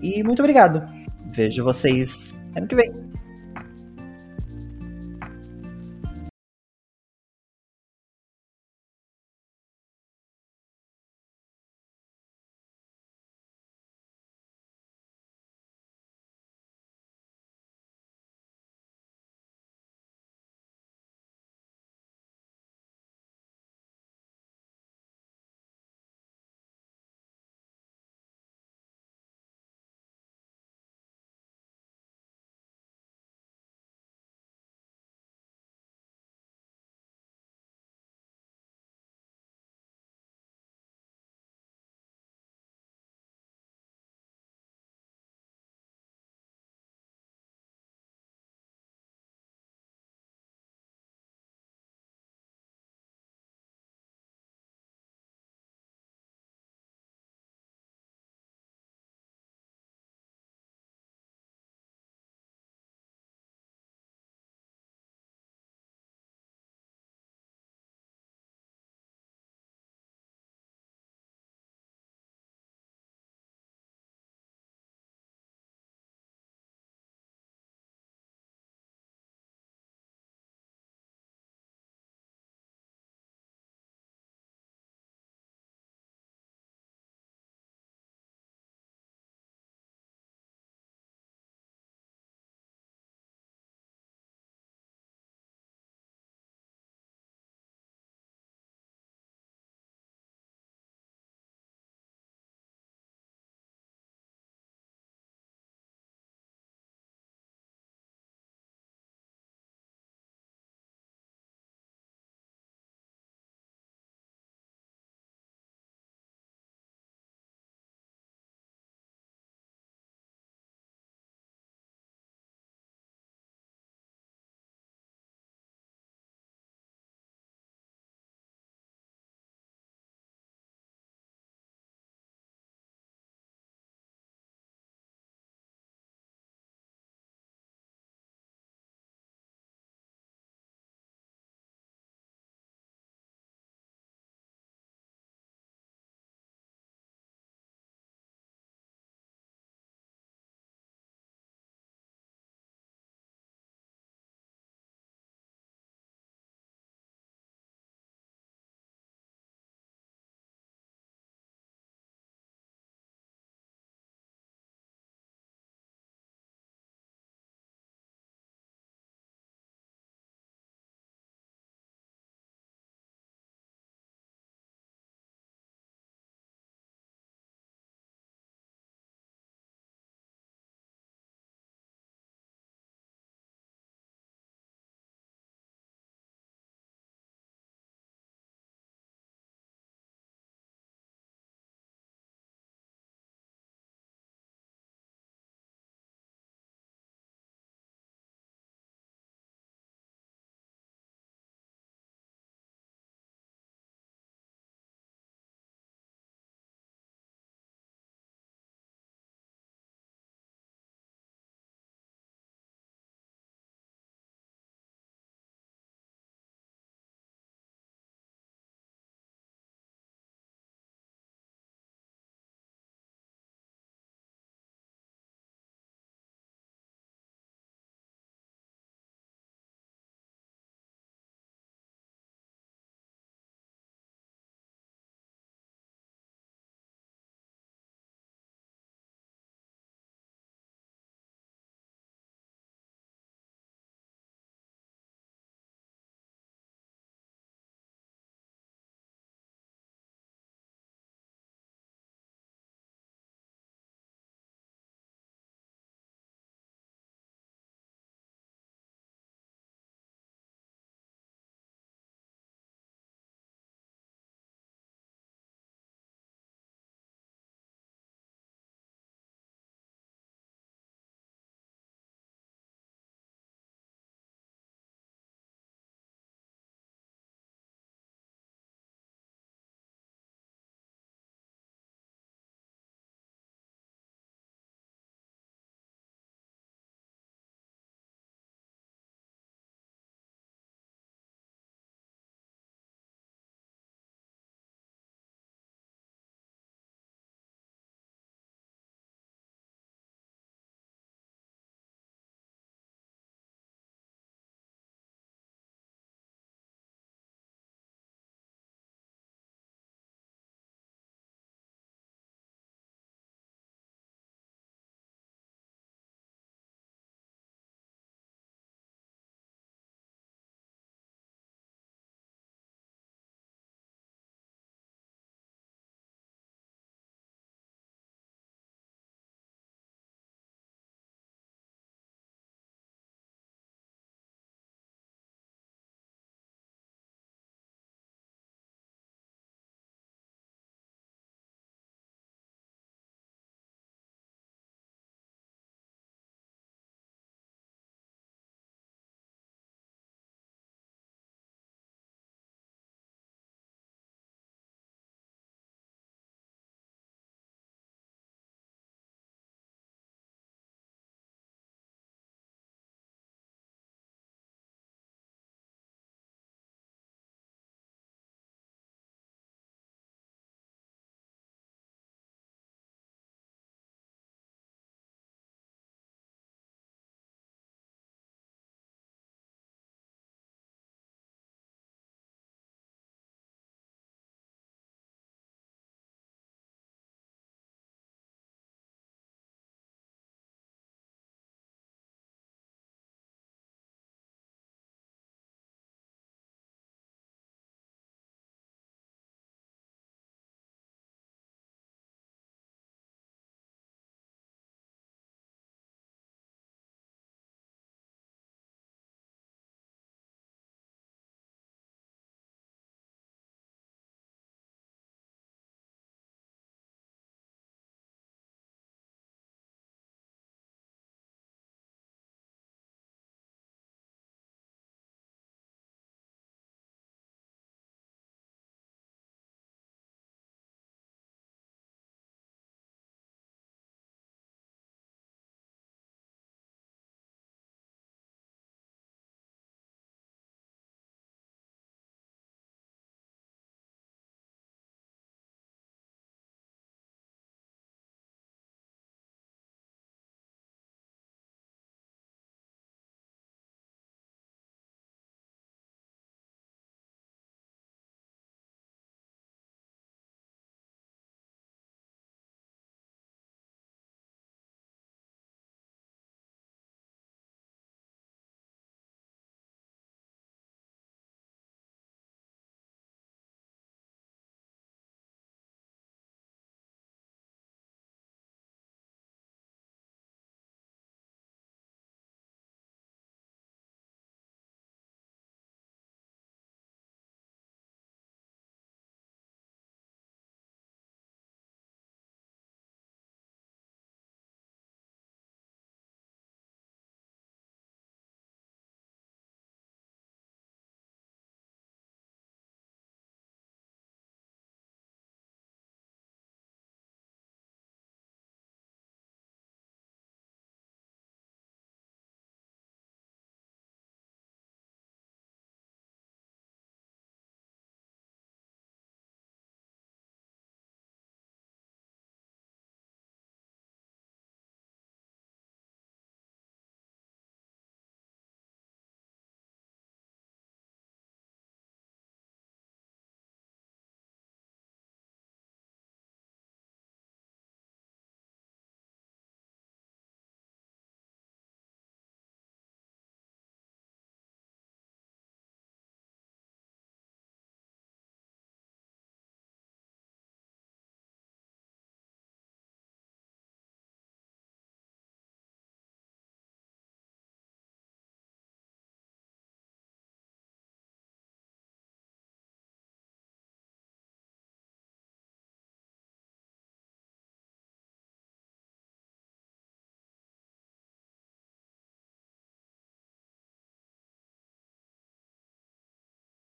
[0.02, 0.82] E muito obrigado.
[1.32, 3.09] Vejo vocês ano que vem.